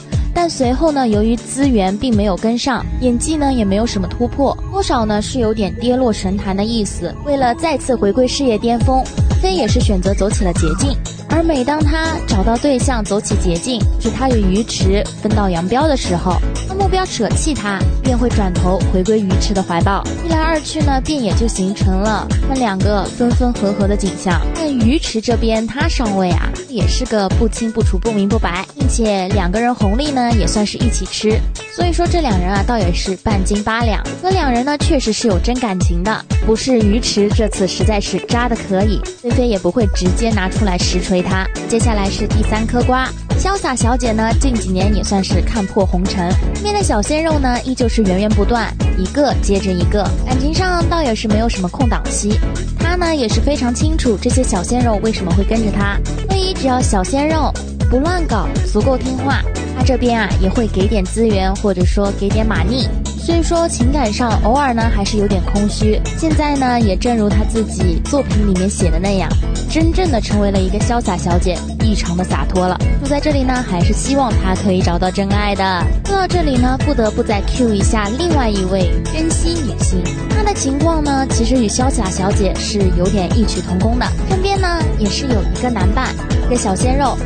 [0.42, 7.14] 但随后呢，由于资源并没有跟上，演技呢也没有什么突破，多少呢是有点跌落神坛的意思。
[7.26, 9.04] 为了再次回归事业巅峰。
[9.42, 10.94] 飞也是选择走起了捷径，
[11.30, 16.36] 而每当他找到对象走起捷径，是他与鱼池分道扬镳的时候，
[16.68, 20.02] 当目标舍弃他，便会转头回归鱼池的怀抱。
[20.26, 24.40] 一来二去呢，便也就形成了他们两个分分合合的景象。
[24.54, 31.40] 但鱼池这边他上位啊，也是个不清不楚、不明不白，并且两个人红利呢也算是一起吃，
[31.74, 34.02] 所以说这两人啊倒也是半斤八两。
[34.20, 39.00] 可两人呢确实是有真感情的，不是鱼池这次实在是渣的可以。
[39.22, 41.46] 菲菲也不会直接拿出来实锤给他。
[41.68, 46.32] 接下来是第三颗瓜，潇洒小姐呢，近几年也算是看破红尘，
[46.62, 52.38] 面对小鲜肉呢，依旧是源源不断，一个接着一个，感情上倒也是没有什么空档期。
[52.78, 55.98] 她呢也是非常清楚这些小鲜肉为什么会跟着她，
[56.28, 57.52] 所以只要小鲜肉
[57.90, 59.42] 不乱搞，足够听话，
[59.76, 62.88] 她这边啊也会给点资源，或者说给点马力。
[63.22, 69.30] 虽说情感上偶尔呢还是有点空虚，现在呢也正如他自己作品里面写的那样，
[69.70, 72.78] 真正的成为了一个潇洒小姐，异常的洒脱了。
[73.02, 75.84] 住在这里呢，还是希望他可以找到真爱的。
[76.06, 84.66] 说到这里呢，不得不再 Q 一下另外一位珍惜女性，她的情况呢，其实与潇洒小姐是有点异曲同工的，身边呢
[84.98, 86.08] 也是有一个男伴，
[86.46, 87.16] 一个小鲜肉。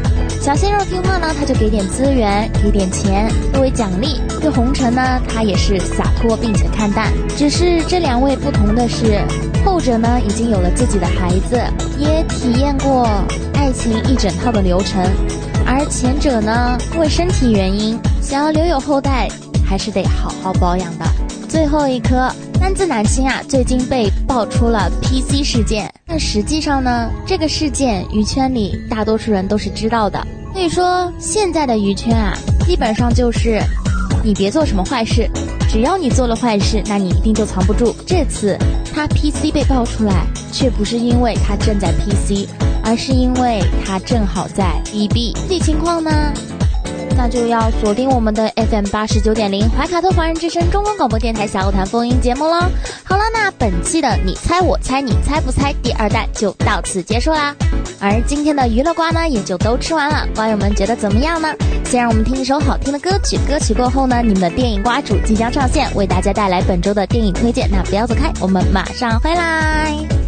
[0.45, 4.21] 小鲜肉听话呢，他就给点资源，给点钱作为奖励。
[4.43, 7.11] 对红尘呢，他也是洒脱并且看淡。
[7.35, 9.25] 只是这两位不同的是，
[9.65, 11.59] 后者呢已经有了自己的孩子，
[11.99, 13.09] 也体验过
[13.55, 15.03] 爱情一整套的流程，
[15.65, 19.27] 而前者呢，因为身体原因，想要留有后代，
[19.65, 21.07] 还是得好好保养的。
[21.55, 22.29] 最后一颗
[22.59, 25.89] 三字男星啊，最近被爆出了 PC 事件。
[26.05, 30.21] 但实际上呢，这个事件娱圈里大多数人都是知道的。
[30.53, 32.37] 可以说，现在的娱圈啊，
[32.67, 33.63] 基本上就是
[34.25, 35.31] 你别做什么坏事。
[35.71, 37.95] 只要你做了坏事，那你一定就藏不住。
[38.05, 38.59] 这次
[38.93, 42.49] 他 PC 被爆出来，却不是因为他正在 PC，
[42.83, 45.33] 而是因为他正好在 BB。
[45.35, 46.11] 具体情况呢？
[47.17, 52.61] 那就要锁定我们的 FM 八十九点零怀卡托华人之声中文广播电台小谈风云节目喽。
[53.05, 57.55] 好了，那本期的你猜我猜你猜不猜第二弹就到此结束啦。
[58.01, 60.27] 而今天的娱乐瓜呢，也就都吃完了。
[60.35, 61.49] 瓜友们觉得怎么样呢？
[61.85, 67.69] 先让我们听一首好听的歌曲，歌曲过后呢，你们的电影瓜主即将上线，为大家带来本周的电影推荐。
[67.71, 70.24] 那不要走开，我们马上回来。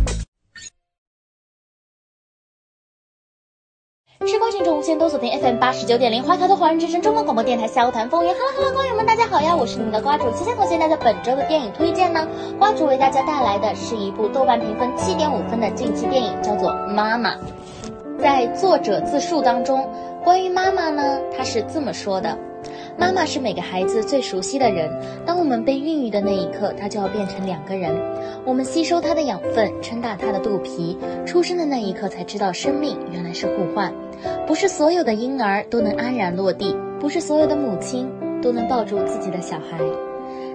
[4.27, 8.35] 吃瓜群众无限多锁定 FM 八十九点零怀卡托华人之声中国广播电台笑谈风云。
[8.35, 10.67] Hello Hello，瓜友们大家好呀，我是你们的瓜主七千头。
[10.67, 12.27] 现在在本周的电影推荐呢，
[12.59, 17.35] 瓜主为大家带来的是一部豆瓣评分七点五分的近期电影，叫做《妈妈》。
[18.19, 19.89] 在作者自述当中，
[20.25, 22.37] 关于妈妈呢，他是这么说的。
[22.99, 24.91] 妈妈是每个孩子最熟悉的人。
[25.25, 27.95] 当我们被孕育的那一刻，她就要变成两个人。
[28.45, 30.99] 我们吸收她的养分，撑大她的肚皮。
[31.25, 33.93] 出生的那一刻，才知道生命原来是互换。
[34.47, 38.09] 不是所有的婴儿都能安然落地，不是所有的母亲
[38.43, 39.79] 都能抱住自己的小孩。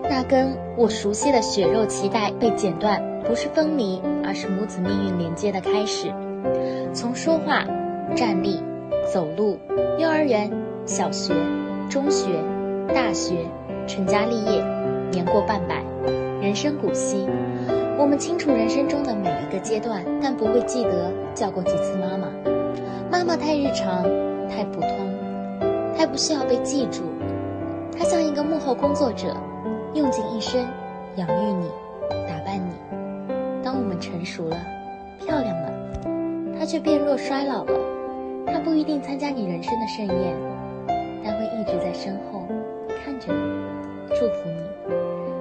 [0.04, 6.12] 那根我熟悉的血肉脐带被剪断，不是分离，而是母子命运连接的开始。
[6.94, 7.64] 从说话、
[8.16, 8.62] 站立、
[9.14, 9.58] 走路、
[9.98, 10.52] 幼儿园、
[10.86, 11.34] 小学。
[11.90, 12.30] 中学、
[12.96, 13.46] 大学，
[13.86, 14.64] 成家立业，
[15.12, 15.84] 年过半百，
[16.42, 17.28] 人生古稀。
[18.00, 22.30] 我们清楚人生中的每一个阶段，但不会记得叫过几次妈妈。
[23.12, 24.04] 妈妈太日常，
[24.48, 24.90] 太普通，
[25.98, 27.02] 太不需要被记住。
[27.92, 29.36] 她像一个幕后工作者，
[29.94, 30.66] 用尽一生
[31.18, 31.70] 养育你，
[32.26, 32.72] 打扮你。
[33.62, 34.58] 当我们成熟了，
[35.20, 35.70] 漂亮了，
[36.58, 37.74] 她却变弱衰老了。
[38.48, 40.34] 她不一定参加你人生的盛宴。
[41.22, 42.48] 但会一直在身后
[43.04, 44.96] 看着你，祝福你。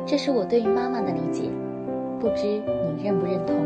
[0.05, 1.44] 这是我对于妈妈的理解，
[2.18, 3.56] 不知你认不认同？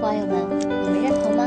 [0.00, 1.46] 瓜友们，你们认同吗？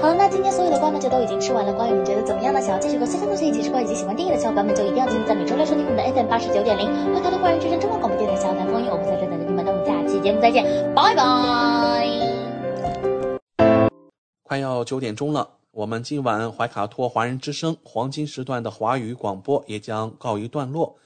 [0.00, 1.72] 好了，那今天所有的瓜呢就都已经吃完了。
[1.72, 2.60] 瓜友们觉得怎么样呢？
[2.60, 8.88] 想要继续和三三同学一起吃瓜以及喜欢电影的小伙伴们，就一定要记得在每周六收听我们的 FM 八十九点零怀卡托华人之声中文广播电台小谈风云。
[8.90, 10.64] 我们在这等着你们，那我们下期节目再见，
[10.94, 12.06] 拜拜。
[14.42, 15.48] 快要九点钟了。
[15.72, 20.96] 我们今晚怀卡托华人之声黄金时段的华语广播也将告一段落。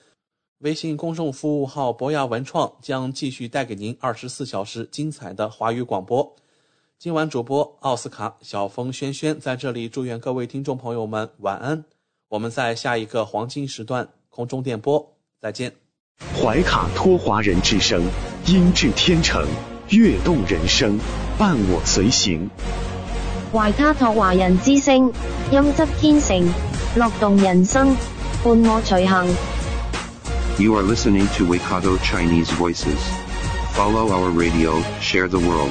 [0.58, 6.36] 微信公众服务号博雅文创将继续带给您二十四小时精彩的华语广播。
[7.02, 11.82] 今晚主播奥斯卡、小峰、轩轩在这里祝愿各位听众朋友们晚安。
[12.28, 15.72] 我们在下一个黄金时段空中电波再见。
[16.36, 18.02] 怀卡托华人之声，
[18.46, 19.48] 音质天成，
[19.88, 21.00] 悦动人生，
[21.38, 22.50] 伴我随行。
[23.50, 25.10] 怀卡托华人之声，
[25.50, 26.46] 音质天成，
[26.96, 27.96] 乐动人生，
[28.44, 29.26] 伴我随行。
[30.58, 33.00] You are listening to Waikato Chinese Voices.
[33.72, 35.70] Follow our radio, share the world.